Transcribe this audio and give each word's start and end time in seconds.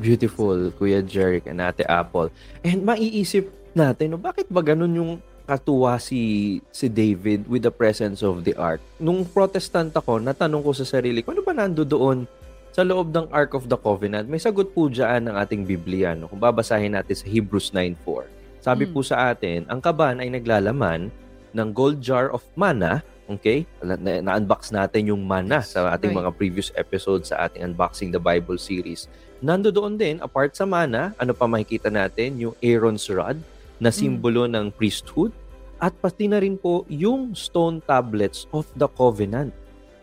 Beautiful, 0.00 0.72
Kuya 0.74 1.04
Jeric 1.04 1.44
and 1.44 1.60
Ate 1.60 1.84
Apple. 1.84 2.32
And 2.64 2.82
maiisip 2.82 3.46
natin, 3.76 4.16
no, 4.16 4.18
bakit 4.18 4.48
ba 4.48 4.64
ganun 4.64 4.96
yung 4.96 5.12
katuwa 5.44 6.00
si 6.00 6.58
si 6.70 6.86
David 6.88 7.44
with 7.46 7.62
the 7.62 7.70
presence 7.70 8.24
of 8.24 8.42
the 8.42 8.56
ark? 8.56 8.80
Nung 8.96 9.22
protestant 9.22 9.92
ako, 9.92 10.18
natanong 10.18 10.64
ko 10.64 10.72
sa 10.72 10.88
sarili 10.88 11.20
ko, 11.20 11.36
ano 11.36 11.44
ba 11.44 11.52
nando 11.52 11.84
doon 11.84 12.24
sa 12.70 12.80
loob 12.80 13.10
ng 13.10 13.28
Ark 13.28 13.52
of 13.52 13.68
the 13.68 13.76
Covenant? 13.76 14.30
May 14.30 14.38
sagot 14.38 14.72
po 14.72 14.86
dyan 14.86 15.26
ng 15.26 15.34
ating 15.36 15.66
Biblia. 15.66 16.14
No? 16.14 16.30
Kung 16.30 16.40
babasahin 16.40 16.94
natin 16.94 17.18
sa 17.18 17.26
Hebrews 17.26 17.74
9.4. 17.74 18.30
Sabi 18.62 18.86
Mm. 18.86 18.92
po 18.94 19.00
sa 19.02 19.34
atin, 19.34 19.66
ang 19.66 19.82
kaban 19.82 20.22
ay 20.22 20.30
naglalaman 20.30 21.10
ng 21.50 21.68
gold 21.74 21.98
jar 21.98 22.30
of 22.30 22.46
manna 22.54 23.02
Okay? 23.30 23.62
Na- 23.78 23.94
na- 23.94 24.18
Na-unbox 24.18 24.74
natin 24.74 25.14
yung 25.14 25.22
mana 25.22 25.62
sa 25.62 25.94
ating 25.94 26.10
Right. 26.10 26.18
mga 26.18 26.30
previous 26.34 26.68
episodes 26.74 27.30
sa 27.30 27.46
ating 27.46 27.62
Unboxing 27.62 28.10
the 28.10 28.18
Bible 28.18 28.58
series. 28.58 29.06
Nando 29.40 29.72
doon 29.72 29.96
din, 29.96 30.20
apart 30.20 30.52
sa 30.52 30.68
mana, 30.68 31.16
ano 31.16 31.32
pa 31.32 31.48
makikita 31.48 31.88
natin? 31.88 32.36
Yung 32.36 32.54
Aaron's 32.60 33.08
rod 33.08 33.40
na 33.80 33.88
simbolo 33.88 34.44
ng 34.44 34.68
priesthood 34.68 35.32
at 35.80 35.96
pati 35.96 36.28
na 36.28 36.36
rin 36.44 36.60
po 36.60 36.84
yung 36.92 37.32
stone 37.32 37.80
tablets 37.80 38.44
of 38.52 38.68
the 38.76 38.84
covenant. 38.84 39.56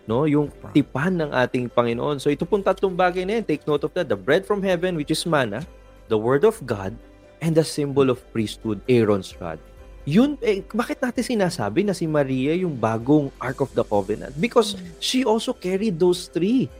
No, 0.09 0.25
yung 0.25 0.49
tipan 0.73 1.21
ng 1.21 1.29
ating 1.29 1.69
Panginoon. 1.69 2.17
So 2.17 2.33
ito 2.33 2.49
pong 2.49 2.65
tatlong 2.65 2.97
bagay 2.97 3.29
na 3.29 3.37
yan. 3.37 3.45
Take 3.45 3.69
note 3.69 3.85
of 3.85 3.93
that. 3.93 4.09
The 4.09 4.17
bread 4.17 4.41
from 4.41 4.65
heaven, 4.65 4.97
which 4.97 5.13
is 5.13 5.21
manna, 5.29 5.61
the 6.09 6.17
word 6.17 6.41
of 6.41 6.57
God, 6.65 6.97
and 7.37 7.53
the 7.53 7.61
symbol 7.61 8.09
of 8.09 8.23
priesthood, 8.33 8.81
Aaron's 8.89 9.37
rod. 9.37 9.61
Yun, 10.07 10.39
eh, 10.39 10.63
bakit 10.71 11.03
natin 11.03 11.21
sinasabi 11.21 11.83
na 11.83 11.91
si 11.91 12.07
Maria 12.07 12.55
yung 12.55 12.73
bagong 12.73 13.29
Ark 13.37 13.59
of 13.59 13.69
the 13.75 13.83
Covenant? 13.83 14.33
Because 14.39 14.79
she 15.03 15.27
also 15.27 15.51
carried 15.51 15.99
those 15.99 16.31
three 16.31 16.71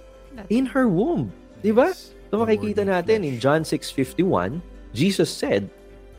in 0.48 0.66
her 0.66 0.88
womb. 0.88 1.30
Di 1.60 1.76
ba? 1.76 1.92
So 2.28 2.44
makikita 2.44 2.84
natin 2.84 3.24
in 3.24 3.40
John 3.40 3.64
6.51, 3.64 4.60
Jesus 4.92 5.32
said, 5.32 5.72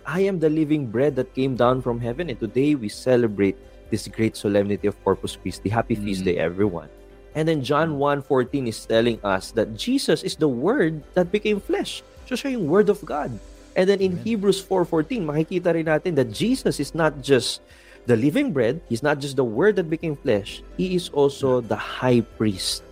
I 0.09 0.25
am 0.25 0.41
the 0.41 0.49
living 0.49 0.89
bread 0.89 1.13
that 1.21 1.37
came 1.37 1.53
down 1.53 1.85
from 1.85 2.01
heaven 2.01 2.33
and 2.33 2.41
today 2.41 2.75
we 2.75 2.89
celebrate 2.89 3.61
this 3.93 4.09
great 4.09 4.37
solemnity 4.37 4.89
of 4.89 4.97
Corpus 5.05 5.37
Christi. 5.37 5.69
Happy 5.69 5.95
feast 5.95 6.25
day, 6.25 6.41
everyone. 6.41 6.89
And 7.37 7.45
then 7.47 7.61
John 7.61 8.01
1.14 8.01 8.69
is 8.69 8.81
telling 8.85 9.21
us 9.21 9.53
that 9.53 9.77
Jesus 9.77 10.25
is 10.25 10.37
the 10.37 10.49
Word 10.49 11.05
that 11.13 11.31
became 11.31 11.61
flesh. 11.61 12.03
So 12.25 12.37
siya 12.37 12.57
yung 12.57 12.69
Word 12.69 12.89
of 12.89 13.05
God. 13.05 13.33
And 13.77 13.85
then 13.85 14.01
in 14.01 14.17
Hebrews 14.17 14.65
4.14, 14.65 15.23
makikita 15.23 15.77
rin 15.77 15.87
natin 15.87 16.17
that 16.17 16.33
Jesus 16.33 16.81
is 16.81 16.97
not 16.97 17.21
just 17.21 17.61
the 18.09 18.17
living 18.17 18.53
bread, 18.57 18.81
He's 18.89 19.05
not 19.05 19.21
just 19.21 19.37
the 19.37 19.45
Word 19.45 19.77
that 19.77 19.93
became 19.93 20.17
flesh, 20.17 20.65
He 20.81 20.97
is 20.97 21.13
also 21.13 21.61
the 21.61 21.77
high 21.77 22.25
priest. 22.41 22.83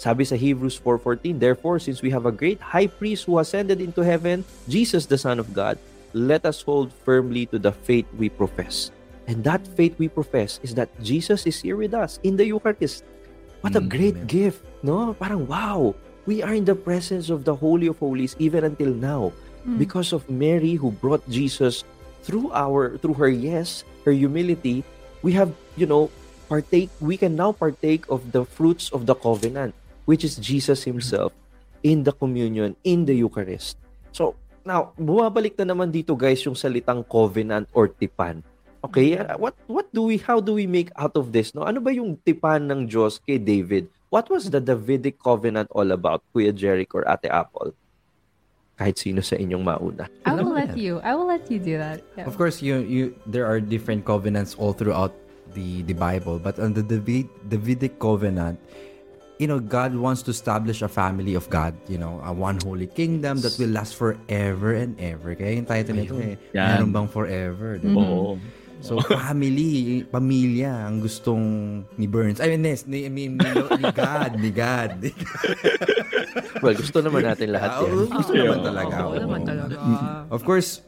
Sabi 0.00 0.24
sa 0.24 0.32
Hebrews 0.32 0.80
4.14, 0.80 1.36
Therefore, 1.36 1.76
since 1.76 2.00
we 2.00 2.08
have 2.08 2.24
a 2.24 2.32
great 2.32 2.56
high 2.56 2.88
priest 2.88 3.28
who 3.28 3.36
ascended 3.36 3.84
into 3.84 4.00
heaven, 4.00 4.48
Jesus 4.64 5.04
the 5.04 5.20
Son 5.20 5.36
of 5.36 5.52
God, 5.52 5.76
let 6.16 6.48
us 6.48 6.64
hold 6.64 6.88
firmly 7.04 7.44
to 7.52 7.60
the 7.60 7.70
faith 7.70 8.08
we 8.16 8.32
profess. 8.32 8.88
And 9.28 9.44
that 9.44 9.60
faith 9.76 10.00
we 10.00 10.08
profess 10.08 10.58
is 10.64 10.72
that 10.74 10.88
Jesus 11.04 11.44
is 11.44 11.60
here 11.60 11.76
with 11.76 11.92
us 11.92 12.16
in 12.24 12.40
the 12.40 12.48
Eucharist. 12.48 13.04
What 13.60 13.76
a 13.76 13.84
Mm, 13.84 13.92
great 13.92 14.16
amen. 14.16 14.26
gift, 14.26 14.64
no? 14.80 15.12
Parang 15.20 15.44
wow, 15.44 15.92
we 16.24 16.40
are 16.40 16.56
in 16.56 16.64
the 16.64 16.74
presence 16.74 17.28
of 17.28 17.44
the 17.44 17.52
Holy 17.52 17.86
of 17.86 18.00
Holies 18.00 18.32
even 18.40 18.64
until 18.64 18.96
now 18.96 19.36
because 19.76 20.16
of 20.16 20.24
Mary 20.32 20.80
who 20.80 20.88
brought 20.90 21.20
Jesus 21.28 21.84
through 22.24 22.48
our 22.56 22.96
through 23.04 23.20
her 23.20 23.28
yes, 23.28 23.84
her 24.08 24.16
humility, 24.16 24.80
we 25.20 25.36
have, 25.36 25.52
you 25.76 25.84
know, 25.84 26.08
partake 26.48 26.88
we 27.04 27.20
can 27.20 27.36
now 27.36 27.52
partake 27.52 28.08
of 28.08 28.32
the 28.32 28.48
fruits 28.48 28.88
of 28.96 29.04
the 29.04 29.14
covenant, 29.14 29.76
which 30.04 30.24
is 30.24 30.36
Jesus 30.36 30.84
himself 30.84 31.32
in 31.82 32.04
the 32.04 32.12
communion, 32.12 32.76
in 32.84 33.04
the 33.04 33.16
Eucharist. 33.16 33.76
So, 34.12 34.36
now, 34.64 34.92
bumabalik 35.00 35.56
na 35.56 35.72
naman 35.72 35.88
dito 35.88 36.12
guys 36.12 36.44
yung 36.44 36.56
salitang 36.56 37.04
covenant 37.08 37.68
or 37.72 37.88
tipan. 37.88 38.44
Okay, 38.80 39.20
what 39.36 39.52
what 39.68 39.92
do 39.92 40.08
we 40.08 40.16
how 40.16 40.40
do 40.40 40.56
we 40.56 40.64
make 40.64 40.88
out 40.96 41.12
of 41.12 41.36
this? 41.36 41.52
No, 41.52 41.68
ano 41.68 41.84
ba 41.84 41.92
yung 41.92 42.16
tipan 42.24 42.64
ng 42.64 42.88
Diyos 42.88 43.20
kay 43.20 43.36
David? 43.36 43.92
What 44.08 44.32
was 44.32 44.48
the 44.48 44.58
Davidic 44.58 45.20
covenant 45.20 45.68
all 45.76 45.92
about, 45.92 46.24
Kuya 46.32 46.50
Jeric 46.50 46.96
or 46.96 47.04
Ate 47.04 47.28
Apple? 47.28 47.76
Kahit 48.80 48.96
sino 48.96 49.20
sa 49.20 49.36
inyong 49.36 49.60
mauna. 49.60 50.08
I 50.24 50.32
will 50.32 50.56
let 50.56 50.80
you. 50.80 50.96
I 51.04 51.12
will 51.12 51.28
let 51.28 51.52
you 51.52 51.60
do 51.60 51.76
that. 51.76 52.00
Yeah. 52.16 52.24
Of 52.24 52.40
course, 52.40 52.64
you 52.64 52.80
you 52.80 53.12
there 53.28 53.44
are 53.44 53.60
different 53.60 54.08
covenants 54.08 54.56
all 54.56 54.72
throughout 54.72 55.12
the 55.52 55.84
the 55.84 55.92
Bible, 55.92 56.40
but 56.40 56.56
on 56.56 56.72
the 56.72 56.80
David, 56.80 57.28
Davidic 57.52 58.00
covenant, 58.00 58.56
you 59.40 59.48
know, 59.48 59.56
God 59.56 59.96
wants 59.96 60.20
to 60.28 60.30
establish 60.30 60.84
a 60.84 60.88
family 60.92 61.32
of 61.32 61.48
God, 61.48 61.72
you 61.88 61.96
know, 61.96 62.20
a 62.20 62.28
one 62.28 62.60
holy 62.60 62.84
kingdom 62.86 63.40
that 63.40 63.56
will 63.56 63.72
last 63.72 63.96
forever 63.96 64.76
and 64.76 64.92
ever. 65.00 65.32
Kaya 65.32 65.56
yung 65.56 65.64
title 65.64 65.96
nito 65.96 66.12
eh, 66.20 66.36
Yan. 66.52 66.84
meron 66.84 66.90
bang 66.92 67.08
forever? 67.08 67.80
di 67.80 67.88
ba? 67.88 68.04
Oo. 68.04 68.36
So, 68.84 69.00
family, 69.00 70.04
pamilya, 70.08 70.88
ang 70.88 71.00
gustong 71.00 71.44
ni 71.96 72.04
Burns. 72.08 72.40
I 72.40 72.48
mean, 72.52 72.64
yes, 72.64 72.84
ni, 72.84 73.04
I 73.04 73.12
mean, 73.12 73.36
ni, 73.36 73.48
ni 73.80 73.88
God, 73.92 74.36
ni 74.36 74.50
God. 74.52 74.92
Well, 76.60 76.76
gusto 76.76 77.00
naman 77.00 77.24
natin 77.24 77.56
lahat 77.56 77.70
Ah, 77.72 77.80
yan. 77.80 77.92
oo, 77.96 78.04
gusto 78.12 78.32
Yeah. 78.36 78.44
naman 78.44 78.60
talaga. 78.60 78.94
Oo 79.00 79.12
oo. 79.16 79.20
naman 79.24 79.40
talaga. 79.48 79.76
Of 80.28 80.44
course, 80.44 80.84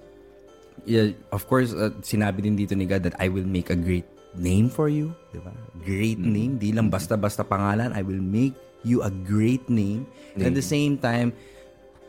yeah, 0.84 1.16
of 1.32 1.48
course, 1.48 1.72
uh, 1.72 1.92
sinabi 2.04 2.44
din 2.44 2.56
dito 2.56 2.76
ni 2.76 2.84
God 2.84 3.08
that 3.08 3.16
I 3.16 3.32
will 3.32 3.48
make 3.48 3.72
a 3.72 3.76
great 3.76 4.04
name 4.36 4.68
for 4.68 4.88
you. 4.88 5.12
Di 5.32 5.40
ba? 5.40 5.52
Great 5.84 6.20
name. 6.20 6.56
Di 6.56 6.72
lang 6.72 6.88
basta-basta 6.88 7.44
pangalan. 7.44 7.92
I 7.92 8.02
will 8.04 8.20
make 8.20 8.56
you 8.82 9.02
a 9.02 9.10
great 9.10 9.66
name. 9.68 10.06
And 10.34 10.52
at 10.52 10.54
the 10.56 10.64
same 10.64 10.96
time, 10.96 11.32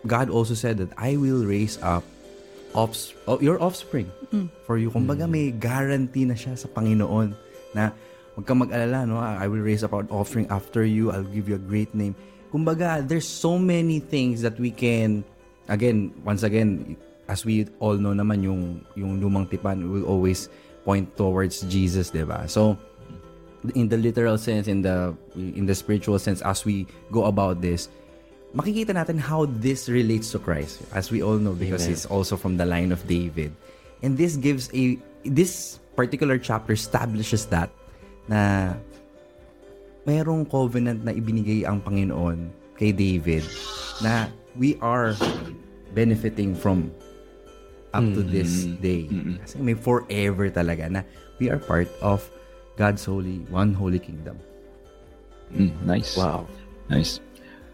God 0.07 0.29
also 0.31 0.55
said 0.55 0.79
that 0.83 0.91
I 0.99 1.15
will 1.15 1.43
raise 1.47 1.79
up 1.83 2.03
offs- 2.75 3.15
oh, 3.27 3.39
your 3.39 3.61
offspring 3.61 4.09
for 4.65 4.75
you. 4.75 4.91
Kumbaga 4.91 5.29
may 5.29 5.53
guarantee 5.53 6.25
na 6.25 6.35
siya 6.35 6.57
sa 6.57 6.67
Panginoon 6.67 7.35
na 7.71 7.93
huwag 8.33 8.45
kang 8.49 8.59
mag-alala, 8.59 9.05
no? 9.05 9.21
I 9.21 9.45
will 9.47 9.61
raise 9.61 9.85
up 9.85 9.93
an 9.93 10.09
offering 10.09 10.49
after 10.49 10.83
you. 10.83 11.13
I'll 11.13 11.27
give 11.27 11.47
you 11.47 11.55
a 11.55 11.63
great 11.63 11.93
name. 11.93 12.17
Kumbaga, 12.49 13.05
there's 13.05 13.27
so 13.27 13.57
many 13.57 14.01
things 14.01 14.41
that 14.41 14.59
we 14.59 14.69
can, 14.69 15.23
again, 15.69 16.13
once 16.21 16.43
again, 16.43 16.97
as 17.29 17.45
we 17.45 17.65
all 17.79 17.97
know 17.97 18.13
naman, 18.13 18.43
yung, 18.43 18.81
yung 18.93 19.21
lumang 19.21 19.49
tipan 19.49 19.89
will 19.89 20.05
always 20.05 20.49
point 20.83 21.15
towards 21.15 21.63
Jesus, 21.67 22.11
di 22.11 22.23
ba? 22.23 22.47
So, 22.47 22.77
in 23.75 23.87
the 23.87 23.97
literal 23.97 24.37
sense, 24.37 24.67
in 24.67 24.83
the 24.83 25.15
in 25.35 25.65
the 25.65 25.75
spiritual 25.75 26.19
sense, 26.19 26.43
as 26.43 26.67
we 26.67 26.87
go 27.11 27.25
about 27.25 27.63
this, 27.63 27.87
makikita 28.51 28.91
natin 28.93 29.17
how 29.17 29.47
this 29.63 29.87
relates 29.87 30.31
to 30.35 30.39
Christ, 30.39 30.83
as 30.91 31.09
we 31.09 31.23
all 31.23 31.39
know, 31.39 31.55
because 31.55 31.87
Amen. 31.87 31.95
he's 31.95 32.05
also 32.05 32.35
from 32.35 32.59
the 32.59 32.67
line 32.67 32.91
of 32.91 33.01
David. 33.07 33.55
And 34.03 34.19
this 34.19 34.35
gives 34.35 34.67
a 34.75 34.99
this 35.23 35.79
particular 35.95 36.37
chapter 36.37 36.75
establishes 36.75 37.47
that 37.47 37.71
na 38.27 38.75
mayroong 40.03 40.43
covenant 40.47 41.07
na 41.07 41.15
ibinigay 41.15 41.63
ang 41.63 41.79
Panginoon 41.79 42.51
kay 42.75 42.91
David 42.91 43.47
na 44.03 44.27
we 44.59 44.75
are 44.83 45.15
benefiting 45.95 46.51
from 46.51 46.91
up 47.93 48.03
to 48.03 48.21
this 48.25 48.65
day. 48.81 49.05
Kasi 49.45 49.61
may 49.61 49.77
forever 49.77 50.49
talaga 50.49 50.89
na 50.89 51.01
we 51.37 51.47
are 51.47 51.61
part 51.61 51.87
of 52.01 52.25
God's 52.75 53.05
holy, 53.05 53.45
one 53.53 53.73
holy 53.73 54.01
kingdom. 54.01 54.41
Mm, 55.53 55.73
nice. 55.85 56.17
Wow. 56.17 56.49
Nice. 56.89 57.21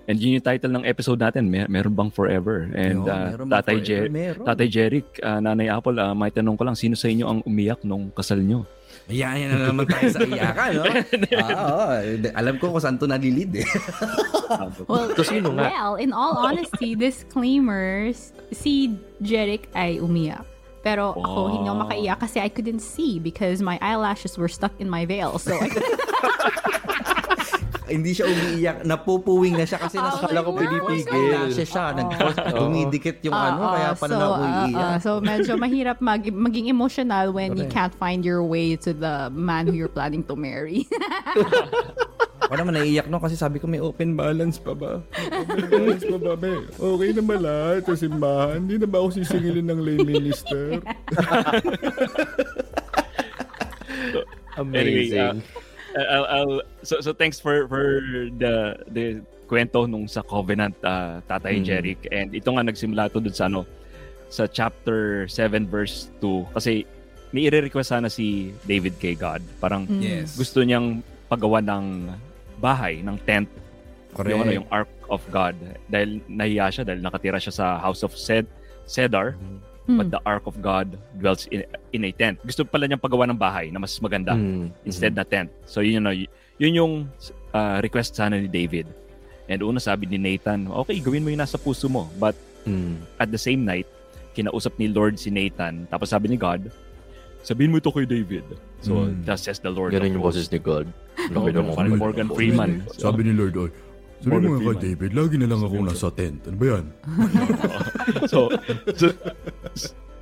And 0.10 0.18
yun 0.18 0.42
yung 0.42 0.46
title 0.46 0.74
ng 0.74 0.84
episode 0.90 1.22
natin, 1.22 1.54
Mer- 1.54 1.70
meron 1.70 1.94
bang 1.94 2.10
forever? 2.10 2.66
And 2.74 3.06
Yo, 3.06 3.14
uh, 3.14 3.38
Tatay, 3.46 3.78
forever? 3.78 3.86
Jer- 3.86 4.10
Meron. 4.10 4.42
Tatay 4.42 4.68
Jeric, 4.68 5.08
uh, 5.22 5.38
Nanay 5.38 5.70
Apple, 5.70 5.96
uh, 6.02 6.18
may 6.18 6.34
tanong 6.34 6.58
ko 6.58 6.66
lang, 6.66 6.74
sino 6.74 6.98
sa 6.98 7.08
inyo 7.08 7.30
ang 7.30 7.40
umiyak 7.46 7.86
nung 7.86 8.10
kasal 8.10 8.42
nyo? 8.42 8.66
Ayan, 9.06 9.38
yan 9.38 9.50
na 9.54 9.70
naman 9.70 9.86
tayo 9.86 10.10
sa 10.10 10.26
iyakan, 10.26 10.70
no? 10.82 10.84
ah, 11.46 11.54
oo. 11.62 11.86
alam 12.34 12.56
ko 12.58 12.74
kung 12.74 12.82
saan 12.82 12.98
to 12.98 13.06
nalilid 13.06 13.54
eh. 13.62 13.66
Well, 14.88 15.14
well, 15.56 15.96
in 15.96 16.14
all 16.14 16.38
honesty, 16.46 16.96
disclaimers, 16.96 18.34
si 18.52 18.98
Jeric 19.22 19.70
ay 19.76 20.00
umiyak. 20.02 20.46
Pero 20.80 21.12
ako, 21.12 21.60
hindi 21.60 21.68
ako 21.68 21.78
makaiyak 21.86 22.20
kasi 22.24 22.40
I 22.40 22.48
couldn't 22.48 22.80
see 22.80 23.20
because 23.20 23.62
my 23.62 23.76
eyelashes 23.84 24.40
were 24.40 24.48
stuck 24.48 24.72
in 24.80 24.88
my 24.90 25.04
veil. 25.04 25.36
So, 25.38 25.60
I 25.60 25.68
hindi 27.90 28.14
siya 28.14 28.30
umiiyak. 28.30 28.78
Napupuwing 28.86 29.58
na 29.58 29.66
siya 29.66 29.82
kasi 29.82 29.98
Oh 29.98 30.06
nasa 30.06 30.24
my 30.24 30.30
Akala 30.30 30.40
ko 30.46 30.52
pinipigil. 30.56 31.50
siya 31.52 31.66
siya. 31.66 31.86
Nag 31.98 32.08
dumidikit 32.62 33.18
yung 33.26 33.36
ano, 33.36 33.76
kaya 33.76 33.92
pala 33.98 34.14
so, 34.14 34.18
na 34.18 34.28
umiiyak. 34.30 34.78
ah, 34.80 34.98
so 35.02 35.12
medyo 35.20 35.54
mahirap 35.58 35.98
mag, 36.00 36.24
maging 36.30 36.70
emotional 36.70 37.34
when 37.34 37.58
you 37.58 37.66
can't 37.68 37.94
find 37.98 38.24
your 38.24 38.46
way 38.46 38.78
to 38.78 38.94
the 38.94 39.28
man 39.34 39.68
who 39.68 39.74
you're 39.74 39.92
planning 39.92 40.24
to 40.24 40.38
marry. 40.38 40.86
Ako 42.50 42.58
naman 42.58 42.74
naiiyak 42.76 43.06
no 43.06 43.22
kasi 43.22 43.38
sabi 43.38 43.62
ko 43.62 43.70
may 43.70 43.78
open 43.78 44.18
balance 44.18 44.58
pa 44.58 44.74
ba? 44.74 45.06
Open 45.14 45.70
balance 45.70 46.02
pa 46.02 46.18
ba? 46.18 46.34
May, 46.34 46.58
okay 46.74 47.10
na 47.14 47.22
ba 47.22 47.36
lahat 47.38 47.82
sa 47.86 47.94
simbahan? 47.94 48.66
Hindi 48.66 48.82
na 48.82 48.90
ba 48.90 48.98
ako 49.00 49.10
sisingilin 49.14 49.70
ng 49.70 49.80
lay 49.80 49.98
minister? 50.02 50.82
Amazing. 54.58 55.40
Anyway, 55.40 55.44
uh, 55.96 56.08
I'll, 56.10 56.28
I'll, 56.28 56.56
so, 56.82 57.00
so 57.02 57.14
thanks 57.14 57.40
for 57.40 57.70
for 57.70 58.02
the 58.36 58.54
the 58.90 59.06
kwento 59.46 59.86
nung 59.86 60.06
sa 60.06 60.22
Covenant 60.22 60.74
uh, 60.82 61.22
Tatay 61.26 61.62
Mm. 61.62 61.66
Jeric 61.66 62.02
and 62.10 62.34
ito 62.34 62.50
nga 62.50 62.62
nagsimula 62.62 63.10
to 63.10 63.22
dun 63.22 63.34
sa 63.34 63.46
ano 63.46 63.66
sa 64.30 64.46
chapter 64.46 65.26
7 65.26 65.66
verse 65.66 66.14
2 66.22 66.54
kasi 66.54 66.86
may 67.30 67.46
i-request 67.46 67.90
sana 67.90 68.10
si 68.10 68.54
David 68.66 68.98
kay 68.98 69.18
God 69.18 69.42
parang 69.58 69.90
Yes. 69.90 70.38
gusto 70.38 70.62
niyang 70.62 71.02
pagawa 71.26 71.62
ng 71.62 72.14
bahay 72.60 73.00
ng 73.00 73.16
tent 73.24 73.48
Correct. 74.12 74.30
yung 74.30 74.42
ano 74.42 74.52
yung 74.54 74.68
Ark 74.70 74.90
of 75.08 75.24
God 75.30 75.56
dahil 75.88 76.20
nahiya 76.28 76.68
siya 76.70 76.84
dahil 76.84 77.00
nakatira 77.00 77.40
siya 77.40 77.54
sa 77.54 77.66
House 77.78 78.04
of 78.04 78.14
Sed 78.14 78.46
Cedar 78.84 79.34
but 79.90 80.06
Hmm. 80.06 80.14
the 80.14 80.22
Ark 80.22 80.46
of 80.46 80.60
God 80.60 80.94
dwells 81.16 81.50
in, 81.50 81.66
in 81.90 82.06
a 82.06 82.12
tent 82.12 82.38
gusto 82.44 82.62
pala 82.62 82.86
niyang 82.86 83.02
pagawa 83.02 83.26
ng 83.26 83.34
bahay 83.36 83.70
na 83.70 83.80
mas 83.80 83.98
maganda 83.98 84.34
Mm. 84.34 84.70
instead 84.84 85.14
na 85.14 85.24
tent. 85.24 85.50
So 85.66 85.82
yun, 85.82 86.06
yun, 86.06 86.30
yun 86.60 86.74
yung 86.76 86.94
uh, 87.50 87.80
request 87.80 88.14
sana 88.14 88.38
ni 88.38 88.46
David. 88.46 88.86
And 89.50 89.66
una 89.66 89.82
sabi 89.82 90.06
ni 90.06 90.22
Nathan, 90.22 90.70
okay, 90.70 91.02
gawin 91.02 91.26
mo 91.26 91.34
yung 91.34 91.42
nasa 91.42 91.58
puso 91.58 91.90
mo. 91.90 92.06
But 92.16 92.38
Mm. 92.70 93.02
at 93.18 93.32
the 93.32 93.40
same 93.40 93.66
night, 93.66 93.90
kinausap 94.36 94.78
ni 94.78 94.86
Lord 94.86 95.18
si 95.18 95.32
Nathan. 95.32 95.90
Tapos 95.90 96.14
sabi 96.14 96.30
ni 96.30 96.38
God, 96.38 96.70
sabihin 97.42 97.72
mo 97.72 97.82
ito 97.82 97.90
kay 97.90 98.06
David. 98.06 98.46
So, 98.82 99.10
Mm. 99.10 99.26
thus 99.26 99.42
says 99.42 99.58
the 99.58 99.72
Lord. 99.72 99.90
Ganun 99.90 100.14
yung 100.14 100.22
boses 100.22 100.46
ni 100.48 100.60
God. 100.60 100.86
Laki 101.28 101.52
naman. 101.52 101.74
parang 101.76 101.96
Morgan 102.00 102.28
Freeman. 102.32 102.72
Sabi 102.96 103.28
ni 103.28 103.34
Lord, 103.36 103.54
oy, 103.60 103.70
sabi 104.20 104.32
Morgan 104.32 104.48
mo 104.48 104.50
nga 104.50 104.60
kay 104.60 104.64
Freeman. 104.64 104.84
David, 104.88 105.12
lagi 105.16 105.36
na 105.36 105.48
lang 105.48 105.62
ako 105.64 105.76
nasa 105.84 106.08
tent. 106.16 106.40
Ano 106.48 106.56
ba 106.56 106.66
yan? 106.72 106.86
so, 108.32 108.40
so 108.96 109.06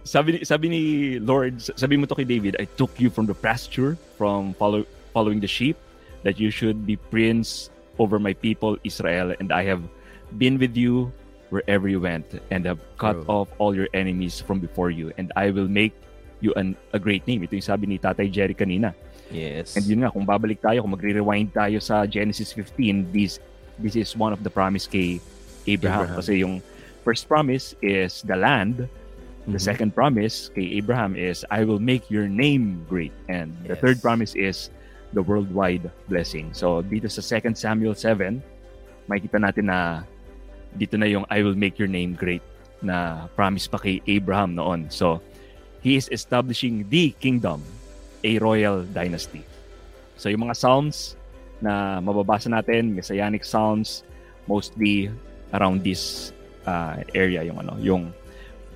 sabi 0.08 0.40
ni 0.40 0.40
sabi 0.48 0.66
ni 0.72 0.82
Lord, 1.20 1.60
sabi 1.60 2.00
mo 2.00 2.08
to 2.08 2.16
kay 2.16 2.24
David, 2.24 2.56
I 2.58 2.66
took 2.80 2.96
you 2.96 3.12
from 3.12 3.28
the 3.28 3.36
pasture, 3.36 4.00
from 4.16 4.56
follow, 4.56 4.88
following 5.12 5.44
the 5.44 5.52
sheep, 5.52 5.76
that 6.24 6.40
you 6.40 6.48
should 6.50 6.88
be 6.88 6.96
prince 6.96 7.70
over 8.00 8.18
my 8.18 8.32
people 8.32 8.80
Israel, 8.88 9.36
and 9.44 9.52
I 9.52 9.68
have 9.68 9.84
been 10.40 10.56
with 10.56 10.80
you 10.80 11.12
wherever 11.52 11.88
you 11.88 12.00
went, 12.00 12.28
and 12.52 12.64
have 12.64 12.80
cut 12.96 13.20
True. 13.24 13.28
off 13.28 13.48
all 13.60 13.76
your 13.76 13.88
enemies 13.92 14.40
from 14.40 14.60
before 14.64 14.92
you, 14.92 15.12
and 15.20 15.32
I 15.36 15.52
will 15.52 15.68
make 15.68 15.92
you 16.40 16.54
an, 16.56 16.76
a 16.94 17.00
great 17.00 17.26
name. 17.28 17.44
Ito 17.44 17.60
yung 17.60 17.68
sabi 17.68 17.88
ni 17.88 17.98
Tatay 18.00 18.32
Jerry 18.32 18.56
kanina. 18.56 18.96
Yes. 19.32 19.76
And 19.76 19.84
yun 19.86 20.00
nga, 20.04 20.12
kung 20.12 20.24
babalik 20.24 20.64
tayo, 20.64 20.82
kung 20.82 20.94
magre-rewind 20.96 21.52
tayo 21.52 21.78
sa 21.84 22.08
Genesis 22.08 22.56
15, 22.56 23.12
this 23.12 23.40
this 23.78 23.94
is 23.94 24.16
one 24.18 24.34
of 24.34 24.42
the 24.42 24.50
promise 24.50 24.88
kay 24.88 25.22
Abraham. 25.68 26.08
Abraham. 26.08 26.18
Kasi 26.18 26.32
yung 26.42 26.56
first 27.04 27.28
promise 27.28 27.76
is 27.84 28.24
the 28.26 28.36
land. 28.36 28.88
The 29.48 29.56
Mhm. 29.56 29.64
second 29.64 29.90
promise 29.96 30.52
kay 30.52 30.76
Abraham 30.76 31.16
is, 31.16 31.48
I 31.48 31.64
will 31.64 31.80
make 31.80 32.12
your 32.12 32.28
name 32.28 32.84
great. 32.90 33.16
And 33.32 33.56
the 33.64 33.78
Yes. 33.78 33.84
third 33.84 33.98
promise 34.02 34.36
is 34.36 34.68
the 35.16 35.24
worldwide 35.24 35.88
blessing. 36.12 36.52
So 36.52 36.84
dito 36.84 37.08
sa 37.08 37.24
2 37.24 37.56
Samuel 37.56 37.96
7, 37.96 38.44
makikita 39.08 39.40
natin 39.40 39.72
na 39.72 40.04
dito 40.76 41.00
na 41.00 41.08
yung 41.08 41.24
I 41.32 41.44
will 41.48 41.56
make 41.56 41.80
your 41.80 41.88
name 41.88 42.12
great 42.12 42.44
na 42.84 43.28
promise 43.40 43.72
pa 43.72 43.80
kay 43.80 44.04
Abraham 44.04 44.56
noon. 44.56 44.92
So 44.92 45.24
he 45.80 45.96
is 45.96 46.12
establishing 46.12 46.84
the 46.92 47.16
kingdom, 47.18 47.64
a 48.22 48.32
royal 48.38 48.84
dynasty. 48.86 49.42
So 50.16 50.30
yung 50.30 50.42
mga 50.42 50.56
psalms 50.56 51.14
na 51.58 51.98
mababasa 51.98 52.48
natin, 52.48 52.94
messianic 52.94 53.42
psalms, 53.42 54.02
mostly 54.46 55.10
around 55.52 55.82
this 55.82 56.32
uh, 56.64 57.02
area 57.12 57.42
yung 57.42 57.60
ano, 57.60 57.74
yung 57.78 58.04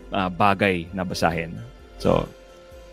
uh, 0.09 0.29
bagay 0.29 0.89
na 0.91 1.01
basahin. 1.01 1.55
So, 1.97 2.25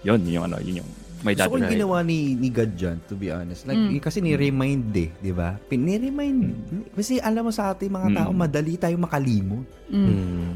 yun, 0.02 0.22
yun 0.24 0.40
yung 0.40 0.46
ano, 0.46 0.60
yun 0.60 0.84
yung 0.84 0.90
may 1.18 1.34
Gusto 1.34 1.58
ko 1.58 1.66
ginawa 1.66 2.06
ni, 2.06 2.38
ni 2.38 2.46
God 2.46 2.78
dyan, 2.78 3.02
to 3.10 3.18
be 3.18 3.26
honest. 3.26 3.66
Like, 3.66 3.74
Mm. 3.74 3.98
kasi 3.98 4.22
ni-remind 4.22 4.94
eh, 4.94 5.10
di 5.18 5.34
ba? 5.34 5.58
Pin- 5.66 5.82
Ni-remind. 5.82 6.54
Kasi 6.94 7.18
alam 7.18 7.42
mo 7.42 7.50
sa 7.50 7.74
ating 7.74 7.90
mga 7.90 8.08
tao, 8.14 8.30
Mm. 8.30 8.38
madali 8.38 8.78
tayo 8.78 8.94
makalimot. 8.94 9.66
Mm. 9.90 10.06
Mm. 10.06 10.50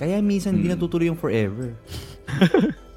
Kaya 0.00 0.16
minsan 0.24 0.56
hindi 0.56 0.72
Mm. 0.72 0.80
natutuloy 0.80 1.12
yung 1.12 1.20
forever. 1.20 1.76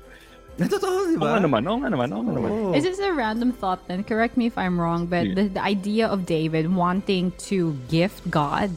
Natotoo, 0.59 1.07
di 1.07 1.15
Oo 1.15 1.23
nga 1.23 1.39
ah? 1.39 1.43
naman, 1.43 1.61
oo 1.63 1.77
nga 1.79 1.89
naman, 1.89 2.07
oo 2.11 2.21
nga 2.21 2.31
oh. 2.31 2.37
naman. 2.37 2.49
Oo. 2.51 2.71
Is 2.75 2.83
this 2.83 2.99
a 2.99 3.13
random 3.13 3.51
thought 3.51 3.87
then? 3.87 4.03
Correct 4.03 4.35
me 4.35 4.45
if 4.45 4.57
I'm 4.57 4.79
wrong, 4.79 5.07
but 5.07 5.25
Yeah. 5.25 5.35
the, 5.35 5.43
the 5.57 5.63
idea 5.63 6.05
of 6.07 6.25
David 6.27 6.69
wanting 6.75 7.31
to 7.49 7.77
gift 7.87 8.29
God, 8.29 8.75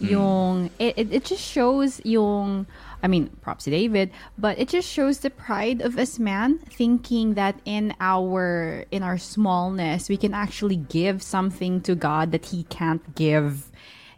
mm. 0.00 0.10
yung, 0.10 0.70
it, 0.80 0.96
it, 0.96 1.08
it 1.12 1.24
just 1.24 1.44
shows 1.44 2.00
yung, 2.04 2.66
I 3.02 3.08
mean, 3.08 3.30
props 3.40 3.64
to 3.64 3.70
David, 3.70 4.10
but 4.36 4.58
it 4.58 4.68
just 4.68 4.88
shows 4.88 5.20
the 5.20 5.30
pride 5.30 5.80
of 5.80 5.96
us 5.96 6.18
man 6.18 6.58
thinking 6.68 7.34
that 7.34 7.56
in 7.64 7.94
our 8.00 8.84
in 8.92 9.02
our 9.02 9.16
smallness 9.16 10.08
we 10.12 10.18
can 10.20 10.34
actually 10.34 10.76
give 10.76 11.22
something 11.22 11.80
to 11.88 11.94
God 11.96 12.32
that 12.32 12.52
he 12.52 12.64
can't 12.68 13.14
give 13.16 13.69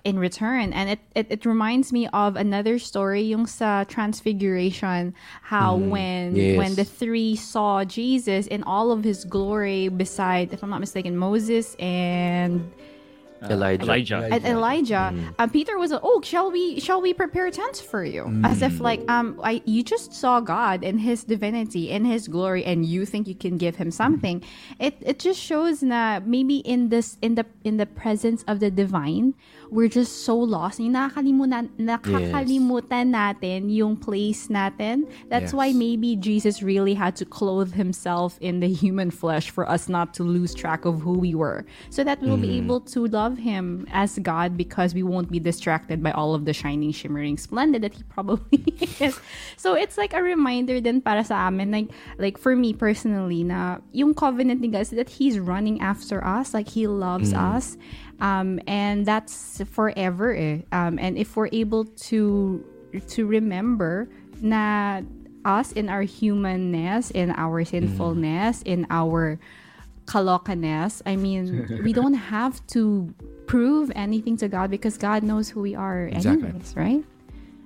in 0.05 0.19
return. 0.19 0.73
And 0.73 0.91
it, 0.91 0.99
it, 1.15 1.27
it 1.31 1.47
reminds 1.47 1.93
me 1.93 2.09
of 2.13 2.37
another 2.37 2.79
story, 2.79 3.23
yung 3.23 3.47
sa 3.47 3.85
Transfiguration, 3.85 5.15
how 5.43 5.77
when 5.77 6.37
yes. 6.37 6.59
when 6.59 6.75
the 6.75 6.85
three 6.85 7.37
saw 7.37 7.85
Jesus 7.85 8.47
in 8.47 8.63
all 8.65 8.91
of 8.91 9.05
his 9.05 9.25
glory 9.25 9.89
beside, 9.89 10.53
if 10.53 10.63
I'm 10.63 10.71
not 10.71 10.81
mistaken, 10.81 11.17
Moses 11.17 11.75
and 11.79 12.71
Elijah. 13.51 13.85
Elijah. 13.85 14.29
and 14.31 14.45
Elijah, 14.47 15.15
um, 15.39 15.51
Peter 15.51 15.79
was, 15.79 15.91
like, 15.91 16.01
oh, 16.05 16.21
shall 16.23 16.51
we 16.51 16.79
shall 16.79 17.01
we 17.01 17.13
prepare 17.13 17.51
tents 17.51 17.81
for 17.81 18.05
you? 18.05 18.41
As 18.45 18.63
if 18.63 18.81
like, 18.81 19.03
um, 19.11 19.41
I 19.43 19.63
you 19.65 19.83
just 19.83 20.15
saw 20.15 20.41
God 20.41 20.85
in 20.85 20.99
His 20.99 21.25
divinity, 21.25 21.91
in 21.91 22.05
His 22.05 22.29
glory, 22.29 22.65
and 22.65 22.85
you 22.85 23.05
think 23.05 23.27
you 23.27 23.35
can 23.35 23.59
give 23.59 23.77
Him 23.77 23.91
something. 23.91 24.43
It 24.79 24.97
it 25.01 25.19
just 25.19 25.41
shows 25.41 25.81
that 25.81 26.27
maybe 26.27 26.59
in 26.59 26.89
this 26.91 27.19
in 27.21 27.35
the 27.35 27.47
in 27.65 27.77
the 27.79 27.87
presence 27.87 28.45
of 28.47 28.61
the 28.61 28.71
divine, 28.71 29.35
we're 29.73 29.89
just 29.89 30.29
so 30.29 30.37
lost. 30.37 30.77
Yung 30.79 30.93
nakakalimutan, 30.93 31.73
nakakalimutan 31.81 33.09
natin 33.09 33.73
yung 33.73 33.97
place 33.97 34.49
natin. 34.53 35.09
That's 35.33 35.57
why 35.57 35.73
Yes. 35.73 35.77
maybe 35.81 36.17
Jesus 36.17 36.61
really 36.63 36.93
had 36.93 37.17
to 37.17 37.25
clothe 37.25 37.73
himself 37.73 38.37
in 38.45 38.61
the 38.61 38.69
human 38.69 39.09
flesh 39.11 39.49
for 39.49 39.65
us 39.65 39.89
not 39.89 40.13
to 40.21 40.23
lose 40.29 40.53
track 40.53 40.85
of 40.85 41.01
who 41.01 41.17
we 41.17 41.35
were. 41.35 41.65
So 41.89 42.05
that 42.05 42.21
we'll 42.21 42.37
be 42.37 42.61
able 42.61 42.85
to 42.93 43.07
love 43.09 43.39
him 43.39 43.89
as 43.93 44.19
God 44.21 44.57
because 44.61 44.93
we 44.93 45.03
won't 45.03 45.33
be 45.33 45.41
distracted 45.41 46.03
by 46.03 46.13
all 46.13 46.35
of 46.35 46.45
the 46.45 46.53
shining, 46.53 46.93
shimmering 46.93 47.39
splendid 47.41 47.81
that 47.83 47.95
he 47.95 48.03
probably 48.13 48.61
is. 49.01 49.17
So 49.57 49.73
it's 49.73 49.97
like 49.97 50.13
a 50.13 50.23
reminder 50.23 50.81
din 50.85 51.01
para 51.01 51.25
sa 51.25 51.49
amin, 51.49 51.71
like, 51.73 51.89
like 52.19 52.37
for 52.37 52.55
me 52.55 52.75
personally, 52.77 53.41
na 53.43 53.79
yung 53.93 54.13
covenant 54.13 54.61
ni 54.61 54.69
God 54.69 54.85
is 54.85 54.91
that 54.91 55.09
he's 55.09 55.39
running 55.41 55.81
after 55.81 56.21
us, 56.25 56.53
like 56.53 56.69
he 56.69 56.87
loves 56.87 57.33
us. 57.33 57.79
Um, 58.23 58.61
and 58.69 59.05
that's 59.05 59.61
forever 59.67 60.35
eh. 60.35 60.63
Um, 60.71 60.99
and 60.99 61.19
if 61.19 61.37
we're 61.37 61.51
able 61.51 61.85
to 61.85 62.65
to 63.09 63.27
remember 63.27 64.09
na 64.41 65.03
us 65.45 65.73
in 65.73 65.89
our 65.89 66.03
humanness, 66.03 67.11
in 67.11 67.33
our 67.33 67.65
sinfulness, 67.65 68.63
in 68.63 68.87
our 68.91 69.41
kalokaness, 70.07 71.03
I 71.05 71.17
mean, 71.17 71.83
we 71.83 71.93
don't 72.01 72.15
have 72.15 72.65
to 72.69 73.13
prove 73.47 73.91
anything 73.97 74.37
to 74.39 74.49
God 74.49 74.71
because 74.71 74.97
God 74.97 75.25
knows 75.25 75.49
who 75.49 75.61
we 75.61 75.75
are 75.75 76.07
Exactly. 76.07 76.47
anyways, 76.47 76.77
right? 76.77 77.05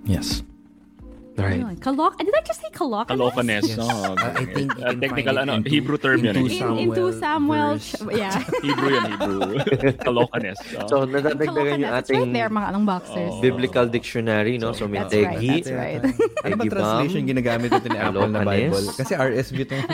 Yes. 0.04 0.42
Right. 1.36 1.60
Ayun. 1.60 1.76
Kalok 1.78 2.16
did 2.16 2.32
I 2.32 2.40
just 2.42 2.64
say 2.64 2.72
kalokaness? 2.72 3.12
Kalokaness. 3.12 3.64
Yes. 3.68 3.76
Oh, 3.76 4.16
I- 4.16 4.40
I 4.40 4.44
think 4.48 4.72
uh, 4.80 4.96
technical 4.96 5.36
ano, 5.36 5.60
into- 5.60 5.68
Hebrew 5.68 6.00
term 6.00 6.24
yun. 6.24 6.32
into 6.32 6.48
eh. 6.48 6.64
In, 6.64 6.88
into 6.88 7.12
Samuel 7.12 7.12
Samuel, 7.12 7.70
verse- 7.76 7.92
ch- 7.92 8.16
yeah. 8.16 8.36
Hebrew 8.64 8.88
yan, 8.88 9.04
Hebrew. 9.12 9.40
Kalokaness. 10.08 10.56
Oh. 10.80 10.88
So, 10.88 10.96
nadadagdagan 11.04 11.44
yung 11.76 11.92
Kalokaness. 11.92 12.00
It's 12.00 12.08
ating 12.08 12.20
right 12.24 12.32
there, 12.32 12.48
mga 12.48 12.66
anong 12.72 12.86
boxers. 12.88 13.32
Oh. 13.36 13.40
biblical 13.44 13.84
dictionary, 13.84 14.56
no? 14.56 14.72
So, 14.72 14.88
may 14.88 15.04
That's 15.04 15.12
right, 15.12 15.36
Teghi, 15.36 15.60
that's 15.60 15.70
right. 15.76 16.00
Ano 16.48 16.54
ba 16.56 16.64
translation 16.64 17.22
ginagamit 17.28 17.68
ito 17.68 17.88
ni 17.92 17.98
Apple 18.00 18.32
na 18.32 18.40
Kalokanes? 18.40 18.72
Bible? 18.72 18.86
Kasi 18.96 19.12
RSV 19.12 19.56
ito. 19.60 19.76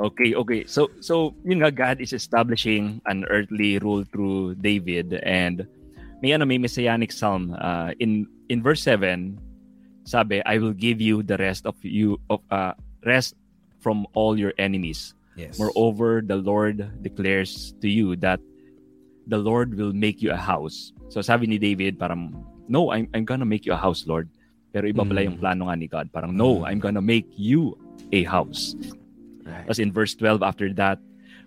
Okay, 0.00 0.32
okay. 0.32 0.64
So 0.64 0.88
so 1.04 1.36
yun 1.44 1.60
nga 1.60 1.68
God 1.68 2.00
is 2.00 2.16
establishing 2.16 3.04
an 3.04 3.28
earthly 3.28 3.76
rule 3.84 4.00
through 4.08 4.56
David 4.56 5.12
and 5.20 5.68
may 6.22 6.32
ano 6.32 6.44
may 6.44 6.58
messianic 6.58 7.12
psalm 7.12 7.56
uh, 7.56 7.92
in 7.98 8.28
in 8.48 8.60
verse 8.62 8.82
7 8.84 9.36
sabi 10.04 10.40
I 10.44 10.58
will 10.58 10.74
give 10.74 11.00
you 11.00 11.22
the 11.22 11.36
rest 11.36 11.64
of 11.66 11.76
you 11.80 12.20
of 12.28 12.40
uh, 12.50 12.72
rest 13.04 13.36
from 13.80 14.04
all 14.12 14.36
your 14.38 14.52
enemies 14.58 15.14
Yes. 15.38 15.56
Moreover, 15.56 16.20
the 16.20 16.36
Lord 16.36 16.84
declares 17.00 17.72
to 17.80 17.88
you 17.88 18.12
that 18.20 18.44
the 19.24 19.38
Lord 19.38 19.72
will 19.72 19.94
make 19.94 20.20
you 20.20 20.34
a 20.34 20.36
house. 20.36 20.92
So 21.08 21.22
sabi 21.22 21.46
ni 21.46 21.56
David, 21.56 21.96
parang, 21.96 22.34
no, 22.68 22.90
I'm, 22.92 23.08
I'm 23.14 23.24
gonna 23.24 23.48
make 23.48 23.64
you 23.64 23.72
a 23.72 23.78
house, 23.80 24.04
Lord. 24.04 24.28
Pero 24.74 24.84
iba 24.84 25.00
pala 25.00 25.22
yung 25.24 25.38
Mm. 25.38 25.40
plano 25.40 25.62
nga 25.70 25.76
ni 25.80 25.86
God. 25.88 26.12
Parang, 26.12 26.36
no, 26.36 26.66
I'm 26.66 26.76
gonna 26.82 27.00
make 27.00 27.24
you 27.40 27.78
a 28.12 28.26
house. 28.28 28.76
Right. 29.46 29.64
As 29.64 29.78
in 29.78 29.94
verse 29.94 30.12
12, 30.18 30.42
after 30.44 30.68
that, 30.76 30.98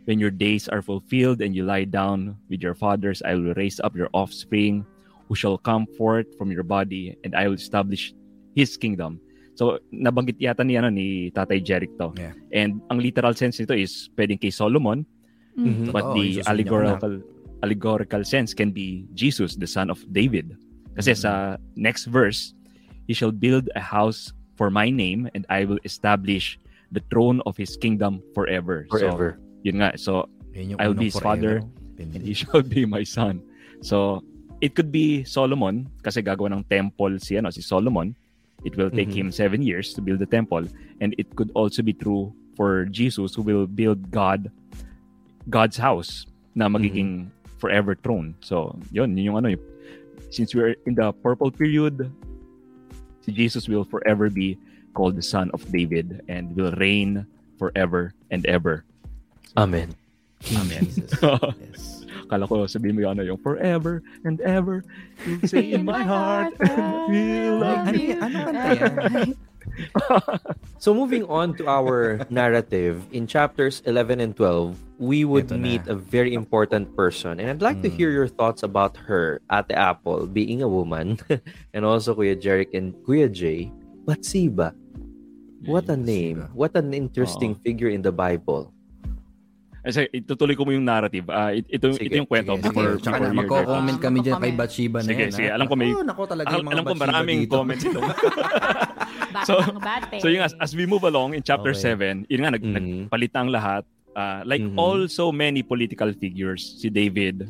when 0.06 0.20
your 0.20 0.32
days 0.32 0.68
are 0.68 0.82
fulfilled 0.82 1.42
and 1.42 1.56
you 1.56 1.64
lie 1.64 1.86
down 1.86 2.36
with 2.50 2.62
your 2.62 2.76
fathers, 2.76 3.22
I 3.24 3.36
will 3.36 3.54
raise 3.56 3.80
up 3.80 3.96
your 3.96 4.10
offspring 4.14 4.86
who 5.28 5.36
shall 5.36 5.58
come 5.58 5.88
forth 5.98 6.28
from 6.38 6.52
your 6.52 6.64
body 6.64 7.16
and 7.24 7.36
I 7.36 7.48
will 7.48 7.56
establish 7.56 8.14
his 8.56 8.76
kingdom. 8.76 9.20
So, 9.56 9.80
nabanggit 9.94 10.42
yata 10.42 10.66
ni, 10.66 10.78
ano, 10.78 10.90
ni 10.90 11.32
Tatay 11.32 11.64
Jeric 11.64 11.94
to. 12.00 12.12
Yeah. 12.18 12.34
And 12.52 12.82
ang 12.90 13.00
literal 13.00 13.34
sense 13.34 13.60
nito 13.60 13.78
is 13.78 14.10
pwedeng 14.18 14.42
kay 14.42 14.50
Solomon, 14.50 15.06
Mm. 15.54 15.94
but 15.94 16.02
Totoo, 16.02 16.18
the 16.18 16.42
allegorical 16.50 17.22
allegorical 17.62 18.24
sense 18.26 18.58
can 18.58 18.72
be 18.74 19.06
Jesus, 19.14 19.56
the 19.56 19.70
son 19.70 19.94
of 19.94 20.02
David. 20.12 20.58
Kasi 20.98 21.14
sa 21.14 21.58
next 21.78 22.10
verse, 22.10 22.58
he 23.06 23.14
shall 23.14 23.32
build 23.32 23.70
a 23.78 23.80
house 23.80 24.34
for 24.58 24.74
my 24.74 24.90
name 24.90 25.30
and 25.38 25.46
I 25.54 25.66
will 25.66 25.78
establish 25.86 26.58
the 26.92 27.02
throne 27.10 27.42
of 27.46 27.54
his 27.58 27.78
kingdom 27.78 28.22
forever. 28.34 28.90
Forever. 28.90 29.38
So, 29.38 29.53
yun 29.64 29.80
nga. 29.82 29.96
So, 29.98 30.28
Yun 30.54 30.78
I'll 30.78 30.94
be 30.94 31.10
his 31.10 31.18
forever. 31.18 31.26
father, 31.26 31.54
and 31.98 32.14
he 32.22 32.34
shall 32.38 32.62
be 32.62 32.86
my 32.86 33.02
son. 33.02 33.42
So, 33.82 34.22
it 34.62 34.76
could 34.76 34.92
be 34.92 35.24
Solomon 35.26 35.90
kasi 36.06 36.22
gagawa 36.22 36.54
ng 36.54 36.64
temple 36.70 37.18
si 37.20 37.36
ano 37.36 37.50
si 37.50 37.60
Solomon. 37.66 38.14
It 38.64 38.78
will 38.78 38.92
take 38.94 39.12
Mhm. 39.12 39.28
him 39.28 39.30
seven 39.34 39.60
years 39.60 39.92
to 39.98 40.00
build 40.00 40.24
the 40.24 40.30
temple, 40.30 40.70
and 41.02 41.12
it 41.18 41.36
could 41.36 41.52
also 41.52 41.84
be 41.84 41.92
true 41.92 42.32
for 42.56 42.86
Jesus 42.88 43.34
who 43.36 43.42
will 43.44 43.66
build 43.68 44.08
God 44.14 44.48
God's 45.50 45.76
house 45.76 46.24
na 46.56 46.70
magiging 46.72 47.28
forever 47.60 47.96
throne. 47.98 48.36
So, 48.40 48.78
yun, 48.94 49.18
yun 49.18 49.34
yung 49.34 49.38
ano, 49.42 49.52
yung- 49.52 49.68
since 50.30 50.56
we're 50.56 50.78
in 50.88 50.96
the 50.96 51.12
purple 51.20 51.52
period, 51.52 52.08
si 53.20 53.32
Jesus 53.36 53.68
will 53.68 53.84
forever 53.84 54.30
be 54.30 54.56
called 54.94 55.16
the 55.20 55.26
son 55.26 55.52
of 55.52 55.66
David 55.68 56.22
and 56.30 56.56
will 56.56 56.72
reign 56.80 57.26
forever 57.60 58.14
and 58.32 58.46
ever. 58.46 58.86
Amen. 59.58 59.94
Amen. 60.56 60.84
Jesus. 60.86 61.12
yes. 61.22 62.06
Kala 62.28 62.48
ko 62.48 62.66
sabihin 62.66 62.96
mo 62.96 63.02
yung 63.06 63.14
ano, 63.16 63.24
yung 63.24 63.40
forever 63.40 64.02
and 64.26 64.42
ever 64.42 64.84
you 65.28 65.40
say 65.46 65.72
in 65.72 65.86
my 65.86 66.02
heart 66.04 66.52
will 67.08 67.60
love 67.62 67.88
Ano, 67.88 67.96
you. 67.96 68.16
yan? 68.16 68.20
ano 68.24 68.38
kanta 68.50 68.70
yan? 68.76 69.30
So 70.78 70.92
moving 70.94 71.24
on 71.32 71.56
to 71.56 71.68
our 71.72 72.20
narrative, 72.30 73.00
in 73.16 73.26
chapters 73.28 73.80
11 73.88 74.20
and 74.20 74.36
12, 74.36 74.76
we 75.00 75.24
would 75.24 75.48
Ito 75.48 75.56
na. 75.56 75.64
meet 75.64 75.84
a 75.88 75.96
very 75.96 76.34
important 76.36 76.92
person. 77.00 77.40
And 77.40 77.48
I'd 77.48 77.64
like 77.64 77.80
to 77.82 77.90
Mm. 77.90 77.96
hear 77.96 78.12
your 78.12 78.28
thoughts 78.28 78.62
about 78.68 78.98
her, 79.08 79.40
Ate 79.48 79.72
Apple, 79.72 80.28
being 80.28 80.60
a 80.62 80.68
woman, 80.68 81.16
and 81.74 81.88
also 81.88 82.12
Kuya 82.14 82.36
Jeric 82.36 82.76
and 82.76 82.92
Kuya 83.08 83.32
Jay. 83.32 83.72
Batsiba. 84.04 84.76
What 85.64 85.88
a 85.88 85.96
name. 85.96 86.44
What 86.52 86.76
an 86.76 86.92
interesting 86.92 87.56
figure 87.64 87.88
in 87.88 88.04
the 88.04 88.12
Bible. 88.12 88.76
Kasi 89.84 90.08
itutuloy 90.10 90.56
ko 90.56 90.64
mo 90.64 90.72
yung 90.72 90.88
narrative. 90.88 91.28
Ah, 91.28 91.52
it- 91.52 91.68
ito, 91.68 91.92
Sige, 91.92 92.08
ito 92.08 92.16
yung 92.16 92.26
kwento. 92.26 92.56
sige, 92.56 92.64
before, 92.64 92.96
sige. 92.96 93.04
Before 93.04 93.20
na, 93.20 93.28
your 93.28 93.36
magko-comment 93.36 93.98
kami 94.00 94.18
dyan 94.24 94.36
kay. 94.40 94.52
Bathsheba 94.56 94.98
na 95.04 95.08
Sige, 95.12 95.24
yan. 95.28 95.34
sige. 95.36 95.48
ha? 95.52 95.56
Alam 95.60 95.68
ko 95.68 95.76
may- 95.76 95.92
Oh, 95.92 96.02
nako 96.02 96.22
talaga 96.24 96.48
Alam, 96.48 96.56
yung 96.56 96.66
mga 96.66 96.74
alam 96.74 96.84
ko 96.86 96.96
maraming 96.96 97.40
dito. 97.44 97.54
comments 97.54 97.84
ito. 97.84 98.00
So- 99.44 99.66
so 100.20 100.28
yung 100.30 100.46
as, 100.46 100.54
as 100.56 100.72
we 100.72 100.86
move 100.86 101.04
along 101.04 101.34
in 101.34 101.42
chapter 101.42 101.74
Okay. 101.74 101.92
7, 101.92 102.24
yun 102.30 102.46
nga, 102.46 102.54
nag, 102.54 102.64
Mhm. 102.64 102.74
nagpalit 103.10 103.34
ang 103.34 103.50
lahat. 103.50 103.84
Ah, 104.14 104.46
like 104.46 104.62
Mhm. 104.62 104.78
also 104.78 105.34
many 105.34 105.60
political 105.60 106.14
figures, 106.14 106.78
si 106.78 106.88
David, 106.88 107.50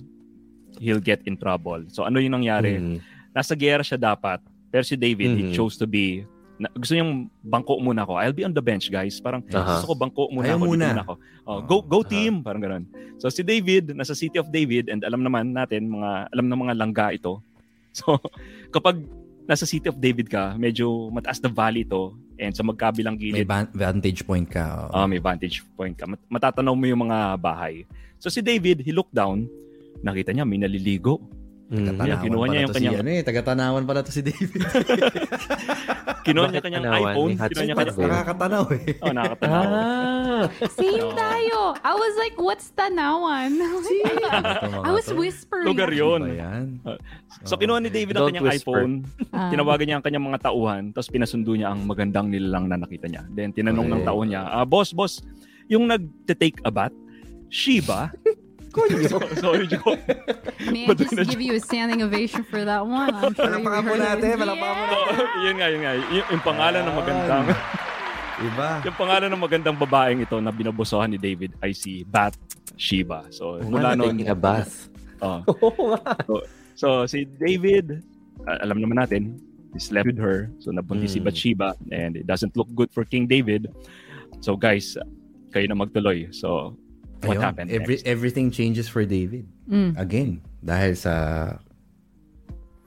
he'll 0.79 1.03
get 1.03 1.19
in 1.25 1.35
trouble. 1.35 1.83
So 1.87 2.01
ano 2.01 2.17
yung 2.17 2.33
nangyari? 2.33 2.79
Mm. 2.79 2.97
Nasa 3.29 3.53
gera 3.53 3.83
siya 3.83 3.99
dapat. 3.99 4.39
Pero 4.71 4.81
si 4.81 4.95
David, 4.95 5.37
he 5.37 5.43
Mhm. 5.45 5.53
chose 5.53 5.75
to 5.75 5.85
be 5.85 6.23
na, 6.55 6.69
gusto 6.71 6.93
niyang 6.93 7.25
bangko 7.41 7.81
muna 7.81 8.05
ako. 8.05 8.13
I'll 8.15 8.31
be 8.31 8.45
on 8.45 8.53
the 8.53 8.61
bench, 8.61 8.87
guys. 8.87 9.17
Parang 9.17 9.41
Aha. 9.49 9.81
gusto 9.81 9.89
ko 9.89 9.95
bangko 9.95 10.23
muna 10.29 10.45
Ayaw 10.47 10.57
ako. 10.57 10.65
muna. 10.65 10.87
Muna 10.87 11.01
ako. 11.01 11.13
Oh, 11.43 11.59
go 11.59 11.75
go 11.81 11.99
Aha. 12.01 12.09
team, 12.09 12.33
parang 12.39 12.61
ganoon. 12.61 12.85
So 13.17 13.27
si 13.27 13.41
David, 13.41 13.91
nasa 13.91 14.13
City 14.13 14.37
of 14.37 14.47
David 14.47 14.87
and 14.87 15.01
alam 15.01 15.21
naman 15.21 15.51
natin 15.51 15.87
mga 15.87 16.29
alam 16.29 16.45
ng 16.45 16.59
mga 16.59 16.73
langga 16.75 17.07
ito. 17.11 17.39
So 17.93 18.17
kapag 18.69 19.05
nasa 19.43 19.69
City 19.69 19.85
of 19.85 19.97
David 19.97 20.25
ka, 20.25 20.57
medyo 20.57 20.89
mataas 21.09 21.37
na 21.37 21.47
valley 21.47 21.85
ito 21.85 22.17
and 22.35 22.49
sa 22.49 22.65
magkabilang 22.65 23.13
May 23.13 23.29
gilid, 23.29 23.45
van- 23.45 23.69
vantage 23.69 24.25
point 24.25 24.49
ka. 24.49 24.89
ah, 24.89 25.05
may 25.05 25.21
vantage 25.21 25.61
point 25.77 25.93
ka. 25.93 26.09
Mat- 26.09 26.25
matatanaw 26.25 26.73
mo 26.73 26.85
yung 26.85 27.05
mga 27.05 27.37
bahay. 27.37 27.85
So 28.17 28.33
si 28.33 28.41
David, 28.41 28.81
he 28.81 28.89
looked 28.89 29.13
down, 29.13 29.45
nakita 30.01 30.33
niya 30.33 30.41
may 30.41 30.57
naliligo. 30.57 31.21
Mm. 31.73 31.97
Kaya 31.97 32.15
kinuha 32.21 32.45
niya 32.45 32.53
pala 32.53 32.61
yung 32.61 32.73
kanyang- 32.77 32.93
Si, 32.93 33.01
ano, 33.01 33.09
eh, 33.09 33.21
taga-tanawan 33.25 33.83
pala 33.83 33.99
to 34.05 34.13
si 34.13 34.21
David. 34.21 34.61
Kinuha 36.23 36.45
niya 36.47 36.61
kanyang 36.63 36.85
tanawan? 36.85 37.03
iPhone, 37.11 37.31
kinuha 37.35 37.63
niya 37.65 37.75
kanyang? 37.75 37.97
Nakakatanaw 37.99 38.63
eh. 38.71 38.83
Oh, 39.01 39.11
nakakatanaw. 39.11 39.63
Ah! 39.65 40.43
Same 40.71 41.07
tayo. 41.11 41.59
I 41.81 41.93
was 41.97 42.13
like, 42.15 42.35
what's 42.37 42.69
tanawan? 42.71 43.51
I 44.87 44.91
was 44.93 45.09
whispering. 45.09 45.67
Lugar 45.67 45.89
yun. 45.89 46.21
So 47.43 47.57
kinuha 47.57 47.81
ni 47.81 47.89
David 47.89 48.15
ang 48.15 48.29
kanyang 48.29 48.53
iPhone, 48.53 48.91
Ah. 49.33 49.49
tinawagan 49.49 49.85
niya 49.89 49.95
ang 49.97 50.05
kanyang 50.05 50.25
mga 50.29 50.39
tauhan, 50.45 50.83
tapos 50.93 51.09
pinasundo 51.09 51.57
niya 51.57 51.73
ang 51.73 51.83
magandang 51.83 52.29
nilalang 52.29 52.69
na 52.69 52.77
nakita 52.77 53.09
niya. 53.09 53.25
Then 53.27 53.49
tinanong 53.49 53.89
ng 53.89 54.01
tao 54.05 54.21
niya, 54.21 54.45
ah, 54.45 54.63
boss, 54.63 54.93
boss, 54.93 55.19
yung 55.65 55.89
nag-take 55.89 56.61
a 56.61 56.69
bath, 56.69 56.93
she 57.49 57.81
ba? 58.73 59.07
so, 59.07 59.17
sorry, 59.37 59.65
joke. 59.69 60.01
May 60.65 60.89
I 60.89 60.93
just 60.93 61.13
give 61.29 61.39
you 61.39 61.53
a 61.55 61.61
standing 61.61 62.01
ovation 62.01 62.41
for 62.43 62.65
that 62.65 62.81
one? 62.81 63.13
I'm 63.15 63.33
sure 63.33 63.45
you 63.45 63.61
Palakpakan 63.61 63.81
mo 63.83 63.91
heard 63.93 64.01
natin, 64.01 64.29
it. 64.29 64.39
palakpakan 64.41 64.83
mo 64.83 64.97
Yeah. 64.97 65.43
yun 65.45 65.55
nga, 65.55 65.67
yun 65.69 65.81
nga. 65.81 65.91
Yung, 65.93 66.27
yung 66.29 66.43
pangalan 66.43 66.81
ng 66.83 66.95
magandang, 66.95 67.45
Iba. 68.33 68.69
yung 68.81 68.97
pangalan 68.97 69.27
ng 69.29 69.41
magandang 69.41 69.77
babaeng 69.77 70.19
ito 70.19 70.37
na 70.37 70.49
binabosohan 70.49 71.07
ni 71.07 71.17
David 71.17 71.53
ay 71.61 71.71
si 71.71 72.01
Bat 72.03 72.33
Sheba. 72.73 73.29
So, 73.29 73.61
mula 73.61 73.93
Mula 73.93 73.95
noon, 73.95 74.17
taking 74.17 74.29
a 74.29 74.37
bath. 74.37 74.89
oh, 75.21 75.39
So 76.73 77.05
si 77.05 77.29
David, 77.37 78.01
uh, 78.43 78.57
alam 78.59 78.81
naman 78.81 78.97
natin, 78.97 79.37
he 79.71 79.79
slept 79.79 80.09
with 80.09 80.17
her. 80.17 80.49
So 80.57 80.73
nabuntis 80.73 81.13
si 81.13 81.21
Mm. 81.21 81.25
Bathsheba 81.29 81.69
and 81.93 82.17
it 82.17 82.25
doesn't 82.25 82.57
look 82.57 82.67
good 82.73 82.89
for 82.89 83.05
King 83.05 83.29
David. 83.29 83.69
So 84.41 84.57
guys, 84.57 84.97
kayo 85.53 85.69
na 85.69 85.77
magtuloy. 85.77 86.33
So 86.33 86.73
what 87.23 87.37
Ayun, 87.37 87.43
happened 87.43 87.69
every, 87.71 87.95
next? 87.99 88.07
Everything 88.07 88.47
changes 88.51 88.87
for 88.87 89.03
David. 89.07 89.47
Mm. 89.69 89.97
Again, 89.97 90.31
dahil 90.59 90.93
sa 90.95 91.15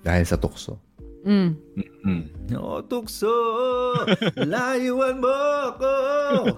dahil 0.00 0.24
sa 0.24 0.36
tukso. 0.38 0.78
Mm. 1.26 1.58
Mm. 2.06 2.22
No, 2.54 2.78
tukso! 2.86 3.26
Layuan 4.38 5.18
mo 5.18 5.34
ako! 5.74 5.92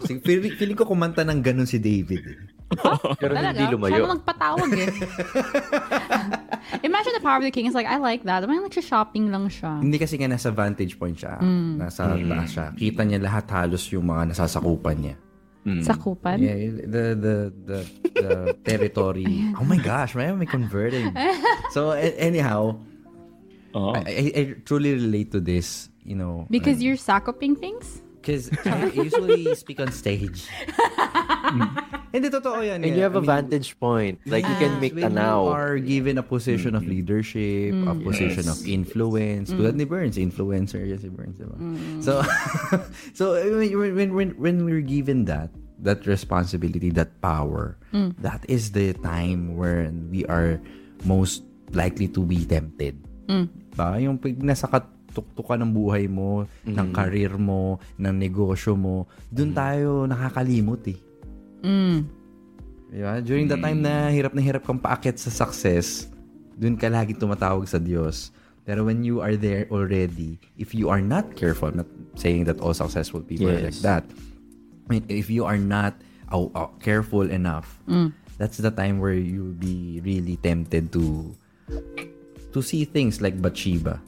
Sige, 0.05 0.21
feeling, 0.21 0.53
feeling 0.61 0.77
ko 0.77 0.85
kumanta 0.85 1.25
ng 1.25 1.41
ganun 1.41 1.65
si 1.65 1.81
David. 1.81 2.21
eh. 2.21 2.39
Pero 3.21 3.33
Talaga? 3.33 3.57
hindi 3.57 3.65
lumayo. 3.73 3.97
Siya 3.97 4.13
magpatawag 4.13 4.71
eh. 4.77 4.93
Imagine 6.89 7.13
the 7.17 7.25
power 7.25 7.41
of 7.41 7.49
the 7.49 7.55
king. 7.55 7.65
It's 7.65 7.73
like, 7.73 7.89
I 7.89 7.97
like 7.97 8.29
that. 8.29 8.45
May 8.45 8.61
nagsha-shopping 8.61 9.33
lang 9.33 9.49
siya. 9.49 9.81
Hindi 9.81 9.97
kasi 9.97 10.21
nga 10.21 10.29
nasa 10.29 10.53
vantage 10.53 11.01
point 11.01 11.17
siya. 11.17 11.41
Mm. 11.41 11.81
Nasa 11.81 12.13
taas 12.13 12.49
siya. 12.53 12.67
Kita 12.77 13.09
niya 13.09 13.25
lahat 13.25 13.49
halos 13.49 13.89
yung 13.89 14.13
mga 14.13 14.37
nasasakupan 14.37 14.97
niya. 15.01 15.17
Mm. 15.67 15.85
Sakupan. 15.85 16.39
Yeah, 16.41 16.55
the 16.87 17.05
the 17.19 17.37
the, 17.67 17.79
the 18.15 18.29
territory. 18.69 19.27
oh 19.59 19.65
my 19.65 19.77
gosh, 19.77 20.15
may 20.15 20.31
may 20.33 20.47
converting. 20.47 21.13
so 21.75 21.91
a- 21.93 22.15
anyhow, 22.17 22.79
Oo. 23.77 23.93
I, 23.93 24.01
I, 24.09 24.25
I 24.35 24.43
truly 24.65 24.95
relate 24.95 25.31
to 25.33 25.41
this, 25.41 25.91
you 26.05 26.17
know. 26.17 26.47
Because 26.49 26.81
you're 26.83 26.97
sakuping 26.97 27.59
things? 27.59 28.01
Because 28.17 28.51
I 28.65 28.87
usually 28.97 29.55
speak 29.55 29.81
on 29.81 29.93
stage. 29.93 30.49
Hindi 32.15 32.33
totoo 32.33 32.65
yan. 32.65 32.81
And 32.81 32.97
you 32.97 33.05
have 33.05 33.15
I 33.15 33.21
a 33.21 33.25
mean, 33.25 33.29
vantage 33.29 33.77
point. 33.77 34.17
Like 34.25 34.49
you 34.49 34.57
can 34.57 34.81
Yes, 34.81 34.81
make 34.81 34.95
when 34.97 35.13
tanaw. 35.13 35.45
you 35.45 35.53
are 35.53 35.77
given 35.77 36.17
a 36.17 36.25
position 36.25 36.73
of 36.73 36.89
leadership, 36.89 37.77
a 37.85 37.93
position 37.93 38.49
of 38.49 38.57
influence, 38.65 39.53
tulad 39.53 39.77
ni 39.77 39.85
Burns, 39.85 40.17
influencer 40.17 40.89
yan 40.89 40.97
si 40.99 41.13
Burns, 41.13 41.37
diba? 41.37 41.57
So, 42.01 42.25
so 43.19 43.37
when, 43.37 43.95
when, 43.95 44.11
when, 44.17 44.29
when 44.41 44.57
we're 44.65 44.85
given 44.85 45.29
that, 45.29 45.53
that 45.85 46.09
responsibility, 46.09 46.89
that 46.97 47.21
power, 47.21 47.77
that 48.25 48.41
is 48.49 48.73
the 48.73 48.97
time 49.05 49.55
when 49.61 50.09
we 50.09 50.25
are 50.27 50.57
most 51.05 51.45
likely 51.77 52.09
to 52.09 52.25
be 52.25 52.41
tempted. 52.49 52.97
Ba? 53.77 54.01
Yung 54.01 54.17
pag 54.17 54.33
nasa 54.41 54.65
katuktok 54.65 55.45
ka 55.45 55.55
ng 55.61 55.77
buhay 55.77 56.09
mo, 56.09 56.49
ng 56.65 56.89
karir 56.97 57.37
mo, 57.37 57.77
ng 58.01 58.17
negosyo 58.17 58.73
mo, 58.81 59.05
dun 59.29 59.53
tayo 59.53 60.09
nakakalimot 60.09 60.81
eh. 60.89 60.99
Mm. 61.63 62.07
Diba? 62.89 63.13
During 63.21 63.47
the 63.49 63.57
time 63.57 63.83
na 63.83 64.09
hirap 64.09 64.33
na 64.33 64.41
hirap 64.41 64.65
kang 64.65 64.81
paakit 64.81 65.19
sa 65.21 65.29
success, 65.29 66.09
dun 66.57 66.75
ka 66.75 66.89
lagi 66.89 67.13
tumatawag 67.13 67.69
sa 67.69 67.77
Diyos. 67.77 68.33
Pero 68.65 68.85
when 68.85 69.01
you 69.01 69.21
are 69.21 69.37
there 69.37 69.65
already, 69.73 70.37
if 70.57 70.77
you 70.77 70.89
are 70.93 71.01
not 71.01 71.37
careful, 71.37 71.69
I'm 71.73 71.81
not 71.81 71.91
saying 72.17 72.45
that 72.49 72.61
all 72.61 72.77
successful 72.77 73.21
people 73.25 73.49
are 73.49 73.61
like 73.61 73.77
Yes. 73.77 73.85
that. 73.85 74.05
I 74.85 74.87
mean, 74.89 75.05
if 75.09 75.29
you 75.29 75.45
are 75.45 75.57
not 75.61 75.97
aw- 76.29 76.53
aw- 76.53 76.73
careful 76.81 77.29
enough, 77.29 77.81
that's 78.37 78.61
the 78.61 78.73
time 78.73 79.01
where 79.01 79.17
you'll 79.17 79.57
be 79.57 80.01
really 80.05 80.37
tempted 80.41 80.93
to 80.97 81.33
to 82.53 82.61
see 82.61 82.85
things 82.85 83.21
like 83.21 83.37
Bathsheba. 83.41 84.01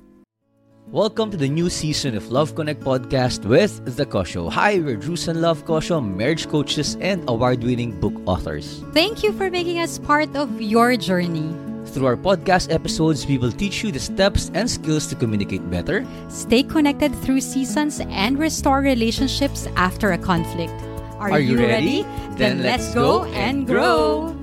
Welcome 0.91 1.31
to 1.31 1.37
the 1.37 1.49
new 1.49 1.71
season 1.71 2.17
of 2.17 2.33
Love 2.33 2.57
Connect 2.57 2.81
podcast 2.83 3.47
with 3.47 3.79
The 3.97 4.05
Kosho. 4.05 4.51
Hi, 4.51 4.81
we're 4.81 4.97
Drews 4.97 5.29
and 5.29 5.41
Love 5.41 5.65
Kosho, 5.65 6.03
marriage 6.03 6.49
coaches 6.49 6.97
and 7.01 7.23
award-winning 7.31 8.01
book 8.01 8.15
authors. 8.27 8.83
Thank 8.93 9.23
you 9.23 9.31
for 9.33 9.51
making 9.51 9.79
us 9.79 10.01
part 10.01 10.35
of 10.35 10.51
your 10.61 10.97
journey. 10.97 11.55
Through 11.95 12.07
our 12.07 12.17
podcast 12.17 12.75
episodes, 12.75 13.25
we 13.25 13.39
will 13.39 13.53
teach 13.53 13.85
you 13.85 13.93
the 13.93 14.01
steps 14.01 14.51
and 14.53 14.69
skills 14.69 15.07
to 15.09 15.15
communicate 15.15 15.63
better, 15.71 16.05
Stay 16.29 16.65
connected 16.65 17.15
through 17.23 17.41
seasons 17.41 18.01
and 18.11 18.37
restore 18.37 18.81
relationships 18.81 19.69
after 19.77 20.11
a 20.11 20.19
conflict. 20.19 20.75
Are, 21.23 21.31
Are 21.31 21.41
you 21.41 21.57
ready? 21.57 22.03
Then 22.35 22.63
let's 22.63 22.93
go 22.95 23.25
and 23.31 23.65
grow. 23.65 24.35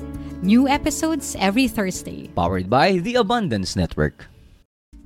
New 0.42 0.70
episodes 0.70 1.36
every 1.40 1.68
Thursday. 1.68 2.30
powered 2.36 2.70
by 2.70 3.04
the 3.04 3.16
Abundance 3.16 3.76
Network. 3.76 4.30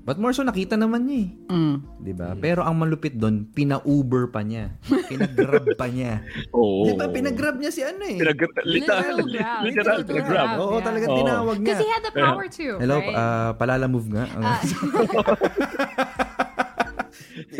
But 0.01 0.17
more 0.17 0.33
so, 0.33 0.41
nakita 0.41 0.73
naman 0.73 1.05
niya 1.05 1.19
eh. 1.21 1.29
Mm. 1.47 1.75
Di 2.01 2.09
ba? 2.11 2.33
Pero 2.33 2.65
ang 2.65 2.73
malupit 2.73 3.13
doon, 3.13 3.45
pina-Uber 3.47 4.27
pa 4.27 4.41
niya. 4.41 4.73
Pinag-grab 4.81 5.77
pa 5.77 5.85
niya. 5.85 6.25
Oo. 6.57 6.89
Di 6.89 6.97
ba? 6.97 7.05
Pinag-grab 7.05 7.55
niya 7.55 7.69
si 7.69 7.81
ano 7.81 8.01
eh. 8.01 8.17
Pinag- 8.17 8.41
literal, 8.65 8.65
Literal 8.65 9.17
grab. 9.21 9.29
literal, 9.29 9.61
Literal 9.61 9.99
pinag-grab. 10.01 10.47
grab. 10.49 10.59
Oo, 10.59 10.73
Yeah. 10.73 10.81
talaga 10.83 11.05
Oo. 11.05 11.17
tinawag 11.17 11.55
niya. 11.55 11.65
Because 11.67 11.81
he 11.81 11.89
had 11.89 12.01
the 12.01 12.13
power 12.13 12.45
too. 12.47 12.73
Hello, 12.77 12.97
right? 12.97 13.13
ah, 13.13 13.49
palala 13.53 13.85
move 13.85 14.09
nga. 14.09 14.25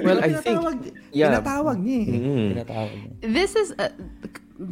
Well, 0.02 0.24
I 0.24 0.34
think, 0.34 0.60
yeah. 1.12 1.30
Pinatawag 1.30 1.78
niya 1.78 2.00
eh. 2.00 2.08
Mm. 2.10 2.48
Pinatawag 2.56 2.92
niya. 2.92 3.12
this 3.22 3.54
is 3.54 3.76
uh, 3.78 3.92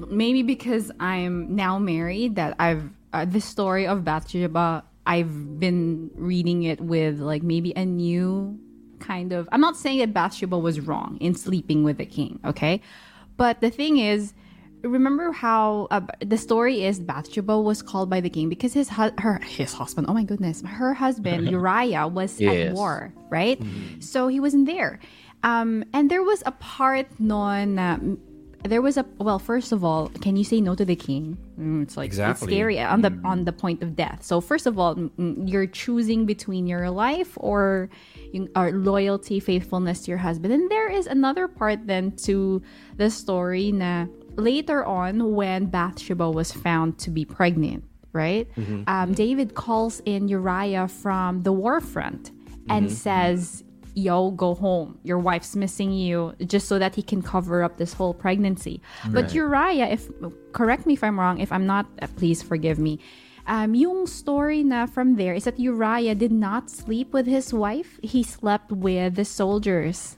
maybe 0.08 0.42
because 0.42 0.90
I'm 0.98 1.54
now 1.54 1.78
married 1.78 2.34
that 2.36 2.56
I've 2.58 2.88
uh, 3.12 3.26
the 3.26 3.40
story 3.40 3.86
of 3.86 4.02
Bathsheba. 4.04 4.88
I've 5.10 5.60
been 5.60 6.12
reading 6.14 6.64
it 6.64 6.80
with 6.80 7.20
like 7.20 7.42
maybe 7.42 7.74
a 7.76 7.84
new 7.84 8.60
kind 9.00 9.34
of. 9.34 9.50
I'm 9.52 9.60
not 9.60 9.76
saying 9.76 9.98
that 10.00 10.14
Bathsheba 10.14 10.56
was 10.58 10.80
wrong 10.80 11.18
in 11.20 11.34
sleeping 11.34 11.84
with 11.84 11.98
the 11.98 12.06
king, 12.06 12.40
okay, 12.46 12.82
but 13.36 13.60
the 13.60 13.72
thing 13.72 13.98
is. 13.98 14.34
Remember 14.82 15.34
how 15.34 15.90
uh, 15.92 16.00
the 16.26 16.38
story 16.38 16.86
is 16.86 17.02
Bathsheba 17.02 17.60
was 17.60 17.82
called 17.82 18.10
by 18.10 18.22
the 18.22 18.30
king 18.30 18.48
because 18.48 18.72
his 18.72 18.88
hu- 18.88 19.12
her 19.18 19.40
his 19.40 19.74
husband 19.74 20.08
oh 20.08 20.14
my 20.14 20.24
goodness 20.24 20.64
her 20.66 20.94
husband 20.94 21.50
Uriah 21.52 22.08
was 22.08 22.40
at 22.40 22.72
war 22.72 23.14
right 23.30 23.62
so 24.00 24.30
he 24.30 24.40
wasn't 24.40 24.68
there 24.68 25.02
um 25.44 25.84
and 25.92 26.10
there 26.10 26.24
was 26.24 26.42
a 26.46 26.54
part 26.54 27.08
non 27.20 27.78
there 28.64 28.82
was 28.82 28.98
a 28.98 29.06
well 29.18 29.40
first 29.40 29.72
of 29.72 29.84
all 29.84 30.10
can 30.22 30.36
you 30.36 30.44
say 30.44 30.60
no 30.62 30.76
to 30.76 30.84
the 30.84 30.96
king? 30.96 31.38
Mm, 31.60 31.84
it's 31.84 31.96
like 31.96 32.08
Exactly. 32.08 32.48
it's 32.48 32.54
scary 32.54 32.80
on 32.80 33.02
the 33.02 33.20
on 33.24 33.46
the 33.46 33.54
point 33.54 33.82
of 33.82 33.96
death. 33.96 34.24
So 34.24 34.42
first 34.42 34.66
of 34.68 34.78
all 34.78 34.96
mm, 34.96 35.10
mm, 35.18 35.50
you're 35.50 35.68
choosing 35.68 36.26
between 36.26 36.68
your 36.68 36.90
life 36.90 37.38
or 37.38 37.90
or 38.56 38.72
loyalty 38.72 39.40
faithfulness 39.40 40.02
to 40.04 40.12
your 40.12 40.18
husband. 40.18 40.54
And 40.54 40.70
there 40.70 40.90
is 40.90 41.08
another 41.08 41.48
part 41.48 41.88
then 41.88 42.12
to 42.28 42.62
the 42.98 43.10
story 43.10 43.72
na 43.72 44.08
later 44.36 44.86
on 44.86 45.34
when 45.36 45.68
Bathsheba 45.68 46.30
was 46.30 46.52
found 46.52 46.98
to 47.00 47.10
be 47.12 47.26
pregnant 47.26 47.84
right? 48.12 48.48
Um, 48.88 49.14
David 49.14 49.54
calls 49.54 50.02
in 50.04 50.28
Uriah 50.28 50.88
from 50.88 51.44
the 51.44 51.54
war 51.54 51.80
front 51.80 52.32
and 52.68 52.92
says 52.92 53.64
yo 54.00 54.32
go 54.32 54.56
home. 54.56 54.98
Your 55.04 55.20
wife's 55.20 55.56
missing 55.56 55.92
you 55.92 56.34
just 56.46 56.68
so 56.68 56.80
that 56.80 56.96
he 56.96 57.04
can 57.04 57.22
cover 57.22 57.64
up 57.64 57.78
this 57.78 57.94
whole 57.94 58.14
pregnancy. 58.14 58.82
But 59.12 59.34
uriah 59.34 59.88
if 59.88 60.08
correct 60.54 60.86
me 60.86 60.94
if 60.94 61.04
i'm 61.04 61.20
wrong 61.20 61.38
if 61.40 61.52
i'm 61.52 61.68
not 61.68 61.86
uh, 62.02 62.08
please 62.16 62.42
forgive 62.42 62.80
me. 62.80 63.00
Um, 63.50 63.74
yung 63.74 64.06
story 64.06 64.62
na 64.64 64.86
from 64.86 65.18
there 65.18 65.34
is 65.34 65.46
that 65.46 65.60
uriah 65.60 66.14
did 66.14 66.32
not 66.32 66.70
sleep 66.70 67.14
with 67.14 67.26
his 67.26 67.54
wife. 67.54 68.00
He 68.04 68.22
slept 68.22 68.72
with 68.72 69.16
the 69.16 69.26
soldiers 69.26 70.18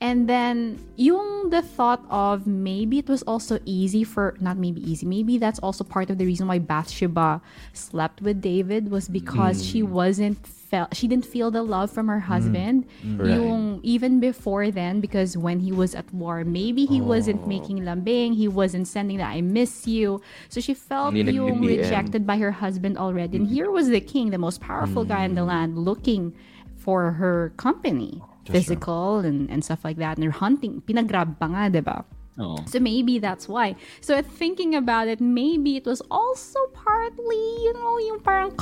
and 0.00 0.28
then 0.28 0.78
yung 0.96 1.50
the 1.50 1.62
thought 1.62 2.04
of 2.08 2.46
maybe 2.46 2.98
it 2.98 3.08
was 3.08 3.22
also 3.24 3.58
easy 3.64 4.04
for 4.04 4.36
not 4.40 4.56
maybe 4.56 4.80
easy 4.88 5.04
maybe 5.04 5.38
that's 5.38 5.58
also 5.58 5.82
part 5.82 6.08
of 6.10 6.18
the 6.18 6.26
reason 6.26 6.46
why 6.46 6.58
Bathsheba 6.58 7.40
slept 7.72 8.22
with 8.22 8.40
David 8.40 8.90
was 8.90 9.08
because 9.08 9.64
she 9.64 9.82
wasn't 9.82 10.38
felt 10.68 10.94
she 10.94 11.08
didn't 11.08 11.24
feel 11.24 11.50
the 11.50 11.62
love 11.62 11.90
from 11.90 12.08
her 12.08 12.20
husband. 12.20 12.84
Yung 13.02 13.80
even 13.82 14.20
before 14.20 14.70
then 14.70 15.00
because 15.00 15.36
when 15.36 15.60
he 15.60 15.72
was 15.72 15.94
at 15.94 16.12
war 16.12 16.44
maybe 16.44 16.84
he 16.84 17.00
wasn't 17.00 17.46
making 17.48 17.84
lambing 17.84 18.34
he 18.34 18.46
wasn't 18.46 18.86
sending 18.86 19.16
that 19.18 19.30
I 19.30 19.40
miss 19.40 19.86
you. 19.86 20.20
So 20.48 20.60
she 20.60 20.74
felt 20.74 21.14
yung 21.14 21.62
rejected 21.62 22.26
by 22.26 22.38
her 22.38 22.52
husband 22.52 22.98
already. 22.98 23.38
And 23.38 23.48
here 23.48 23.70
was 23.70 23.88
the 23.88 24.00
king 24.00 24.30
the 24.30 24.38
most 24.38 24.60
powerful 24.60 25.04
guy 25.04 25.24
in 25.24 25.34
the 25.34 25.44
land 25.44 25.78
looking 25.78 26.34
for 26.76 27.12
her 27.12 27.52
company 27.56 28.22
physical 28.52 29.18
and, 29.20 29.50
and 29.50 29.64
stuff 29.64 29.84
like 29.84 29.96
that. 29.98 30.16
And 30.16 30.22
they're 30.22 30.34
hunting 30.34 30.82
pinagrab 30.86 31.38
pa 31.38 31.46
nga 31.52 31.68
diba 31.68 32.04
Oo. 32.38 32.62
so 32.70 32.78
maybe 32.78 33.18
that's 33.18 33.48
why. 33.50 33.74
So 34.00 34.22
thinking 34.22 34.74
about 34.74 35.08
it 35.08 35.20
maybe 35.20 35.76
it 35.76 35.86
was 35.86 36.00
also 36.10 36.58
partly 36.72 37.44
you 37.66 37.74
know 37.74 37.98
yung 37.98 38.20
parang 38.22 38.54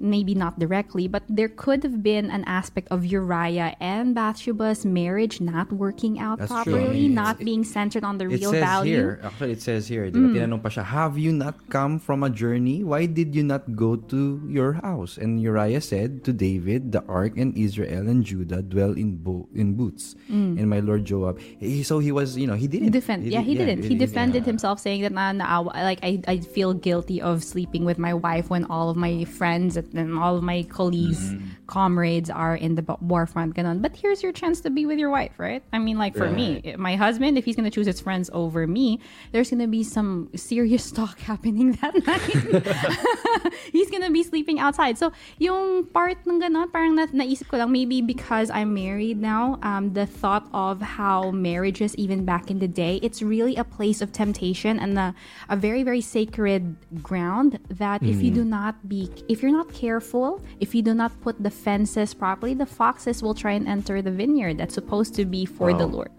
maybe 0.00 0.34
not 0.34 0.58
directly 0.58 1.06
but 1.08 1.22
there 1.28 1.48
could 1.48 1.82
have 1.82 2.02
been 2.02 2.30
an 2.30 2.44
aspect 2.46 2.88
of 2.90 3.04
Uriah 3.04 3.74
and 3.80 4.14
Bathsheba's 4.14 4.84
marriage 4.84 5.40
not 5.40 5.72
working 5.72 6.18
out 6.18 6.38
That's 6.38 6.52
true. 6.64 6.74
properly 6.78 7.06
It's- 7.06 7.14
not 7.14 7.38
being 7.38 7.64
centered 7.64 8.04
on 8.04 8.18
the 8.18 8.26
It 8.28 8.40
real 8.40 8.52
says 8.52 8.62
value 8.64 8.94
here, 8.94 9.20
actually 9.24 9.52
it 9.52 9.62
says 9.62 9.88
here, 9.88 10.10
Mm. 10.10 10.34
tinanong 10.36 10.62
pa 10.62 10.68
siya, 10.68 10.84
have 10.84 11.16
you 11.18 11.32
not 11.32 11.56
come 11.70 11.98
from 11.98 12.22
a 12.22 12.30
journey? 12.30 12.82
Why 12.84 13.06
did 13.06 13.34
you 13.34 13.42
not 13.42 13.74
go 13.78 13.96
to 14.10 14.42
your 14.50 14.78
house? 14.84 15.16
And 15.16 15.40
Uriah 15.40 15.80
said 15.80 16.22
to 16.28 16.32
David, 16.32 16.92
the 16.92 17.00
ark 17.08 17.38
and 17.40 17.56
Israel 17.56 18.04
and 18.10 18.20
Judah 18.24 18.60
dwell 18.60 18.92
in 18.98 19.16
bo- 19.16 19.48
in 19.54 19.74
booths. 19.78 20.14
And 20.28 20.68
my 20.68 20.80
lord 20.84 21.04
Joab. 21.08 21.40
He, 21.40 21.80
so 21.86 21.98
he 21.98 22.10
was, 22.12 22.36
you 22.36 22.46
know, 22.46 22.58
he 22.58 22.66
didn't. 22.68 22.92
defend 22.92 23.24
yeah 23.24 23.40
did- 23.40 23.48
he 23.48 23.54
didn't 23.56 23.82
he 23.86 23.94
didn't- 23.96 24.04
defended 24.04 24.42
yeah. 24.44 24.50
himself 24.52 24.76
saying 24.78 25.00
that 25.06 25.14
na, 25.14 25.32
na, 25.32 25.64
like 25.64 25.98
I, 26.04 26.20
I 26.28 26.36
feel 26.44 26.74
guilty 26.76 27.18
of 27.24 27.40
sleeping 27.42 27.84
with 27.88 27.96
my 27.98 28.12
wife 28.12 28.50
when 28.52 28.68
all 28.68 28.90
of 28.92 28.96
my 29.00 29.24
friends 29.24 29.63
and 29.72 30.18
all 30.18 30.36
of 30.36 30.42
my 30.42 30.62
colleagues 30.68 31.32
comrades 31.66 32.28
are 32.28 32.56
in 32.56 32.74
the 32.74 32.82
b- 32.82 33.00
war 33.00 33.24
front 33.24 33.54
ganon. 33.56 33.80
but 33.80 33.96
here's 33.96 34.22
your 34.22 34.32
chance 34.32 34.60
to 34.60 34.68
be 34.68 34.84
with 34.84 34.98
your 34.98 35.10
wife 35.10 35.32
right? 35.38 35.62
I 35.72 35.78
mean 35.78 35.98
like 35.98 36.14
for 36.14 36.28
me 36.28 36.74
my 36.76 36.96
husband 36.96 37.38
if 37.38 37.44
he's 37.44 37.56
gonna 37.56 37.70
choose 37.70 37.86
his 37.86 38.00
friends 38.00 38.28
over 38.32 38.66
me 38.66 39.00
there's 39.32 39.50
gonna 39.50 39.68
be 39.68 39.82
some 39.82 40.28
serious 40.34 40.90
talk 40.98 41.20
happening 41.20 41.72
that 41.80 41.94
night. 42.06 43.52
He's 43.72 43.90
gonna 43.90 44.10
be 44.10 44.22
sleeping 44.22 44.58
outside. 44.58 44.98
So, 44.98 45.12
yung 45.38 45.86
part 45.86 46.18
ng 46.26 46.40
ganon, 46.40 46.70
parang 46.70 46.94
na, 46.94 47.06
naisip 47.06 47.48
ko 47.48 47.58
lang, 47.58 47.72
maybe 47.72 48.02
because 48.02 48.50
I'm 48.50 48.74
married 48.74 49.20
now, 49.20 49.58
um, 49.62 49.94
the 49.94 50.06
thought 50.06 50.48
of 50.52 50.82
how 50.82 51.30
marriages, 51.30 51.94
even 51.96 52.24
back 52.24 52.50
in 52.50 52.58
the 52.58 52.68
day, 52.68 53.00
it's 53.02 53.22
really 53.22 53.56
a 53.56 53.64
place 53.64 54.00
of 54.00 54.12
temptation 54.12 54.78
and 54.78 54.98
a, 54.98 55.14
a 55.48 55.56
very, 55.56 55.82
very 55.82 56.00
sacred 56.00 56.76
ground 57.02 57.58
that 57.68 58.02
if 58.02 58.22
you 58.22 58.30
do 58.30 58.44
not 58.44 58.88
be, 58.88 59.10
if 59.28 59.42
you're 59.42 59.53
not 59.54 59.70
careful, 59.70 60.42
if 60.58 60.74
you 60.74 60.82
do 60.82 60.90
not 60.90 61.14
put 61.22 61.38
the 61.38 61.54
fences 61.54 62.10
properly, 62.10 62.58
the 62.58 62.66
foxes 62.66 63.22
will 63.22 63.38
try 63.38 63.54
and 63.54 63.70
enter 63.70 64.02
the 64.02 64.10
vineyard 64.10 64.58
that's 64.58 64.74
supposed 64.74 65.14
to 65.14 65.24
be 65.24 65.46
for 65.46 65.70
the 65.70 65.86
Lord. 65.86 66.10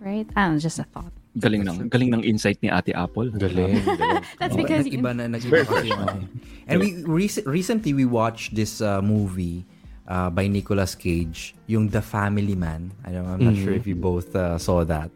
Right? 0.00 0.24
I 0.32 0.48
don't 0.48 0.56
know, 0.56 0.64
just 0.64 0.80
a 0.80 0.88
thought. 0.88 1.12
Galing 1.34 1.66
ng, 1.66 1.90
galing 1.90 2.14
ng 2.14 2.22
insight 2.22 2.62
ni 2.62 2.70
Ate 2.70 2.94
Apple. 2.94 3.28
Galing. 3.34 3.82
galing. 3.82 4.22
That's 4.38 4.54
because 4.54 4.86
nag-iba 4.86 5.10
na, 5.12 5.26
nag-iba 5.26 5.66
kasi 5.66 5.90
yung 5.90 6.04
ano. 6.06 6.24
And 6.70 6.80
we 6.80 7.02
rec- 7.04 7.44
recently 7.44 7.92
we 7.92 8.06
watched 8.06 8.54
this 8.54 8.80
uh, 8.80 9.02
movie 9.02 9.66
uh, 10.06 10.30
by 10.30 10.46
Nicolas 10.46 10.94
Cage, 10.94 11.58
yung 11.66 11.90
The 11.90 12.00
Family 12.00 12.54
Man. 12.54 12.94
I 13.04 13.12
don't, 13.12 13.26
I'm 13.26 13.42
not 13.42 13.56
sure 13.58 13.74
if 13.74 13.84
you 13.84 13.98
both 13.98 14.30
uh, 14.36 14.56
saw 14.62 14.84
that. 14.86 15.10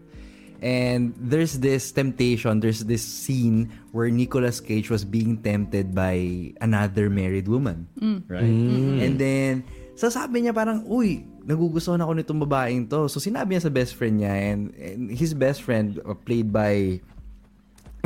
And 0.58 1.14
there's 1.14 1.62
this 1.62 1.94
temptation, 1.94 2.58
there's 2.58 2.82
this 2.82 3.06
scene 3.06 3.70
where 3.94 4.10
Nicolas 4.10 4.58
Cage 4.58 4.90
was 4.90 5.06
being 5.06 5.38
tempted 5.38 5.94
by 5.94 6.18
another 6.58 7.06
married 7.06 7.46
woman. 7.46 7.86
Right? 8.26 8.42
And 9.06 9.14
then, 9.22 9.62
so 9.94 10.10
sabi 10.10 10.42
niya 10.42 10.54
parang, 10.54 10.82
uy, 10.90 11.22
nagugustuhan 11.46 12.02
ako 12.02 12.12
nitong 12.18 12.40
babaeng 12.42 12.90
to. 12.90 13.06
So 13.06 13.22
sinabi 13.22 13.54
niya 13.54 13.70
sa 13.70 13.72
best 13.72 13.94
friend 13.94 14.18
niya 14.18 14.34
and, 14.34 14.74
and 14.74 15.00
his 15.14 15.30
best 15.30 15.62
friend 15.62 16.02
uh, 16.02 16.18
played 16.18 16.50
by 16.50 16.98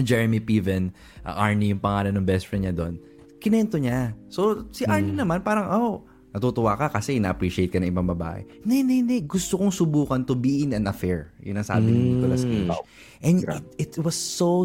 Jeremy 0.00 0.40
Piven, 0.40 0.92
uh, 1.24 1.36
Arnie 1.36 1.72
yung 1.72 1.80
pangalan 1.80 2.16
ng 2.16 2.26
best 2.28 2.48
friend 2.48 2.68
niya 2.68 2.74
doon, 2.76 2.96
kinento 3.40 3.76
niya. 3.76 4.16
So, 4.32 4.68
si 4.72 4.88
Arnie 4.88 5.12
naman 5.12 5.44
parang, 5.44 5.68
oh, 5.68 6.04
natutuwa 6.33 6.75
ka 6.81 6.88
kasi 6.88 7.21
na-appreciate 7.21 7.68
ka 7.68 7.79
ng 7.79 7.92
ibang 7.92 8.09
babae. 8.09 8.42
Hindi, 8.64 8.77
hindi, 8.81 8.95
hindi. 9.05 9.16
Gusto 9.29 9.61
kong 9.61 9.73
subukan 9.73 10.25
to 10.25 10.33
be 10.33 10.64
in 10.64 10.73
an 10.73 10.88
affair. 10.88 11.29
Yun 11.45 11.61
ang 11.61 11.68
sabi 11.68 11.92
ni 11.92 12.01
Nicolas 12.16 12.42
Cage. 12.42 12.79
And 13.21 13.37
it, 13.77 13.92
it 13.92 13.92
was 14.01 14.16
so 14.16 14.64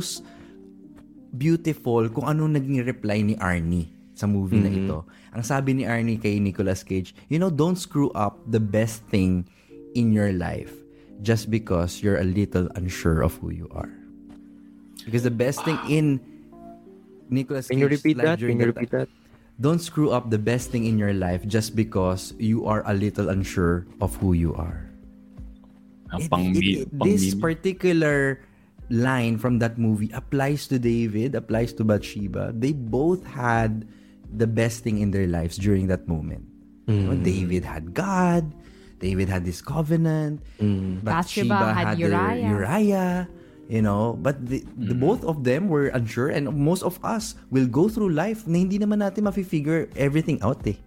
beautiful 1.36 2.08
kung 2.08 2.26
anong 2.26 2.56
naging 2.56 2.88
reply 2.88 3.20
ni 3.20 3.36
Arnie 3.38 3.92
sa 4.18 4.26
movie 4.26 4.64
na 4.64 4.72
ito. 4.72 5.06
Ang 5.36 5.44
sabi 5.44 5.78
ni 5.78 5.84
Arnie 5.84 6.18
kay 6.18 6.40
Nicolas 6.40 6.82
Cage, 6.82 7.14
you 7.28 7.38
know, 7.38 7.52
don't 7.52 7.78
screw 7.78 8.10
up 8.18 8.40
the 8.50 8.64
best 8.64 9.04
thing 9.12 9.46
in 9.94 10.16
your 10.16 10.32
life 10.34 10.74
just 11.22 11.52
because 11.52 12.02
you're 12.02 12.18
a 12.18 12.26
little 12.26 12.72
unsure 12.80 13.22
of 13.22 13.36
who 13.44 13.52
you 13.52 13.70
are. 13.76 13.92
Because 15.06 15.24
the 15.24 15.36
best 15.36 15.62
thing 15.68 15.78
in 15.88 16.20
Nicholas 17.30 17.68
Can 17.68 17.80
you 17.80 17.88
repeat 17.88 18.18
that? 18.18 18.40
during 18.40 18.58
Can 18.58 18.68
you 18.68 18.72
repeat 18.74 18.92
that? 18.92 19.10
Don't 19.60 19.82
screw 19.82 20.12
up 20.14 20.30
the 20.30 20.38
best 20.38 20.70
thing 20.70 20.86
in 20.86 20.98
your 20.98 21.14
life 21.14 21.42
just 21.48 21.74
because 21.76 22.34
you 22.38 22.66
are 22.70 22.86
a 22.86 22.94
little 22.94 23.30
unsure 23.30 23.88
of 24.00 24.14
who 24.22 24.34
you 24.34 24.54
are. 24.54 24.86
It- 26.22 26.30
it- 26.46 26.54
it- 26.86 26.94
this 27.10 27.34
particular 27.42 28.40
line 28.90 29.38
from 29.38 29.60
that 29.60 29.76
movie 29.82 30.14
applies 30.14 30.68
to 30.70 30.78
David, 30.80 31.34
applies 31.36 31.74
to 31.74 31.84
Bathsheba. 31.84 32.54
They 32.56 32.72
both 32.72 33.26
had 33.26 33.84
the 34.32 34.48
best 34.48 34.84
thing 34.86 35.00
in 35.00 35.12
their 35.12 35.28
lives 35.28 35.58
during 35.58 35.88
that 35.88 36.08
moment. 36.08 36.46
You 36.88 37.04
know, 37.04 37.18
David 37.20 37.66
had 37.66 37.94
God. 37.94 38.48
David 39.00 39.28
had 39.28 39.44
this 39.44 39.60
covenant. 39.62 40.40
Bathsheba 40.58 41.02
Bathsheba 41.04 41.74
had 41.74 41.88
had, 41.88 42.00
Uriah. 42.00 42.48
Uriah. 42.48 43.16
You 43.68 43.84
know, 43.84 44.16
but 44.16 44.40
the, 44.48 44.64
the 44.80 44.96
both 44.96 45.28
of 45.28 45.44
them 45.44 45.68
were 45.68 45.92
unsure 45.92 46.32
and 46.32 46.48
most 46.56 46.88
of 46.88 47.04
us 47.04 47.36
will 47.52 47.68
go 47.68 47.92
through 47.92 48.16
life 48.16 48.48
na 48.48 48.64
hindi 48.64 48.80
naman 48.80 49.04
natin 49.04 49.28
mafi-figure 49.28 49.92
everything 50.00 50.40
out 50.40 50.64
eh. 50.64 50.80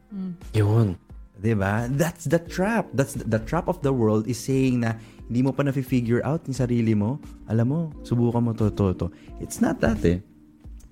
Yun. 0.56 0.96
'Di 1.40 1.52
ba? 1.56 1.88
That's 1.92 2.24
the 2.24 2.40
trap. 2.40 2.88
That's 2.96 3.16
the, 3.16 3.24
the 3.24 3.40
trap 3.40 3.68
of 3.68 3.80
the 3.84 3.92
world 3.92 4.28
is 4.28 4.40
saying 4.40 4.80
na 4.80 4.96
hindi 5.28 5.40
mo 5.44 5.52
pa 5.52 5.64
na-figure 5.64 6.20
out 6.24 6.44
yung 6.48 6.56
sarili 6.56 6.96
mo. 6.96 7.20
Alam 7.48 7.66
mo, 7.68 7.80
subukan 8.04 8.44
mo 8.44 8.52
to, 8.56 8.72
to, 8.72 8.96
to. 8.96 9.06
It's 9.40 9.60
not 9.60 9.80
that 9.80 10.00
eh. 10.04 10.20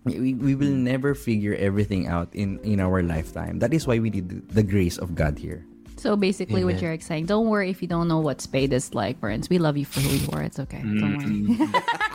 We, 0.09 0.33
we 0.33 0.55
will 0.57 0.73
never 0.73 1.13
figure 1.13 1.53
everything 1.61 2.09
out 2.09 2.33
in 2.33 2.57
in 2.65 2.81
our 2.81 3.05
lifetime. 3.05 3.61
That 3.61 3.77
is 3.77 3.85
why 3.85 4.01
we 4.01 4.09
need 4.09 4.29
the 4.49 4.65
grace 4.65 4.97
of 4.97 5.13
God 5.13 5.37
here. 5.37 5.69
So 5.99 6.15
basically, 6.15 6.63
what 6.63 6.79
Amen. 6.79 6.95
you're 6.95 7.01
saying, 7.03 7.27
don't 7.27 7.51
worry 7.51 7.71
if 7.75 7.83
you 7.83 7.89
don't 7.91 8.07
know 8.07 8.23
what 8.23 8.41
spade 8.41 8.71
is 8.73 8.95
like, 8.95 9.19
friends. 9.19 9.51
We 9.51 9.59
love 9.59 9.77
you 9.77 9.85
for 9.85 9.99
who 9.99 10.15
you 10.15 10.29
are. 10.33 10.43
It's 10.47 10.59
okay. 10.63 10.79
Don't 10.79 11.19
worry. 11.19 11.59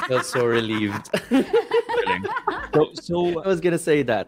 Felt 0.07 0.23
so 0.25 0.47
relieved. 0.47 1.11
So, 2.73 2.89
so, 2.97 3.15
I 3.43 3.47
was 3.47 3.61
gonna 3.61 3.77
say 3.77 4.01
that. 4.07 4.27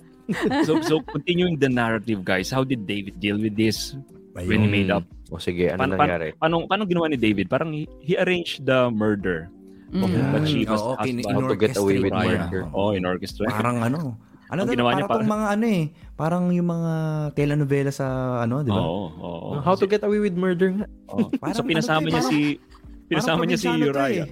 so, 0.65 0.81
so 0.81 1.01
continuing 1.01 1.57
the 1.57 1.69
narrative, 1.69 2.25
guys, 2.25 2.49
how 2.51 2.63
did 2.63 2.85
David 2.85 3.19
deal 3.19 3.37
with 3.39 3.55
this 3.55 3.95
when 4.33 4.61
he 4.61 4.67
made 4.67 4.91
up? 4.91 5.03
O 5.33 5.37
sige, 5.41 5.71
ano 5.73 5.81
Paano, 5.81 5.97
paano, 5.97 6.05
nangyari? 6.05 6.29
paano, 6.37 6.55
paano 6.69 6.83
ginawa 6.85 7.09
ni 7.09 7.17
David? 7.17 7.49
Parang 7.49 7.73
he, 7.73 7.89
he 8.01 8.13
arranged 8.17 8.65
the 8.65 8.91
murder 8.91 9.49
of 9.95 10.09
Mm. 10.11 10.33
Bathsheba's 10.33 10.81
Oo, 10.81 10.97
okay, 10.99 11.13
husband. 11.15 11.39
How 11.39 11.47
to 11.47 11.55
get 11.55 11.77
away 11.77 11.97
with 12.03 12.11
murder. 12.11 12.67
niya. 12.67 12.73
Oh, 12.75 12.91
in 12.91 13.05
orchestra. 13.05 13.47
Parang 13.47 13.79
ano, 13.85 14.17
ano 14.47 14.59
Ang 14.59 14.67
daw, 14.67 14.73
ginawa 14.73 14.89
niya 14.91 15.03
parang 15.03 15.11
tong 15.11 15.23
pa- 15.23 15.33
mga 15.33 15.45
ano 15.49 15.65
eh, 15.67 15.83
parang 16.13 16.43
yung 16.49 16.69
mga 16.69 16.93
telenovela 17.33 17.89
sa 17.89 18.07
ano, 18.39 18.61
di 18.61 18.69
ba? 18.69 18.77
Oo, 18.77 19.05
oo. 19.11 19.49
How 19.59 19.73
to 19.73 19.85
get 19.85 20.01
away 20.01 20.19
with 20.19 20.33
murder 20.33 20.69
nga? 20.71 20.85
Oo. 21.07 21.27
Parang 21.35 21.55
so 21.59 21.63
pinasama 21.63 22.03
ano 22.03 22.09
to 22.09 22.09
eh, 22.09 22.11
niya 22.11 22.21
parang- 22.21 22.31
si 22.31 22.73
pinasama 23.05 23.41
niya 23.43 23.59
si 23.59 23.69
Uriah. 23.69 24.25
eh. 24.25 24.29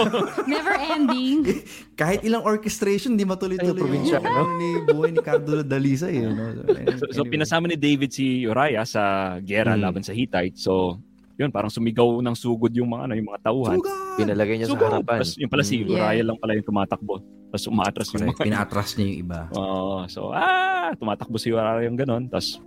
Never 0.52 0.76
ending. 0.76 1.40
Kahit 2.00 2.20
ilang 2.20 2.42
orchestration, 2.42 3.16
di 3.16 3.24
matuloy-tuloy. 3.24 3.72
Ay, 3.72 3.80
probinsyano. 3.80 4.20
yung 4.20 4.36
ano 4.36 4.52
ni 4.56 4.68
buhay 4.86 5.10
ni 5.10 5.20
Cardo 5.20 5.64
Dalisa 5.64 6.04
eh. 6.06 6.24
No? 6.24 6.52
So, 6.98 7.04
so 7.10 7.20
pinasama 7.24 7.64
ni 7.64 7.76
David 7.76 8.10
si 8.10 8.44
Uriah 8.44 8.84
sa 8.84 9.02
gera 9.40 9.72
Mm. 9.72 9.80
laban 9.80 10.02
sa 10.02 10.12
Hittite. 10.12 10.52
So 10.54 11.00
yun, 11.40 11.50
parang 11.50 11.68
sumigaw 11.68 12.20
ng 12.20 12.34
sugod 12.34 12.68
yung 12.70 12.90
mga 12.90 13.02
ano, 13.02 13.14
yung 13.16 13.28
mga 13.28 13.40
tauhan. 13.42 13.78
Pinalagay 14.14 14.54
niya 14.56 14.68
sa 14.68 14.76
Sugod! 14.76 14.92
harapan. 14.92 15.18
Tapos 15.18 15.32
yung 15.34 15.48
pala 15.48 15.62
si 15.62 15.74
Mm. 15.76 15.84
Uriah 15.86 16.12
Yeah. 16.12 16.26
lang 16.26 16.36
pala 16.36 16.52
yung 16.52 16.66
tumatakbo. 16.66 17.14
Tapos 17.48 17.64
umaatras 17.66 18.06
yung 18.10 18.22
Correct. 18.22 18.36
mga 18.36 18.46
Pinatras 18.46 18.88
niya 18.94 19.06
yung 19.06 19.18
iba. 19.18 19.40
Oo. 19.50 20.04
so, 20.06 20.20
ah, 20.30 20.92
tumatakbo 20.94 21.34
si 21.34 21.48
Uriah 21.48 21.80
yung 21.82 21.96
ganon. 21.96 22.28
Tapos, 22.28 22.60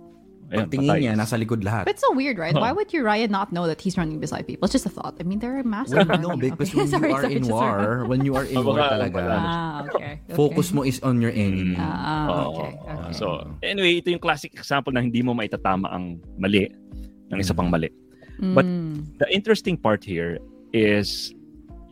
ayun, 0.50 0.66
Pagtingin 0.66 0.90
patay. 0.90 1.00
niya, 1.00 1.12
nasa 1.14 1.34
likod 1.34 1.62
lahat. 1.62 1.86
But 1.86 1.94
it's 1.94 2.02
so 2.02 2.12
weird, 2.12 2.36
right? 2.36 2.52
Why 2.52 2.68
would 2.68 2.90
Uriah 2.90 3.26
not 3.26 3.48
know 3.48 3.64
that 3.64 3.78
he's 3.78 3.94
running 3.94 4.18
beside 4.18 4.44
people? 4.44 4.66
It's 4.66 4.74
just 4.74 4.84
a 4.84 4.92
thought. 4.92 5.16
I 5.16 5.24
mean, 5.24 5.38
they're 5.38 5.56
a 5.56 5.64
massive. 5.64 6.04
Well, 6.04 6.20
no, 6.20 6.36
because 6.36 6.68
Okay. 6.68 6.76
when 6.76 6.90
you 6.90 6.92
Sorry, 6.92 7.10
are 7.10 7.22
sorry, 7.22 7.36
in 7.36 7.44
war, 7.46 7.80
when 8.04 8.20
you 8.22 8.34
are 8.34 8.44
in 8.44 8.58
war 8.58 8.76
talaga, 8.76 9.18
Ah, 9.32 9.86
okay. 9.88 10.20
okay. 10.20 10.34
focus 10.34 10.68
mo 10.70 10.82
is 10.82 10.98
on 11.00 11.22
your 11.22 11.32
enemy. 11.32 11.78
Ah, 11.78 12.28
Oo. 12.28 12.42
okay. 12.52 12.70
okay. 12.76 13.12
So, 13.14 13.26
anyway, 13.62 14.02
ito 14.02 14.10
yung 14.10 14.20
classic 14.20 14.52
example 14.52 14.90
na 14.90 15.00
hindi 15.00 15.22
mo 15.22 15.32
maitatama 15.32 15.88
ang 15.88 16.18
mali 16.36 16.68
ng 17.24 17.38
isa 17.40 17.56
pang 17.56 17.72
mali. 17.72 17.88
But 18.38 18.66
Mm. 18.66 19.18
the 19.22 19.28
interesting 19.30 19.78
part 19.78 20.02
here 20.02 20.42
is 20.74 21.30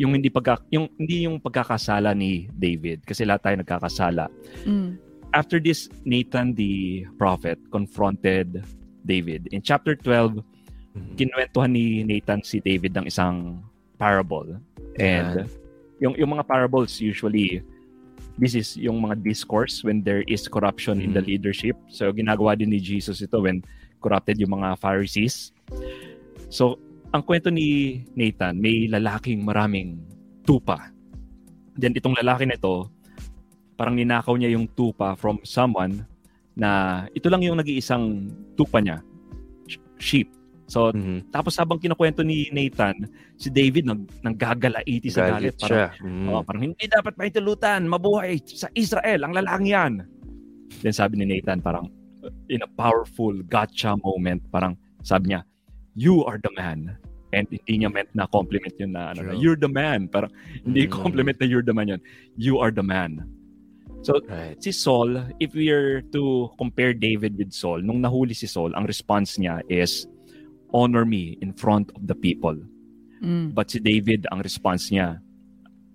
yung 0.01 0.19
hindi 0.19 0.27
pagka 0.27 0.59
yung 0.75 0.91
hindi 0.99 1.29
yung 1.29 1.39
pagkakasala 1.39 2.17
ni 2.17 2.51
David 2.59 3.07
kasi 3.07 3.23
lahat 3.23 3.47
tayo 3.47 3.57
nagkakasala. 3.63 4.27
Mm. 4.67 4.99
After 5.33 5.63
this 5.63 5.87
Nathan 6.03 6.53
the 6.53 7.07
prophet 7.17 7.57
confronted 7.71 8.67
David. 9.07 9.49
In 9.55 9.63
chapter 9.63 9.95
12, 9.95 10.43
kinuwentuhan 11.17 11.73
ni 11.73 12.05
Nathan 12.05 12.43
si 12.45 12.59
David 12.61 12.95
ng 12.99 13.07
isang 13.07 13.63
parable. 13.97 14.59
And 14.99 15.47
yung 16.03 16.19
yung 16.19 16.35
mga 16.35 16.45
parables 16.51 16.99
usually 16.99 17.63
this 18.41 18.59
is 18.59 18.75
yung 18.75 18.99
mga 18.99 19.23
discourse 19.23 19.85
when 19.87 20.03
there 20.03 20.27
is 20.27 20.49
corruption 20.51 20.99
in 20.99 21.15
the 21.15 21.23
leadership. 21.23 21.79
So 21.93 22.11
ginagawa 22.11 22.59
din 22.59 22.75
ni 22.75 22.81
Jesus 22.83 23.23
ito 23.23 23.39
when 23.39 23.63
corrupted 24.03 24.41
yung 24.43 24.59
mga 24.59 24.83
Pharisees. 24.83 25.55
So 26.53 26.77
ang 27.17 27.25
kwento 27.25 27.49
ni 27.49 28.01
Nathan, 28.13 28.61
may 28.61 28.85
lalaking 28.89 29.41
maraming 29.41 29.97
tupa. 30.45 30.93
Then 31.73 31.97
itong 31.97 32.17
lalaki 32.21 32.45
na 32.45 32.61
ito, 32.61 32.93
parang 33.77 33.97
ninakaw 33.97 34.37
niya 34.37 34.53
yung 34.53 34.69
tupa 34.77 35.17
from 35.17 35.41
someone 35.45 36.05
na 36.53 37.05
ito 37.17 37.33
lang 37.33 37.41
yung 37.41 37.57
nag-iisang 37.57 38.29
tupa 38.53 38.85
niya, 38.85 39.01
sh- 39.65 39.81
sheep. 39.97 40.29
So 40.69 40.93
Mhm. 40.93 41.33
tapos 41.33 41.57
habang 41.57 41.81
kinukwento 41.81 42.21
ni 42.25 42.49
Nathan, 42.49 42.97
si 43.37 43.49
David 43.49 43.89
nag 43.89 44.01
nanggagalaiti 44.25 45.09
sa 45.09 45.29
galit. 45.37 45.57
Parang. 45.57 45.93
Mhm. 46.01 46.27
oh, 46.29 46.43
parang 46.45 46.63
hindi 46.69 46.85
dapat 46.85 47.17
maitulutan, 47.17 47.81
mabuhay 47.89 48.41
sa 48.45 48.69
Israel, 48.73 49.25
ang 49.25 49.33
lalaking 49.37 49.69
yan. 49.73 49.93
Then 50.81 50.93
sabi 50.93 51.21
ni 51.21 51.29
Nathan 51.29 51.61
parang 51.61 51.89
in 52.49 52.65
a 52.65 52.71
powerful 52.73 53.37
gotcha 53.45 53.97
moment, 54.01 54.41
parang 54.49 54.77
sabi 55.01 55.33
niya, 55.33 55.45
you 55.95 56.25
are 56.25 56.39
the 56.39 56.51
man. 56.57 56.97
And 57.33 57.49
hindi 57.49 57.81
niya 57.85 57.93
meant 57.93 58.13
na 58.13 58.27
compliment 58.29 58.77
yun 58.77 58.93
na, 58.93 59.13
ano, 59.17 59.23
na, 59.23 59.33
you're 59.33 59.57
the 59.57 59.69
man. 59.69 60.09
Parang 60.09 60.29
hindi 60.65 60.85
Mm. 60.85 60.93
compliment 60.93 61.41
na 61.41 61.47
you're 61.49 61.65
the 61.65 61.73
man 61.73 61.89
yun. 61.89 62.01
You 62.37 62.61
are 62.61 62.71
the 62.71 62.85
man. 62.85 63.25
So, 64.03 64.21
Right. 64.29 64.59
si 64.61 64.73
Saul, 64.73 65.17
if 65.41 65.55
we 65.55 65.71
are 65.71 66.03
to 66.13 66.51
compare 66.59 66.93
David 66.93 67.39
with 67.39 67.53
Saul, 67.55 67.81
nung 67.81 68.03
nahuli 68.03 68.35
si 68.37 68.45
Saul, 68.51 68.75
ang 68.75 68.85
response 68.85 69.39
niya 69.39 69.63
is, 69.71 70.05
honor 70.75 71.05
me 71.05 71.39
in 71.41 71.53
front 71.53 71.89
of 71.95 72.05
the 72.09 72.17
people. 72.17 72.57
Mm. 73.23 73.55
But 73.55 73.71
si 73.71 73.79
David, 73.79 74.27
ang 74.33 74.43
response 74.43 74.91
niya, 74.91 75.21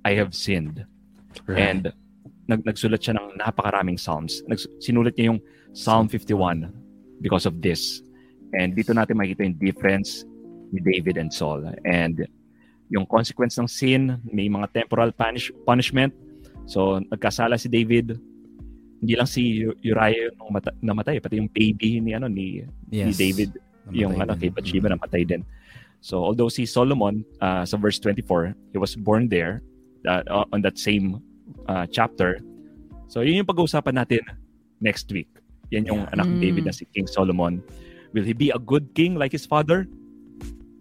I 0.06 0.16
have 0.16 0.34
sinned. 0.34 0.86
Right. 1.46 1.60
And 1.60 1.84
nag 2.48 2.64
nagsulat 2.64 3.04
siya 3.04 3.20
ng 3.20 3.38
napakaraming 3.44 4.00
psalms. 4.00 4.42
Nags- 4.48 4.70
sinulat 4.80 5.20
niya 5.20 5.36
yung 5.36 5.42
Psalm 5.76 6.08
51 6.08 6.72
because 7.20 7.46
of 7.46 7.60
this. 7.62 8.02
And 8.54 8.72
dito 8.72 8.92
natin 8.92 9.16
makikita 9.16 9.44
yung 9.44 9.58
difference 9.58 10.24
ni 10.70 10.80
David 10.80 11.18
and 11.18 11.30
Saul. 11.30 11.68
And 11.84 12.24
yung 12.88 13.04
consequence 13.06 13.56
ng 13.56 13.68
sin, 13.68 14.02
may 14.24 14.48
mga 14.48 14.72
temporal 14.74 15.12
punish, 15.12 15.52
punishment. 15.64 16.16
So, 16.66 17.00
nagkasala 17.02 17.56
si 17.56 17.68
David. 17.68 18.16
Hindi 18.98 19.14
lang 19.14 19.28
si 19.28 19.62
Uriah 19.82 20.32
yung 20.34 20.52
mata- 20.52 20.76
namatay, 20.78 21.20
pati 21.20 21.38
yung 21.38 21.48
baby 21.48 22.00
ni 22.00 22.12
ano 22.12 22.28
ni, 22.28 22.64
ni 22.88 23.04
Yes. 23.06 23.16
David 23.16 23.52
Namatay 23.86 23.94
yung 23.94 24.14
ano, 24.18 24.32
din. 24.34 24.40
kay 24.42 24.50
Bathsheba 24.50 24.88
namatay 24.90 25.24
din. 25.24 25.42
So, 26.00 26.22
although 26.22 26.48
si 26.48 26.64
Solomon, 26.64 27.24
uh, 27.40 27.64
sa 27.64 27.76
verse 27.76 28.00
24, 28.00 28.56
he 28.72 28.78
was 28.78 28.96
born 28.96 29.28
there 29.28 29.62
uh, 30.04 30.24
on 30.52 30.62
that 30.62 30.78
same 30.78 31.20
uh, 31.68 31.86
chapter. 31.88 32.40
So, 33.08 33.22
yun 33.22 33.38
yung 33.38 33.48
pag-uusapan 33.48 33.96
natin 33.96 34.24
next 34.80 35.08
week. 35.10 35.28
Yan 35.70 35.84
yung 35.86 36.04
Yeah. 36.04 36.14
anak 36.14 36.28
ni 36.28 36.36
Mm. 36.38 36.44
David 36.44 36.64
na 36.66 36.74
si 36.74 36.86
King 36.88 37.08
Solomon. 37.08 37.60
Will 38.12 38.24
he 38.24 38.32
be 38.32 38.50
a 38.50 38.58
good 38.58 38.94
king 38.94 39.14
like 39.14 39.32
his 39.32 39.44
father? 39.44 39.88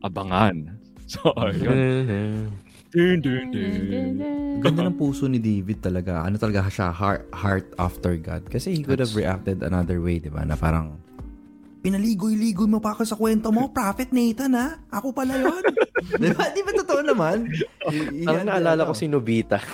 Abangan. 0.02 0.72
So, 1.06 1.22
yun. 1.38 1.70
Mhm. 1.70 2.38
Dun, 2.90 3.16
dun, 3.22 3.44
dun. 3.54 4.18
Ganda 4.58 4.82
ng 4.82 4.98
puso 4.98 5.30
ni 5.30 5.38
David 5.38 5.78
talaga. 5.78 6.26
Ano 6.26 6.34
talaga 6.34 6.66
siya, 6.66 6.90
heart, 6.90 7.30
heart 7.30 7.70
after 7.78 8.18
God. 8.18 8.42
Kasi 8.50 8.74
he 8.74 8.82
could 8.82 8.98
have 8.98 9.14
reacted 9.14 9.62
another 9.62 10.02
way, 10.02 10.18
di 10.18 10.26
ba? 10.26 10.42
Na 10.42 10.58
parang, 10.58 10.98
pinaligoy-ligoy 11.78 12.66
mo 12.66 12.82
pa 12.82 12.90
ako 12.90 13.06
sa 13.06 13.14
kwento 13.14 13.54
mo, 13.54 13.70
Prophet 13.70 14.10
Nathan 14.10 14.58
ha? 14.58 14.82
Ako 14.90 15.14
pala 15.14 15.38
yun. 15.38 15.62
di 16.18 16.34
ba? 16.34 16.50
Di 16.50 16.60
ba 16.60 16.74
totoo 16.74 16.98
naman? 17.06 17.54
Y- 17.86 18.26
Parang 18.26 18.42
yan, 18.42 18.50
naalala 18.50 18.82
ano. 18.82 18.90
ko 18.90 18.98
si 18.98 19.06
Nobita. 19.06 19.62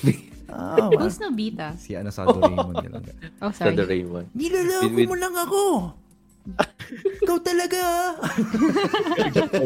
Ah, 0.53 0.93
Who's 0.93 1.17
Nobita? 1.17 1.73
si 1.81 1.97
ano 1.97 2.13
sa 2.13 2.29
Doraemon. 2.29 2.77
Nilang. 2.77 3.09
Oh, 3.41 3.49
sa 3.49 3.73
sorry. 3.73 3.73
Doraemon. 3.73 4.29
Niloloko 4.37 4.85
With- 4.85 4.97
with- 5.01 5.09
mo 5.09 5.17
lang 5.17 5.33
ako. 5.33 5.61
Ikaw 7.23 7.39
talaga. 7.41 7.83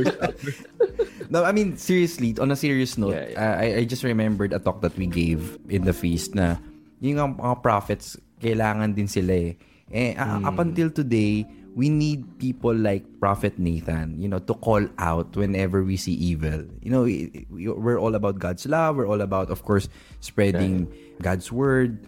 no, 1.31 1.45
I 1.45 1.53
mean, 1.53 1.77
seriously, 1.77 2.35
on 2.39 2.51
a 2.51 2.57
serious 2.57 2.99
note, 2.99 3.15
Yeah, 3.15 3.29
yeah. 3.31 3.41
uh, 3.41 3.55
I, 3.61 3.67
I 3.81 3.85
just 3.85 4.05
remembered 4.05 4.53
a 4.53 4.59
talk 4.59 4.81
that 4.83 4.97
we 4.97 5.07
gave 5.07 5.59
in 5.69 5.85
the 5.85 5.93
feast 5.93 6.35
na 6.35 6.57
yung 7.01 7.17
mga, 7.17 7.41
mga 7.41 7.57
prophets, 7.63 8.17
kailangan 8.41 8.95
din 8.95 9.09
sila 9.09 9.33
eh. 9.33 9.53
Eh, 9.93 10.19
uh, 10.19 10.43
up 10.43 10.59
until 10.59 10.91
today, 10.91 11.47
we 11.77 11.89
need 11.89 12.27
people 12.39 12.75
like 12.75 13.05
Prophet 13.21 13.55
Nathan, 13.59 14.19
you 14.19 14.27
know, 14.27 14.41
to 14.41 14.55
call 14.55 14.83
out 14.99 15.37
whenever 15.37 15.85
we 15.85 15.97
see 15.97 16.15
evil. 16.15 16.65
You 16.83 16.91
know, 16.91 17.03
we- 17.05 17.47
we- 17.51 17.69
we're 17.71 18.01
all 18.01 18.15
about 18.17 18.39
God's 18.39 18.67
love. 18.67 18.97
We're 18.97 19.07
all 19.07 19.21
about, 19.23 19.51
of 19.51 19.63
course, 19.63 19.89
spreading 20.21 20.91
God's 21.23 21.53
word. 21.53 22.03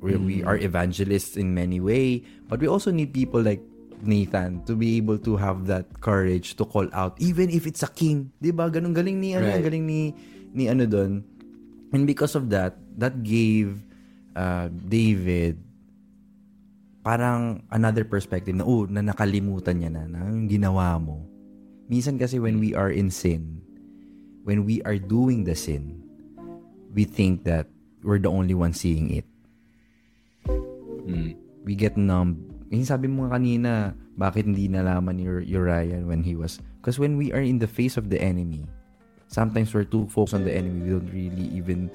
We, 0.00 0.16
we 0.16 0.36
are 0.42 0.56
evangelists 0.56 1.36
in 1.36 1.52
many 1.52 1.76
way, 1.78 2.24
but 2.48 2.58
we 2.58 2.66
also 2.66 2.90
need 2.90 3.12
people 3.12 3.44
like 3.44 3.60
Nathan 4.02 4.64
to 4.64 4.76
be 4.76 4.96
able 4.96 5.18
to 5.20 5.36
have 5.36 5.66
that 5.66 5.88
courage 6.00 6.56
to 6.56 6.64
call 6.64 6.88
out, 6.92 7.16
even 7.20 7.50
if 7.50 7.66
it's 7.66 7.82
a 7.82 7.90
king. 7.90 8.32
Di 8.40 8.50
ba? 8.50 8.68
Ganun 8.70 8.94
galing 8.96 9.20
ni, 9.20 9.36
ano, 9.36 9.48
Right. 9.48 9.64
galing 9.64 9.84
ni, 9.84 10.14
ni 10.54 10.68
ano 10.68 10.86
doon. 10.86 11.22
And 11.90 12.06
because 12.06 12.38
of 12.38 12.48
that, 12.54 12.78
that 12.96 13.22
gave 13.26 13.82
uh, 14.36 14.70
David 14.70 15.58
parang 17.00 17.64
another 17.72 18.04
perspective 18.04 18.54
na, 18.54 18.64
oh, 18.64 18.84
na 18.84 19.00
nakalimutan 19.00 19.80
niya 19.80 19.90
na, 19.90 20.04
na 20.04 20.28
yung 20.28 20.48
ginawa 20.48 21.00
mo. 21.00 21.24
Minsan 21.88 22.20
kasi 22.20 22.38
when 22.38 22.60
we 22.60 22.76
are 22.76 22.92
in 22.92 23.10
sin, 23.10 23.60
when 24.44 24.64
we 24.68 24.84
are 24.84 25.00
doing 25.00 25.42
the 25.44 25.56
sin, 25.56 25.98
we 26.94 27.04
think 27.04 27.42
that 27.44 27.66
we're 28.04 28.20
the 28.20 28.30
only 28.30 28.54
one 28.54 28.72
seeing 28.72 29.10
it. 29.10 29.26
Mm. 30.46 31.34
We 31.64 31.74
get 31.74 31.96
numb. 31.96 32.49
Yung 32.70 32.86
sabi 32.86 33.10
mo 33.10 33.26
kanina, 33.26 33.98
bakit 34.14 34.46
hindi 34.46 34.70
nalaman 34.70 35.18
ni 35.18 35.26
Uriah 35.26 36.06
when 36.06 36.22
he 36.22 36.38
was... 36.38 36.62
Because 36.78 36.98
when 37.02 37.18
we 37.18 37.34
are 37.34 37.42
in 37.42 37.58
the 37.58 37.66
face 37.66 37.98
of 37.98 38.08
the 38.08 38.22
enemy, 38.22 38.64
sometimes 39.26 39.74
we're 39.74 39.86
too 39.86 40.06
focused 40.06 40.34
on 40.34 40.46
the 40.46 40.54
enemy. 40.54 40.86
We 40.86 40.90
don't 40.94 41.10
really 41.10 41.50
even 41.54 41.90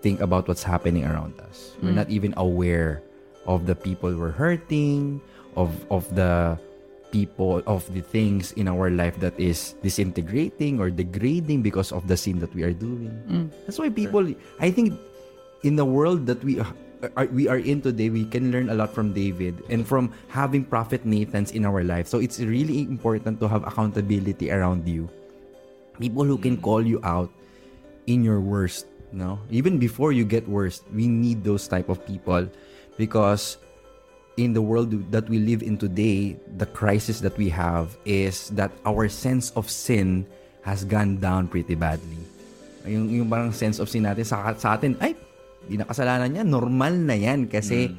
think 0.00 0.20
about 0.20 0.48
what's 0.48 0.62
happening 0.62 1.04
around 1.04 1.36
us. 1.40 1.76
We're 1.82 1.92
mm. 1.92 2.00
not 2.00 2.10
even 2.10 2.32
aware 2.36 3.02
of 3.46 3.66
the 3.66 3.74
people 3.74 4.14
we're 4.14 4.34
hurting, 4.34 5.20
of 5.56 5.72
of 5.90 6.04
the 6.14 6.60
people, 7.10 7.62
of 7.66 7.86
the 7.94 8.02
things 8.02 8.52
in 8.60 8.68
our 8.68 8.90
life 8.90 9.16
that 9.20 9.38
is 9.40 9.74
disintegrating 9.80 10.80
or 10.80 10.90
degrading 10.90 11.62
because 11.62 11.92
of 11.92 12.06
the 12.08 12.16
sin 12.16 12.38
that 12.40 12.52
we 12.54 12.62
are 12.62 12.76
doing. 12.76 13.14
Mm. 13.28 13.46
That's 13.64 13.78
why 13.78 13.88
people, 13.88 14.28
I 14.60 14.70
think, 14.70 14.94
in 15.64 15.76
the 15.76 15.86
world 15.86 16.26
that 16.26 16.44
we 16.44 16.60
are, 17.02 17.12
are- 17.16 17.32
we 17.32 17.48
are 17.48 17.58
in 17.58 17.80
today, 17.82 18.10
we 18.10 18.24
can 18.24 18.52
learn 18.52 18.70
a 18.70 18.74
lot 18.74 18.92
from 18.92 19.12
David 19.12 19.62
and 19.68 19.86
from 19.86 20.12
having 20.28 20.64
Prophet 20.64 21.04
Nathans 21.04 21.52
in 21.52 21.64
our 21.64 21.82
life. 21.84 22.06
So 22.08 22.18
it's 22.18 22.40
really 22.40 22.80
important 22.80 23.40
to 23.40 23.48
have 23.48 23.66
accountability 23.66 24.50
around 24.50 24.88
you. 24.88 25.08
People 25.98 26.24
who 26.24 26.38
can 26.38 26.60
call 26.60 26.84
you 26.84 27.00
out 27.02 27.32
in 28.06 28.22
your 28.22 28.40
worst, 28.40 28.86
no? 29.12 29.40
Even 29.50 29.78
before 29.78 30.12
you 30.12 30.24
get 30.24 30.46
worst, 30.48 30.84
we 30.92 31.08
need 31.08 31.42
those 31.44 31.66
type 31.66 31.88
of 31.88 32.04
people 32.06 32.48
because 32.96 33.56
in 34.36 34.52
the 34.52 34.60
world 34.60 34.92
that 35.10 35.28
we 35.28 35.38
live 35.38 35.62
in 35.62 35.76
today, 35.76 36.36
the 36.56 36.66
crisis 36.66 37.20
that 37.20 37.36
we 37.36 37.48
have 37.48 37.96
is 38.04 38.50
that 38.50 38.70
our 38.84 39.08
sense 39.08 39.50
of 39.56 39.70
sin 39.70 40.26
has 40.60 40.84
gone 40.84 41.16
down 41.16 41.48
pretty 41.48 41.74
badly. 41.74 42.20
Yung, 42.84 43.08
yung 43.08 43.28
parang 43.30 43.52
sense 43.52 43.80
of 43.80 43.88
sin 43.88 44.04
natin 44.04 44.26
sa, 44.26 44.52
sa 44.54 44.76
atin, 44.76 44.94
ay, 45.00 45.16
di 45.66 45.76
na 45.76 45.84
kasalanan 45.84 46.30
niya, 46.30 46.44
normal 46.46 46.94
na 46.94 47.14
yan 47.18 47.50
kasi 47.50 47.90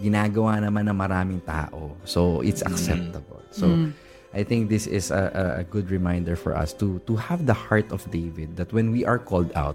ginagawa 0.00 0.56
naman 0.58 0.88
ng 0.88 0.96
maraming 0.96 1.40
tao. 1.44 1.92
So, 2.08 2.40
it's 2.40 2.64
acceptable. 2.64 3.44
So, 3.52 3.92
I 4.32 4.46
think 4.46 4.70
this 4.70 4.86
is 4.86 5.10
a, 5.10 5.28
a, 5.34 5.44
a 5.60 5.64
good 5.64 5.90
reminder 5.90 6.38
for 6.38 6.54
us 6.54 6.72
to 6.78 7.02
to 7.10 7.18
have 7.18 7.46
the 7.50 7.54
heart 7.54 7.90
of 7.90 8.06
David 8.14 8.54
that 8.56 8.70
when 8.70 8.94
we 8.94 9.02
are 9.02 9.18
called 9.18 9.50
out, 9.58 9.74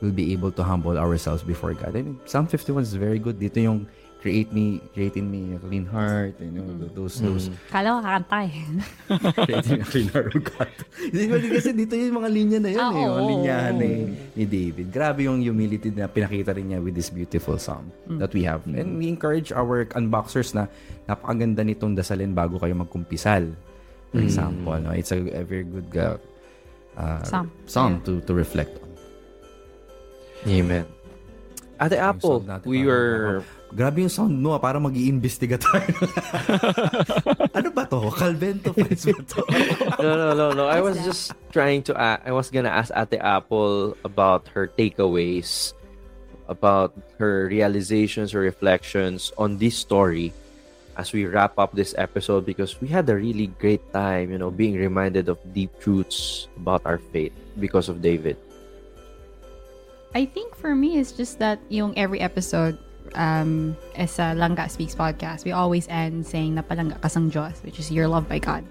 we'll 0.00 0.14
be 0.14 0.32
able 0.36 0.52
to 0.52 0.62
humble 0.62 0.98
ourselves 1.00 1.42
before 1.42 1.72
God. 1.72 1.96
And 1.96 2.20
Psalm 2.28 2.46
51 2.46 2.84
is 2.84 2.94
very 2.94 3.18
good. 3.18 3.40
Dito 3.40 3.56
yung 3.56 3.88
create 4.18 4.50
me, 4.50 4.82
creating 4.94 5.30
me 5.30 5.54
a 5.54 5.58
clean 5.62 5.86
heart, 5.86 6.34
you 6.42 6.50
know, 6.50 6.66
those, 6.90 7.22
those, 7.22 7.54
Kala 7.70 7.94
ko 7.94 7.98
kakanta 8.02 8.38
eh. 8.50 8.66
creating 9.46 9.78
a 9.78 9.86
clean 9.86 10.08
heart 10.10 10.34
of 10.34 10.42
God. 10.42 10.74
Kasi 11.54 11.70
dito 11.70 11.94
yung 11.94 12.18
mga 12.18 12.30
linya 12.34 12.58
na 12.58 12.70
yun 12.74 12.82
Ah, 12.82 12.90
eh, 12.90 12.98
yung 12.98 13.14
oo. 13.14 13.28
linyahan 13.30 13.74
ni, 13.78 13.90
ni 14.34 14.44
David. 14.44 14.90
Grabe 14.90 15.30
yung 15.30 15.38
humility 15.38 15.94
na 15.94 16.10
pinakita 16.10 16.50
rin 16.50 16.74
niya 16.74 16.82
with 16.82 16.98
this 16.98 17.14
beautiful 17.14 17.54
psalm 17.62 17.94
that 18.18 18.34
we 18.34 18.42
have. 18.42 18.66
And 18.66 18.98
we 18.98 19.06
encourage 19.06 19.54
our 19.54 19.86
unboxers 19.94 20.50
na 20.50 20.66
napakaganda 21.06 21.62
nitong 21.62 21.94
dasalin 21.94 22.34
bago 22.34 22.58
kayo 22.58 22.74
magkumpisal. 22.74 23.54
For 24.10 24.24
example, 24.24 24.72
no? 24.82 24.96
it's 24.96 25.12
a, 25.12 25.20
a 25.36 25.44
very 25.44 25.68
good 25.68 25.92
uh, 25.94 26.16
uh, 26.98 27.22
Psalm. 27.22 27.46
psalm 27.68 27.92
to, 28.02 28.18
to 28.24 28.32
reflect 28.34 28.72
on. 28.82 28.88
Amen. 30.48 30.86
Ate 31.78 32.02
Apple, 32.02 32.42
we 32.66 32.82
were... 32.82 33.44
Grabe 33.68 34.00
yung 34.00 34.12
sound 34.12 34.32
mo, 34.32 34.56
ah, 34.56 34.60
para 34.60 34.80
mag 34.80 34.96
iimbestiga 34.96 35.60
tayo. 35.60 35.92
ano 37.58 37.68
ba 37.68 37.84
to? 37.84 38.08
Calvento 38.16 38.72
Fights 38.72 39.04
ba 39.04 39.22
to? 39.28 39.40
no, 40.02 40.12
no, 40.16 40.28
no, 40.32 40.46
no. 40.56 40.64
I 40.64 40.80
was 40.80 40.96
just 41.04 41.36
trying 41.52 41.84
to. 41.84 41.92
a 41.92 42.16
I 42.24 42.32
was 42.32 42.48
gonna 42.48 42.72
ask 42.72 42.88
Ate 42.96 43.20
Apple 43.20 43.92
about 44.08 44.48
her 44.56 44.72
takeaways, 44.72 45.76
about 46.48 46.96
her 47.20 47.52
realizations 47.52 48.32
or 48.32 48.40
reflections 48.40 49.36
on 49.36 49.60
this 49.60 49.76
story 49.76 50.32
as 50.96 51.12
we 51.12 51.28
wrap 51.28 51.54
up 51.60 51.76
this 51.76 51.94
episode 51.96 52.48
because 52.48 52.80
we 52.80 52.88
had 52.88 53.04
a 53.08 53.14
really 53.14 53.52
great 53.60 53.84
time, 53.92 54.32
you 54.32 54.38
know, 54.38 54.50
being 54.50 54.74
reminded 54.74 55.28
of 55.28 55.38
deep 55.54 55.70
truths 55.78 56.48
about 56.56 56.82
our 56.84 56.98
faith 56.98 57.32
because 57.60 57.88
of 57.88 58.02
David. 58.02 58.36
I 60.14 60.24
think 60.24 60.56
for 60.56 60.74
me, 60.74 60.98
it's 60.98 61.12
just 61.12 61.38
that 61.38 61.60
yung 61.68 61.92
every 61.96 62.18
episode 62.18 62.80
um, 63.14 63.76
as 63.94 64.18
a 64.18 64.34
Langga 64.34 64.70
Speaks 64.70 64.94
podcast, 64.94 65.44
we 65.44 65.52
always 65.52 65.86
end 65.88 66.26
saying 66.26 66.54
na 66.54 66.62
palangga 66.62 67.00
ka 67.00 67.08
sang 67.08 67.30
Diyos, 67.30 67.62
which 67.62 67.78
is 67.78 67.90
you're 67.90 68.08
loved 68.08 68.28
by 68.28 68.38
God. 68.38 68.64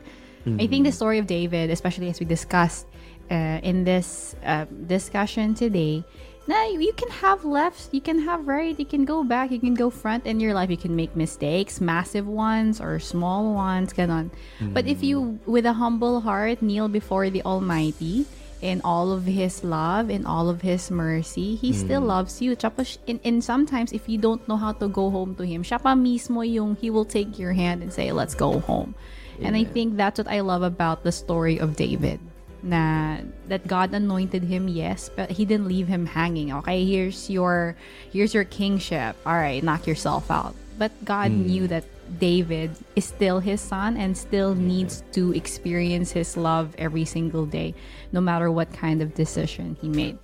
I 0.59 0.65
think 0.67 0.85
the 0.85 0.93
story 0.95 1.19
of 1.19 1.27
David, 1.27 1.69
especially 1.71 2.07
as 2.07 2.21
we 2.21 2.25
discussed 2.25 2.87
uh, 3.29 3.59
in 3.63 3.83
this 3.83 4.33
uh, 4.45 4.63
discussion 4.87 5.55
today, 5.55 6.07
na 6.47 6.71
you 6.71 6.93
can 6.95 7.11
have 7.19 7.43
left, 7.43 7.91
you 7.91 7.99
can 7.99 8.23
have 8.23 8.47
right, 8.47 8.79
you 8.79 8.85
can 8.87 9.03
go 9.03 9.27
back, 9.27 9.51
you 9.51 9.59
can 9.59 9.75
go 9.75 9.89
front 9.89 10.25
in 10.25 10.39
your 10.39 10.53
life, 10.53 10.71
you 10.71 10.79
can 10.79 10.95
make 10.95 11.19
mistakes, 11.19 11.81
massive 11.81 12.25
ones 12.25 12.79
or 12.79 12.95
small 12.97 13.51
ones, 13.53 13.91
ganon. 13.91 14.31
But 14.71 14.87
if 14.87 15.03
you, 15.03 15.37
with 15.45 15.65
a 15.65 15.73
humble 15.73 16.21
heart, 16.21 16.61
kneel 16.61 16.87
before 16.87 17.29
the 17.29 17.43
Almighty, 17.43 18.23
in 18.61 18.81
all 18.81 19.11
of 19.11 19.25
his 19.25 19.63
love 19.63 20.09
in 20.09 20.25
all 20.25 20.49
of 20.49 20.61
his 20.61 20.89
mercy 20.89 21.55
he 21.55 21.71
still 21.71 22.01
hmm. 22.01 22.07
loves 22.07 22.41
you. 22.41 22.55
Tapos, 22.55 22.97
in, 23.05 23.19
in 23.23 23.41
sometimes 23.41 23.93
if 23.93 24.09
you 24.09 24.17
don't 24.17 24.45
know 24.47 24.57
how 24.57 24.71
to 24.73 24.87
go 24.87 25.09
home 25.09 25.35
to 25.35 25.45
him 25.45 25.63
siya 25.63 25.81
pa 25.81 25.93
mismo 25.93 26.41
yung 26.41 26.75
he 26.75 26.89
will 26.89 27.05
take 27.05 27.37
your 27.37 27.53
hand 27.53 27.81
and 27.81 27.93
say 27.93 28.11
let's 28.11 28.33
go 28.33 28.59
home. 28.59 28.95
And 29.37 29.55
I 29.55 29.65
think 29.65 29.97
that's 29.97 30.17
what 30.17 30.27
I 30.27 30.41
love 30.41 30.63
about 30.63 31.03
the 31.03 31.11
story 31.11 31.59
of 31.59 31.75
David 31.75 32.19
na 32.65 33.21
that 33.45 33.69
God 33.69 33.93
anointed 33.93 34.41
him 34.41 34.67
yes 34.67 35.13
but 35.13 35.29
he 35.29 35.45
didn't 35.45 35.69
leave 35.69 35.87
him 35.87 36.05
hanging. 36.09 36.51
Okay 36.65 36.85
here's 36.85 37.29
your 37.29 37.77
here's 38.09 38.33
your 38.33 38.45
kingship. 38.45 39.15
All 39.25 39.37
right 39.37 39.61
knock 39.61 39.85
yourself 39.85 40.31
out. 40.31 40.55
But 40.77 40.89
God 41.05 41.29
hmm. 41.29 41.45
knew 41.45 41.65
that 41.69 41.85
David 42.19 42.71
is 42.95 43.05
still 43.05 43.39
his 43.39 43.61
son 43.61 43.97
and 43.97 44.17
still 44.17 44.55
needs 44.55 45.03
to 45.11 45.33
experience 45.33 46.11
his 46.11 46.37
love 46.37 46.73
every 46.77 47.05
single 47.05 47.45
day, 47.45 47.75
no 48.11 48.21
matter 48.21 48.51
what 48.51 48.71
kind 48.73 49.01
of 49.01 49.13
decision 49.13 49.75
he 49.81 49.89
made. 49.89 50.17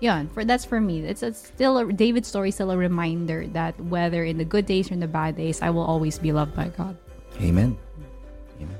Yeah, 0.00 0.24
for 0.32 0.44
that's 0.44 0.64
for 0.64 0.80
me. 0.80 1.02
It's, 1.02 1.22
it's 1.22 1.46
still 1.46 1.78
a 1.78 1.92
David's 1.92 2.28
story, 2.28 2.50
still 2.50 2.70
a 2.70 2.78
reminder 2.78 3.46
that 3.48 3.78
whether 3.80 4.22
in 4.24 4.38
the 4.38 4.44
good 4.44 4.66
days 4.66 4.90
or 4.90 4.94
in 4.94 5.00
the 5.00 5.10
bad 5.10 5.36
days, 5.36 5.60
I 5.60 5.70
will 5.70 5.82
always 5.82 6.18
be 6.18 6.30
loved 6.32 6.54
by 6.54 6.68
God. 6.68 6.96
Amen. 7.42 7.76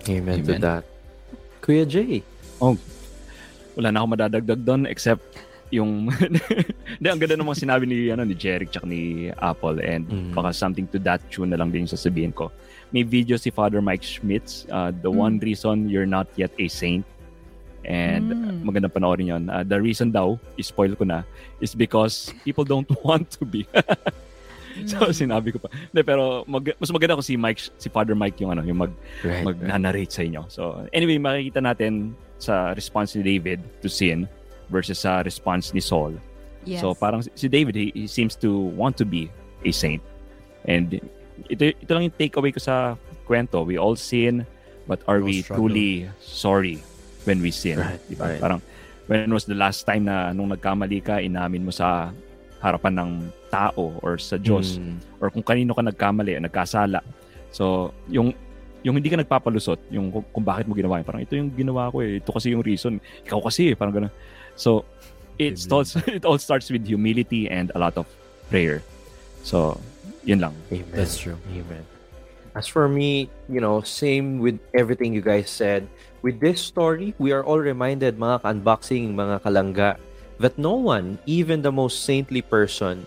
Amen, 0.08 0.44
to 0.44 0.52
Amen. 0.54 0.61
that. 0.61 0.84
Kuya 1.61 1.87
Jay. 1.87 2.22
Oh, 2.62 2.78
wala 3.76 3.92
na 3.92 4.02
ako 4.02 4.06
madadagdag 4.14 4.66
doon 4.66 4.87
except 4.87 5.22
yung 5.70 6.09
Hindi 6.98 7.07
ang 7.07 7.20
ganda 7.20 7.37
ng 7.37 7.44
mga 7.44 7.61
sinabi 7.61 7.85
ni 7.85 8.09
ano 8.09 8.24
ni 8.24 8.33
Jeric 8.33 8.72
tsaka 8.72 8.88
ni 8.88 9.28
Apple 9.35 9.78
and 9.81 10.04
Mm. 10.09 10.33
baka 10.33 10.50
something 10.50 10.88
to 10.88 10.96
that 11.00 11.20
tune 11.28 11.52
na 11.52 11.59
lang 11.61 11.68
din 11.68 11.85
yung 11.85 11.92
sasabihin 11.92 12.33
ko. 12.33 12.48
May 12.88 13.04
video 13.04 13.37
si 13.37 13.52
Father 13.52 13.85
Mike 13.85 14.00
Schmitz, 14.00 14.64
uh, 14.68 14.88
The 14.88 15.12
One 15.12 15.37
Reason 15.38 15.92
You're 15.92 16.09
Not 16.09 16.28
Yet 16.35 16.57
a 16.57 16.66
Saint. 16.66 17.04
And 17.85 18.33
Mm. 18.33 18.64
magandang 18.64 18.92
panoorin 18.92 19.28
yun. 19.28 19.42
Uh, 19.48 19.61
the 19.62 19.76
reason 19.76 20.09
daw, 20.09 20.37
spoil 20.59 20.92
ko 20.92 21.04
na, 21.04 21.24
is 21.59 21.72
because 21.72 22.33
people 22.42 22.64
don't 22.64 22.88
want 23.07 23.28
to 23.37 23.44
be. 23.44 23.68
so 24.88 25.09
sinabi 25.11 25.52
ko 25.52 25.61
pa. 25.61 25.68
Hindi, 25.72 26.00
pero 26.02 26.44
mag, 26.44 26.64
mas 26.76 26.88
maganda 26.88 27.16
ko 27.16 27.22
si 27.22 27.37
Mike, 27.37 27.61
si 27.76 27.88
Father 27.88 28.16
Mike 28.16 28.40
yung 28.40 28.52
ano, 28.52 28.64
yung 28.64 28.81
mag, 28.81 28.92
Right. 29.20 29.44
mag-narrate 29.44 30.12
sa 30.12 30.22
inyo. 30.24 30.48
So 30.48 30.85
anyway, 30.92 31.20
makikita 31.20 31.61
natin 31.61 32.12
sa 32.38 32.70
response 32.72 33.18
ni 33.18 33.26
David 33.26 33.59
to 33.83 33.90
sin 33.90 34.31
versus 34.68 34.98
sa 34.98 35.20
response 35.20 35.72
ni 35.72 35.81
Saul. 35.81 36.16
Yes. 36.62 36.81
So 36.81 36.92
parang 36.92 37.24
si- 37.24 37.48
David, 37.48 37.74
he, 37.74 37.88
he 37.94 38.07
seems 38.07 38.37
to 38.38 38.48
want 38.74 38.96
to 38.96 39.04
be 39.04 39.33
a 39.62 39.70
saint. 39.70 40.02
And 40.64 41.00
ito, 41.46 41.72
ito 41.72 41.90
lang 41.90 42.04
yung 42.04 42.16
takeaway 42.16 42.50
ko 42.50 42.59
sa 42.59 42.94
kwento. 43.24 43.62
We 43.62 43.76
all 43.76 43.94
sin, 43.94 44.44
but 44.85 45.00
are 45.04 45.18
We 45.18 45.22
all 45.22 45.28
we 45.31 45.37
struggle. 45.40 45.61
truly 45.66 45.90
sorry 46.18 46.76
when 47.24 47.40
we 47.40 47.48
sin? 47.48 47.78
Right, 47.78 48.00
Di 48.04 48.14
ba? 48.14 48.24
right. 48.28 48.40
Parang 48.40 48.61
when 49.07 49.28
was 49.28 49.44
the 49.44 49.57
last 49.57 49.83
time 49.83 50.04
na 50.04 50.31
nung 50.31 50.48
nagkamali 50.48 51.00
ka, 51.00 51.16
inamin 51.18 51.64
mo 51.64 51.72
sa 51.72 52.12
harapan 52.59 52.94
ng 52.96 53.11
tao 53.48 53.96
or 54.02 54.18
sa 54.18 54.37
Diyos 54.37 54.76
Mm. 54.76 54.98
or 55.16 55.31
kung 55.31 55.40
kanino 55.42 55.72
ka 55.72 55.81
nagkamali 55.81 56.37
o 56.37 56.42
nagkasala. 56.42 57.00
So, 57.48 57.94
yung 58.07 58.35
yung 58.78 58.94
hindi 58.94 59.09
ka 59.09 59.16
nagpapalusot, 59.16 59.88
yung 59.88 60.12
kung, 60.12 60.26
kung 60.28 60.44
bakit 60.44 60.64
mo 60.64 60.72
ginawa 60.72 60.98
yun. 60.98 61.07
Parang 61.07 61.18
ito 61.18 61.35
yung 61.35 61.50
ginawa 61.50 61.88
ko 61.88 61.98
eh. 61.98 62.18
Ito 62.18 62.31
kasi 62.31 62.52
yung 62.52 62.62
reason. 62.62 62.98
Ikaw 63.24 63.40
kasi 63.40 63.72
eh. 63.72 63.74
Parang 63.74 63.90
gano'n. 63.90 64.12
So, 64.59 64.85
it 65.38 65.59
starts, 65.59 65.94
it 66.11 66.27
all 66.27 66.38
starts 66.38 66.68
with 66.68 66.87
humility 66.87 67.49
and 67.49 67.71
a 67.75 67.79
lot 67.79 67.97
of 67.97 68.07
prayer. 68.51 68.83
So, 69.47 69.81
yun 70.27 70.42
lang. 70.42 70.55
Amen. 70.75 70.90
That's 70.92 71.16
true. 71.16 71.38
Amen. 71.55 71.87
As 72.59 72.66
for 72.66 72.88
me, 72.88 73.31
you 73.49 73.62
know, 73.62 73.81
same 73.87 74.42
with 74.42 74.59
everything 74.75 75.14
you 75.14 75.23
guys 75.23 75.49
said. 75.49 75.87
With 76.23 76.40
this 76.40 76.61
story, 76.61 77.14
we 77.23 77.31
are 77.31 77.44
all 77.44 77.62
reminded, 77.62 78.18
mga 78.18 78.42
ka-unboxing, 78.42 79.14
mga 79.14 79.47
kalangga, 79.47 79.97
that 80.42 80.59
no 80.59 80.75
one, 80.75 81.18
even 81.27 81.62
the 81.62 81.71
most 81.71 82.03
saintly 82.03 82.42
person, 82.42 83.07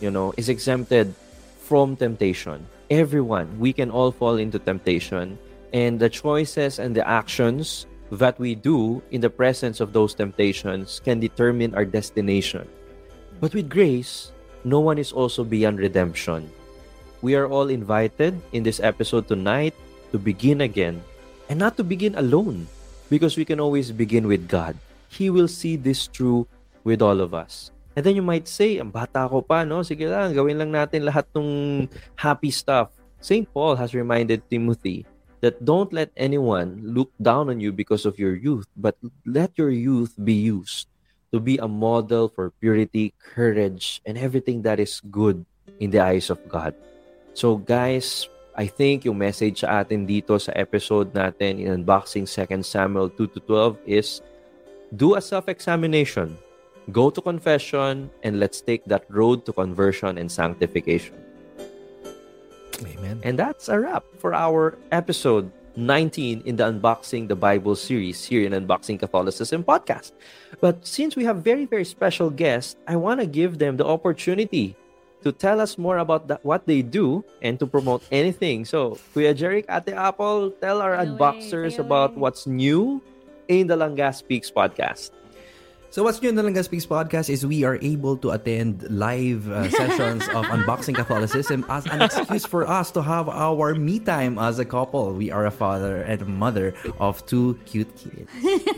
you 0.00 0.10
know, 0.10 0.32
is 0.36 0.48
exempted 0.48 1.14
from 1.58 1.96
temptation. 1.96 2.62
Everyone, 2.88 3.50
we 3.58 3.72
can 3.72 3.90
all 3.90 4.12
fall 4.12 4.38
into 4.38 4.58
temptation. 4.58 5.38
And 5.72 5.98
the 5.98 6.08
choices 6.08 6.78
and 6.78 6.94
the 6.94 7.02
actions 7.02 7.86
that 8.10 8.38
we 8.38 8.54
do 8.54 9.02
in 9.10 9.20
the 9.20 9.30
presence 9.30 9.80
of 9.80 9.92
those 9.92 10.14
temptations 10.14 11.00
can 11.04 11.18
determine 11.18 11.74
our 11.74 11.84
destination. 11.84 12.68
But 13.40 13.54
with 13.54 13.68
grace, 13.68 14.32
no 14.64 14.80
one 14.80 14.98
is 14.98 15.12
also 15.12 15.44
beyond 15.44 15.78
redemption. 15.78 16.50
We 17.22 17.34
are 17.34 17.48
all 17.48 17.68
invited 17.68 18.38
in 18.52 18.62
this 18.62 18.80
episode 18.80 19.26
tonight 19.28 19.74
to 20.12 20.18
begin 20.18 20.60
again 20.62 21.02
and 21.48 21.58
not 21.58 21.76
to 21.76 21.84
begin 21.84 22.14
alone 22.14 22.66
because 23.10 23.36
we 23.36 23.44
can 23.44 23.60
always 23.60 23.90
begin 23.90 24.26
with 24.26 24.48
God. 24.48 24.76
He 25.08 25.30
will 25.30 25.48
see 25.48 25.76
this 25.76 26.06
through 26.06 26.46
with 26.84 27.02
all 27.02 27.20
of 27.20 27.34
us. 27.34 27.70
And 27.96 28.04
then 28.04 28.14
you 28.14 28.22
might 28.22 28.46
say, 28.46 28.76
ang 28.76 28.92
bata 28.92 29.24
ko 29.24 29.40
pa, 29.40 29.64
no? 29.64 29.80
Sige 29.80 30.04
lang, 30.04 30.36
gawin 30.36 30.60
lang 30.60 30.70
natin 30.70 31.08
lahat 31.08 31.24
ng 31.32 31.88
happy 32.14 32.52
stuff. 32.52 32.92
St. 33.24 33.48
Paul 33.48 33.74
has 33.80 33.96
reminded 33.96 34.44
Timothy 34.52 35.08
that 35.46 35.62
don't 35.62 35.94
let 35.94 36.10
anyone 36.18 36.82
look 36.82 37.14
down 37.22 37.46
on 37.46 37.62
you 37.62 37.70
because 37.70 38.02
of 38.02 38.18
your 38.18 38.34
youth, 38.34 38.66
but 38.74 38.98
let 39.22 39.54
your 39.54 39.70
youth 39.70 40.18
be 40.18 40.34
used 40.34 40.90
to 41.30 41.38
be 41.38 41.54
a 41.62 41.70
model 41.70 42.26
for 42.26 42.50
purity, 42.58 43.14
courage, 43.14 44.02
and 44.02 44.18
everything 44.18 44.66
that 44.66 44.82
is 44.82 44.98
good 45.06 45.46
in 45.78 45.94
the 45.94 46.02
eyes 46.02 46.34
of 46.34 46.42
God. 46.50 46.74
So 47.30 47.62
guys, 47.62 48.26
I 48.58 48.66
think 48.66 49.06
yung 49.06 49.22
message 49.22 49.62
sa 49.62 49.86
atin 49.86 50.02
dito 50.02 50.34
sa 50.42 50.50
episode 50.58 51.14
natin 51.14 51.62
in 51.62 51.70
Unboxing 51.70 52.26
2 52.26 52.66
Samuel 52.66 53.06
2 53.14 53.38
to 53.38 53.38
12 53.46 53.78
is 53.86 54.18
do 54.98 55.14
a 55.14 55.22
self-examination. 55.22 56.34
Go 56.90 57.14
to 57.14 57.22
confession 57.22 58.10
and 58.26 58.42
let's 58.42 58.58
take 58.58 58.82
that 58.90 59.06
road 59.06 59.46
to 59.46 59.54
conversion 59.54 60.18
and 60.18 60.26
sanctification. 60.26 61.25
Amen. 62.84 63.20
And 63.24 63.38
that's 63.38 63.68
a 63.68 63.80
wrap 63.80 64.04
for 64.18 64.34
our 64.34 64.76
episode 64.92 65.50
19 65.76 66.42
in 66.44 66.56
the 66.56 66.64
Unboxing 66.64 67.28
the 67.28 67.36
Bible 67.36 67.76
series 67.76 68.24
here 68.24 68.44
in 68.46 68.52
Unboxing 68.52 68.98
Catholicism 68.98 69.62
podcast. 69.62 70.12
But 70.60 70.86
since 70.86 71.16
we 71.16 71.24
have 71.24 71.44
very, 71.44 71.64
very 71.66 71.84
special 71.84 72.30
guests, 72.30 72.76
I 72.88 72.96
want 72.96 73.20
to 73.20 73.26
give 73.26 73.58
them 73.58 73.76
the 73.76 73.84
opportunity 73.84 74.76
to 75.22 75.32
tell 75.32 75.60
us 75.60 75.76
more 75.76 75.98
about 75.98 76.28
that, 76.28 76.44
what 76.44 76.66
they 76.66 76.82
do 76.82 77.24
and 77.42 77.58
to 77.58 77.66
promote 77.66 78.02
anything. 78.12 78.64
So, 78.64 78.98
Kuya 79.14 79.34
Jeric, 79.36 79.64
Ate 79.68 79.94
Apple, 79.94 80.50
tell 80.60 80.80
our 80.80 80.96
Say 80.96 81.02
away, 81.02 81.12
eh. 81.12 81.18
unboxers 81.18 81.72
say 81.76 81.82
about 81.82 82.12
eh. 82.12 82.20
what's 82.20 82.46
new 82.46 83.02
in 83.48 83.66
the 83.66 83.76
Langa 83.76 84.14
Speaks 84.14 84.50
podcast. 84.50 85.10
So 85.96 86.04
what's 86.04 86.20
new 86.20 86.28
in 86.28 86.34
the 86.34 86.44
Langga 86.44 86.62
Speaks 86.62 86.84
podcast 86.84 87.32
is 87.32 87.46
we 87.46 87.64
are 87.64 87.78
able 87.80 88.20
to 88.20 88.36
attend 88.36 88.84
live 88.92 89.48
uh, 89.48 89.64
sessions 89.80 90.28
of 90.36 90.44
Unboxing 90.44 90.94
Catholicism 90.94 91.64
as 91.70 91.86
an 91.86 92.02
excuse 92.02 92.44
for 92.44 92.68
us 92.68 92.90
to 92.90 93.00
have 93.00 93.30
our 93.30 93.72
me 93.72 93.98
time 93.98 94.36
as 94.36 94.58
a 94.58 94.64
couple. 94.66 95.16
We 95.16 95.32
are 95.32 95.46
a 95.46 95.50
father 95.50 96.04
and 96.04 96.20
a 96.20 96.28
mother 96.28 96.74
of 97.00 97.24
two 97.24 97.56
cute 97.64 97.88
kids. 97.96 98.28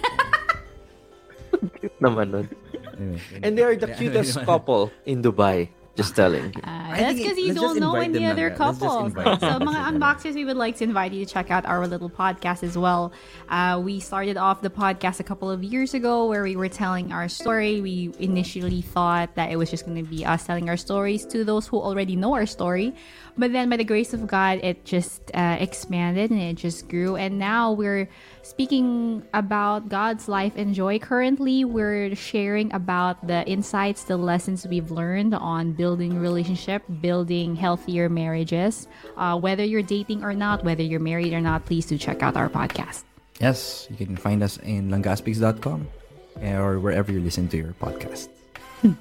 Naman 1.98 2.30
nun. 2.30 2.46
Anyway, 2.94 3.40
And 3.42 3.58
they 3.58 3.66
are 3.66 3.74
the 3.74 3.90
cutest 3.98 4.38
couple 4.46 4.94
in 5.02 5.18
Dubai. 5.18 5.74
Just 5.98 6.14
telling 6.14 6.54
you. 6.54 6.62
Uh, 6.62 6.94
that's 6.94 7.18
because 7.18 7.36
you 7.36 7.52
don't 7.52 7.80
know 7.80 7.96
any 7.96 8.24
other 8.24 8.50
lang, 8.50 8.58
let's 8.58 8.78
couples. 8.78 9.12
So, 9.14 9.58
them. 9.58 9.66
mga 9.66 9.82
unboxers, 9.90 10.34
we 10.34 10.44
would 10.44 10.56
like 10.56 10.76
to 10.76 10.84
invite 10.84 11.12
you 11.12 11.26
to 11.26 11.30
check 11.30 11.50
out 11.50 11.66
our 11.66 11.88
little 11.88 12.08
podcast 12.08 12.62
as 12.62 12.78
well. 12.78 13.12
Uh, 13.48 13.82
we 13.82 13.98
started 13.98 14.36
off 14.36 14.62
the 14.62 14.70
podcast 14.70 15.18
a 15.18 15.24
couple 15.24 15.50
of 15.50 15.64
years 15.64 15.94
ago 15.94 16.26
where 16.26 16.44
we 16.44 16.54
were 16.54 16.68
telling 16.68 17.10
our 17.10 17.28
story. 17.28 17.80
We 17.80 18.14
initially 18.20 18.80
thought 18.80 19.34
that 19.34 19.50
it 19.50 19.56
was 19.56 19.72
just 19.74 19.86
going 19.86 19.98
to 19.98 20.08
be 20.08 20.24
us 20.24 20.46
telling 20.46 20.68
our 20.68 20.76
stories 20.76 21.26
to 21.34 21.42
those 21.42 21.66
who 21.66 21.78
already 21.80 22.14
know 22.14 22.32
our 22.34 22.46
story. 22.46 22.94
But 23.38 23.52
then, 23.52 23.70
by 23.70 23.76
the 23.76 23.84
grace 23.84 24.12
of 24.12 24.26
God, 24.26 24.58
it 24.64 24.84
just 24.84 25.30
uh, 25.32 25.56
expanded 25.60 26.30
and 26.30 26.42
it 26.42 26.56
just 26.56 26.88
grew. 26.88 27.14
And 27.14 27.38
now 27.38 27.70
we're 27.70 28.10
speaking 28.42 29.22
about 29.32 29.88
God's 29.88 30.26
life 30.26 30.54
and 30.56 30.74
joy. 30.74 30.98
Currently, 30.98 31.64
we're 31.64 32.16
sharing 32.16 32.74
about 32.74 33.24
the 33.24 33.46
insights, 33.46 34.04
the 34.04 34.16
lessons 34.16 34.66
we've 34.66 34.90
learned 34.90 35.34
on 35.34 35.72
building 35.72 36.18
relationship, 36.18 36.82
building 37.00 37.54
healthier 37.54 38.08
marriages. 38.08 38.88
Uh, 39.16 39.38
whether 39.38 39.62
you're 39.62 39.86
dating 39.86 40.24
or 40.24 40.34
not, 40.34 40.64
whether 40.64 40.82
you're 40.82 40.98
married 40.98 41.32
or 41.32 41.40
not, 41.40 41.64
please 41.64 41.86
do 41.86 41.96
check 41.96 42.22
out 42.22 42.36
our 42.36 42.48
podcast. 42.48 43.04
Yes, 43.40 43.86
you 43.88 44.04
can 44.04 44.16
find 44.16 44.42
us 44.42 44.58
in 44.58 44.90
langaspeaks.com 44.90 45.86
or 46.42 46.80
wherever 46.80 47.12
you 47.12 47.20
listen 47.20 47.46
to 47.48 47.56
your 47.56 47.72
podcast. 47.78 48.28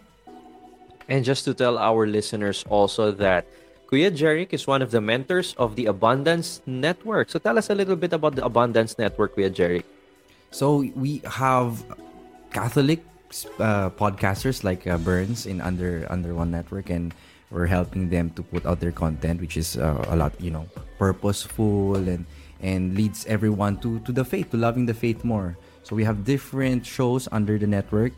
And 1.09 1.23
just 1.23 1.45
to 1.45 1.53
tell 1.53 1.77
our 1.77 2.05
listeners 2.05 2.65
also 2.67 3.11
that 3.13 3.47
Kuya 3.87 4.11
Jeric 4.11 4.51
is 4.51 4.67
one 4.67 4.81
of 4.83 4.91
the 4.91 4.99
mentors 4.99 5.55
of 5.55 5.79
the 5.79 5.87
Abundance 5.87 6.59
Network. 6.67 7.31
So 7.31 7.39
tell 7.39 7.57
us 7.57 7.69
a 7.69 7.75
little 7.75 7.95
bit 7.95 8.11
about 8.11 8.35
the 8.35 8.43
Abundance 8.43 8.99
Network, 8.99 9.35
Kuya 9.35 9.47
Jeric. 9.47 9.87
So 10.51 10.83
we 10.91 11.23
have 11.23 11.83
Catholic 12.51 12.99
uh, 13.59 13.89
podcasters 13.95 14.63
like 14.67 14.87
uh, 14.87 14.97
Burns 14.99 15.47
in 15.47 15.63
under 15.63 16.03
under 16.11 16.35
one 16.35 16.51
network, 16.51 16.91
and 16.91 17.15
we're 17.47 17.67
helping 17.67 18.11
them 18.11 18.31
to 18.35 18.43
put 18.43 18.67
out 18.67 18.83
their 18.83 18.91
content, 18.91 19.39
which 19.39 19.55
is 19.55 19.79
uh, 19.79 20.03
a 20.11 20.15
lot, 20.19 20.35
you 20.39 20.51
know, 20.51 20.67
purposeful 20.99 21.95
and 21.95 22.27
and 22.59 22.91
leads 22.95 23.23
everyone 23.27 23.79
to 23.87 24.03
to 24.03 24.11
the 24.11 24.27
faith, 24.27 24.51
to 24.51 24.57
loving 24.59 24.83
the 24.83 24.95
faith 24.95 25.23
more. 25.23 25.55
So 25.87 25.95
we 25.95 26.03
have 26.03 26.27
different 26.27 26.83
shows 26.83 27.31
under 27.31 27.55
the 27.55 27.67
network. 27.67 28.11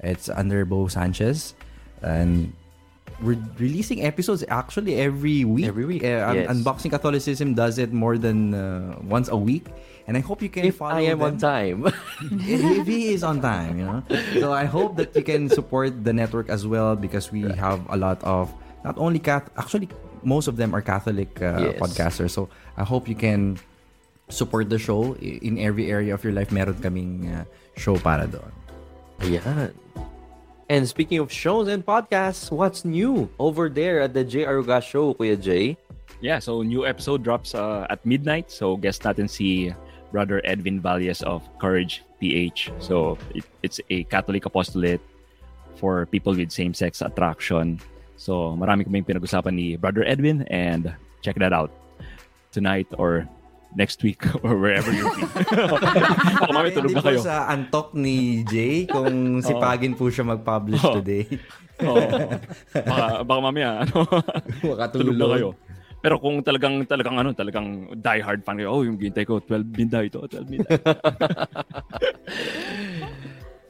It's 0.00 0.32
under 0.32 0.64
Bo 0.64 0.88
Sanchez, 0.88 1.52
and 2.00 2.56
we're 3.22 3.38
releasing 3.58 4.04
episodes 4.04 4.44
actually 4.48 4.96
every 4.96 5.44
week. 5.44 5.66
Every 5.66 5.84
week, 5.84 6.02
Uh, 6.02 6.32
yes. 6.34 6.48
Unboxing 6.48 6.90
Catholicism 6.90 7.54
does 7.54 7.78
it 7.78 7.92
more 7.92 8.16
than 8.16 8.54
uh, 8.54 8.96
once 9.04 9.28
a 9.28 9.36
week, 9.36 9.68
and 10.08 10.16
I 10.16 10.20
hope 10.20 10.40
you 10.42 10.48
can 10.48 10.64
If 10.64 10.80
follow 10.80 10.96
I 10.96 11.12
am 11.12 11.20
them 11.20 11.34
on 11.34 11.34
time. 11.38 11.84
if 12.48 12.86
he 12.86 13.12
is 13.12 13.22
on 13.22 13.40
time, 13.40 13.78
you 13.78 13.84
know. 13.84 14.00
So 14.40 14.52
I 14.52 14.64
hope 14.64 14.96
that 14.96 15.12
you 15.14 15.22
can 15.22 15.48
support 15.48 16.04
the 16.04 16.12
network 16.12 16.48
as 16.48 16.66
well 16.66 16.96
because 16.96 17.28
we 17.30 17.44
have 17.60 17.80
a 17.92 17.96
lot 17.96 18.22
of 18.24 18.48
not 18.84 18.96
only 18.96 19.18
Cath 19.20 19.52
actually 19.60 19.88
most 20.24 20.48
of 20.48 20.56
them 20.56 20.72
are 20.74 20.80
Catholic 20.84 21.32
uh, 21.40 21.72
Yes. 21.72 21.80
podcasters. 21.80 22.32
So 22.32 22.48
I 22.76 22.84
hope 22.84 23.08
you 23.08 23.16
can 23.16 23.56
support 24.28 24.68
the 24.70 24.78
show 24.78 25.16
in 25.20 25.58
every 25.58 25.90
area 25.90 26.12
of 26.14 26.24
your 26.24 26.32
life. 26.32 26.52
Meron 26.52 26.76
kaming 26.80 27.28
uh, 27.28 27.44
show 27.76 27.96
para 28.00 28.24
doon. 28.28 28.48
Ayan. 29.20 29.72
And 30.70 30.86
speaking 30.86 31.18
of 31.18 31.34
shows 31.34 31.66
and 31.66 31.82
podcasts, 31.82 32.46
what's 32.54 32.86
new 32.86 33.26
over 33.42 33.66
there 33.66 34.06
at 34.06 34.14
the 34.14 34.22
J. 34.22 34.46
Aruga 34.46 34.78
Show, 34.78 35.18
Kuya 35.18 35.34
Jay? 35.34 35.74
Yeah, 36.22 36.38
so 36.38 36.62
new 36.62 36.86
episode 36.86 37.26
drops 37.26 37.58
uh, 37.58 37.90
at 37.90 37.98
midnight. 38.06 38.54
So 38.54 38.78
guest 38.78 39.02
natin 39.02 39.26
si 39.26 39.74
Brother 40.14 40.38
Edwin 40.46 40.78
Valles 40.78 41.26
of 41.26 41.42
Courage 41.58 42.06
PH. 42.22 42.70
So 42.78 43.18
it, 43.34 43.42
it's 43.66 43.82
a 43.90 44.06
Catholic 44.14 44.46
apostolate 44.46 45.02
for 45.74 46.06
people 46.06 46.38
with 46.38 46.54
same-sex 46.54 47.02
attraction. 47.02 47.82
So 48.14 48.54
marami 48.54 48.86
kaming 48.86 49.02
pinag-usapan 49.02 49.50
ni 49.50 49.74
Brother 49.74 50.06
Edwin 50.06 50.46
and 50.54 50.94
check 51.18 51.34
that 51.42 51.50
out 51.50 51.74
tonight 52.54 52.86
or 52.94 53.26
next 53.74 54.02
week 54.02 54.22
or 54.44 54.58
wherever 54.58 54.90
you're. 54.90 55.10
Baka 55.10 56.50
mamaya 56.54 56.72
tulog 56.74 56.94
na 56.94 57.02
kayo. 57.02 57.20
sa 57.22 57.46
antok 57.50 57.94
ni 57.94 58.42
Jay 58.46 58.86
kung 58.86 59.38
sipagin 59.40 59.94
po 59.94 60.10
siya 60.10 60.26
mag-publish 60.26 60.82
Oo. 60.82 60.98
today. 60.98 61.26
Oo. 61.86 62.00
baka, 62.74 63.06
baka 63.24 63.40
mamaya 63.40 63.86
ano, 63.86 64.04
tulog 64.92 65.16
na 65.16 65.26
kayo. 65.38 65.48
Pero 66.00 66.16
kung 66.16 66.40
talagang 66.40 66.80
talagang 66.88 67.20
ano, 67.20 67.36
talagang 67.36 67.92
die 67.92 68.24
hard 68.24 68.40
fan 68.40 68.56
kayo, 68.56 68.72
oh, 68.72 68.82
yung 68.88 68.96
gintay 68.96 69.28
ko 69.28 69.36
12 69.36 69.68
midnight 69.76 70.08
to, 70.08 70.24
12 70.24 70.48
midnight. 70.48 70.80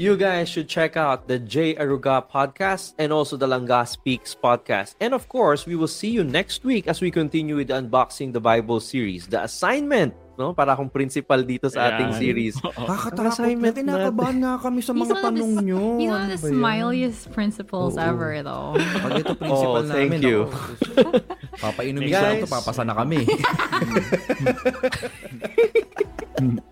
You 0.01 0.16
guys 0.16 0.48
should 0.48 0.64
check 0.64 0.96
out 0.96 1.28
the 1.28 1.36
J. 1.36 1.76
Aruga 1.76 2.24
podcast 2.24 2.96
and 2.96 3.12
also 3.12 3.36
the 3.36 3.44
Langa 3.44 3.84
Speaks 3.84 4.32
podcast. 4.32 4.96
And 4.96 5.12
of 5.12 5.28
course, 5.28 5.68
we 5.68 5.76
will 5.76 5.92
see 5.92 6.09
you 6.09 6.24
next 6.24 6.64
week 6.64 6.88
as 6.88 7.05
we 7.05 7.12
continue 7.12 7.61
with 7.61 7.68
the 7.68 7.76
Unboxing 7.76 8.32
the 8.32 8.40
Bible 8.40 8.80
series. 8.80 9.28
The 9.28 9.44
assignment, 9.44 10.16
no? 10.40 10.57
Para 10.57 10.72
akong 10.72 10.88
principal 10.88 11.44
dito 11.44 11.68
sa 11.68 11.92
ating 11.92 12.16
Ayan. 12.16 12.22
series. 12.22 12.57
Nakakatakot 12.64 13.20
na. 13.20 13.28
assignment 13.28 13.76
Kinakabahan 13.76 14.36
nga 14.40 14.53
kami 14.57 14.80
sa 14.80 14.96
mga 14.96 15.05
of 15.05 15.12
the- 15.12 15.20
tanong 15.20 15.53
nyo. 15.68 15.82
He's 16.01 16.09
one 16.09 16.16
Ano 16.16 16.32
of 16.32 16.32
the 16.32 16.40
ba 16.40 16.48
yan? 16.48 16.57
smiliest 16.57 17.28
principals 17.36 17.92
Oo. 17.92 18.01
ever, 18.01 18.40
though. 18.40 18.80
Pag 19.05 19.20
ito 19.20 19.36
principal 19.36 19.76
Oh, 19.76 19.84
thank 19.84 20.16
namin, 20.16 20.24
you. 20.24 20.48
ako, 20.48 21.28
Papainumin 21.61 22.09
ko 22.09 22.24
lang 22.24 22.40
to, 22.40 22.48
papasa 22.48 22.88
na 22.88 22.96
kami. 22.96 23.28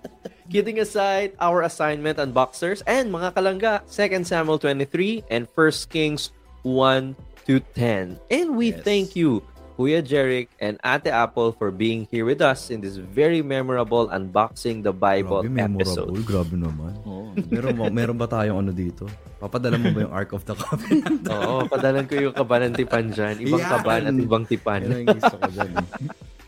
Kidding 0.49 0.80
aside, 0.80 1.36
our 1.36 1.61
assignment 1.61 2.16
unboxers 2.16 2.80
and 2.88 3.12
mga 3.12 3.36
kalangga, 3.36 3.72
2 3.84 4.24
Samuel 4.24 4.57
23 4.57 5.28
and 5.28 5.44
1 5.44 5.92
Kings 5.92 6.32
1 6.64 7.12
to 7.44 7.61
10. 7.76 8.16
And 8.32 8.57
we 8.57 8.72
Yes. 8.72 8.80
thank 8.80 9.12
you, 9.12 9.44
Kuya 9.76 10.01
Jeric 10.01 10.49
and 10.57 10.80
Ate 10.80 11.12
Apple 11.12 11.53
for 11.53 11.68
being 11.68 12.09
here 12.09 12.24
with 12.24 12.40
us 12.40 12.72
in 12.72 12.80
this 12.80 12.96
very 12.96 13.44
memorable 13.44 14.09
Unboxing 14.09 14.82
the 14.82 14.90
Bible 14.90 15.44
grabe, 15.44 15.53
memorable. 15.53 15.84
episode. 15.84 16.16
Grabe 16.24 16.57
naman. 16.57 16.96
Oo. 17.05 17.36
Meron, 17.46 17.72
ba, 17.76 17.84
meron 17.92 18.16
ba 18.16 18.26
tayong 18.26 18.59
ano 18.59 18.72
dito? 18.72 19.05
Papadala 19.38 19.76
mo 19.76 19.92
ba 19.92 20.01
yung 20.03 20.14
Ark 20.16 20.32
of 20.32 20.49
the 20.49 20.57
Covenant? 20.57 21.28
Oo, 21.30 21.68
padalan 21.68 22.09
ko 22.09 22.16
yung 22.18 22.32
kaba 22.32 22.59
ng 22.59 22.72
tipan 22.72 23.12
dyan. 23.12 23.36
Ibang 23.38 23.62
Yan. 23.62 23.70
kaban 23.70 24.03
at 24.03 24.16
ibang 24.16 24.42
Yan 24.42 24.51
tipan. 24.51 24.80
ang 24.82 25.07
gusto 25.12 25.36
ko 25.36 25.46
dyan. 25.53 25.70
eh. 25.76 25.86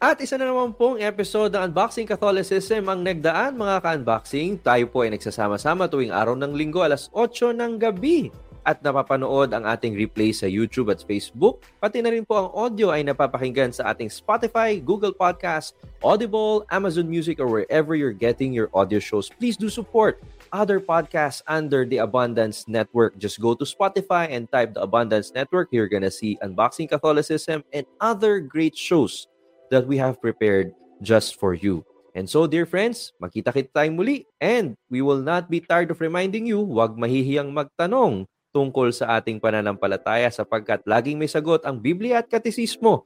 At 0.04 0.20
isa 0.20 0.36
na 0.36 0.52
naman 0.52 0.76
pong 0.76 1.00
episode 1.00 1.48
ng 1.56 1.72
Unboxing 1.72 2.04
Catholicism 2.04 2.92
ang 2.92 3.00
nagdaan 3.00 3.56
mga 3.56 3.80
ka-unboxing. 3.80 4.60
Tayo 4.60 4.84
po 4.92 5.00
ay 5.00 5.16
nagsasama-sama 5.16 5.88
tuwing 5.88 6.12
araw 6.12 6.36
ng 6.36 6.52
linggo 6.52 6.84
alas 6.84 7.08
8 7.16 7.56
ng 7.56 7.80
gabi. 7.80 8.28
At 8.68 8.84
napapanood 8.84 9.56
ang 9.56 9.64
ating 9.64 9.96
replay 9.96 10.36
sa 10.36 10.44
YouTube 10.44 10.92
at 10.92 11.00
Facebook. 11.00 11.64
Pati 11.80 12.04
na 12.04 12.12
rin 12.12 12.20
po 12.20 12.36
ang 12.36 12.52
audio 12.52 12.92
ay 12.92 13.00
napapakinggan 13.00 13.72
sa 13.72 13.96
ating 13.96 14.12
Spotify, 14.12 14.76
Google 14.76 15.16
Podcast, 15.16 15.72
Audible, 16.04 16.68
Amazon 16.68 17.08
Music, 17.08 17.40
or 17.40 17.48
wherever 17.48 17.96
you're 17.96 18.12
getting 18.12 18.52
your 18.52 18.68
audio 18.76 19.00
shows. 19.00 19.32
Please 19.40 19.56
do 19.56 19.72
support 19.72 20.20
other 20.52 20.84
podcasts 20.84 21.40
under 21.48 21.88
the 21.88 22.04
Abundance 22.04 22.68
Network. 22.68 23.16
Just 23.16 23.40
go 23.40 23.56
to 23.56 23.64
Spotify 23.64 24.28
and 24.28 24.52
type 24.52 24.76
the 24.76 24.84
Abundance 24.84 25.32
Network. 25.32 25.72
You're 25.72 25.88
gonna 25.88 26.12
see 26.12 26.36
Unboxing 26.44 26.92
Catholicism 26.92 27.64
and 27.72 27.88
other 28.04 28.44
great 28.44 28.76
shows 28.76 29.32
that 29.74 29.90
we 29.90 29.98
have 29.98 30.22
prepared 30.22 30.70
just 31.02 31.36
for 31.36 31.52
you. 31.52 31.82
And 32.14 32.30
so, 32.30 32.46
dear 32.46 32.62
friends, 32.62 33.10
magkita-kita 33.18 33.74
tayong 33.74 33.98
muli 33.98 34.22
and 34.38 34.78
we 34.86 35.02
will 35.02 35.18
not 35.18 35.50
be 35.50 35.58
tired 35.58 35.90
of 35.90 35.98
reminding 35.98 36.46
you, 36.46 36.62
huwag 36.62 36.94
mahihiyang 36.94 37.50
magtanong 37.50 38.30
tungkol 38.54 38.94
sa 38.94 39.18
ating 39.18 39.42
pananampalataya 39.42 40.30
sapagkat 40.30 40.86
laging 40.86 41.18
may 41.18 41.26
sagot 41.26 41.66
ang 41.66 41.82
Biblia 41.82 42.22
at 42.22 42.30
Katisismo. 42.30 43.02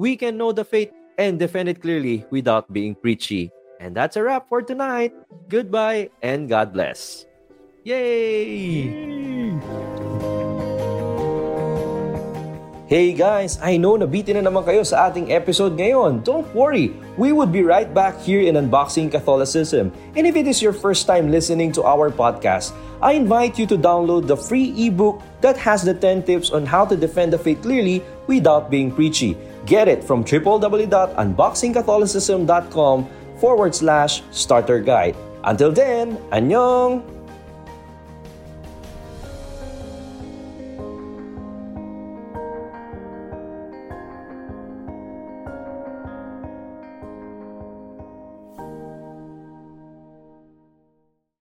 We 0.00 0.16
can 0.16 0.40
know 0.40 0.56
the 0.56 0.64
faith 0.64 0.88
and 1.20 1.36
defend 1.36 1.68
it 1.68 1.84
clearly 1.84 2.24
without 2.32 2.72
being 2.72 2.96
preachy. 2.96 3.52
And 3.76 3.92
that's 3.92 4.16
a 4.16 4.24
wrap 4.24 4.48
for 4.48 4.64
tonight. 4.64 5.12
Goodbye 5.52 6.08
and 6.24 6.48
God 6.48 6.72
bless. 6.72 7.28
Yay! 7.84 9.35
Hey 12.86 13.18
guys, 13.18 13.58
I 13.58 13.82
know 13.82 13.98
nabitin 13.98 14.38
na 14.38 14.46
naman 14.46 14.62
kayo 14.62 14.86
sa 14.86 15.10
ating 15.10 15.34
episode 15.34 15.74
ngayon. 15.74 16.22
Don't 16.22 16.46
worry, 16.54 16.94
we 17.18 17.34
would 17.34 17.50
be 17.50 17.66
right 17.66 17.90
back 17.90 18.14
here 18.22 18.46
in 18.46 18.54
Unboxing 18.54 19.10
Catholicism. 19.10 19.90
And 20.14 20.22
if 20.22 20.38
it 20.38 20.46
is 20.46 20.62
your 20.62 20.70
first 20.70 21.02
time 21.02 21.26
listening 21.26 21.74
to 21.74 21.82
our 21.82 22.14
podcast, 22.14 22.70
I 23.02 23.18
invite 23.18 23.58
you 23.58 23.66
to 23.74 23.74
download 23.74 24.30
the 24.30 24.38
free 24.38 24.70
ebook 24.78 25.18
that 25.42 25.58
has 25.58 25.82
the 25.82 25.98
10 25.98 26.30
tips 26.30 26.54
on 26.54 26.62
how 26.62 26.86
to 26.86 26.94
defend 26.94 27.34
the 27.34 27.42
faith 27.42 27.58
clearly 27.58 28.06
without 28.30 28.70
being 28.70 28.94
preachy. 28.94 29.34
Get 29.66 29.90
it 29.90 30.06
from 30.06 30.22
www.unboxingcatholicism.com 30.22 32.96
forward 33.42 33.74
slash 33.74 34.22
starter 34.30 34.78
guide. 34.78 35.18
Until 35.42 35.74
then, 35.74 36.22
annyeong! 36.30 37.15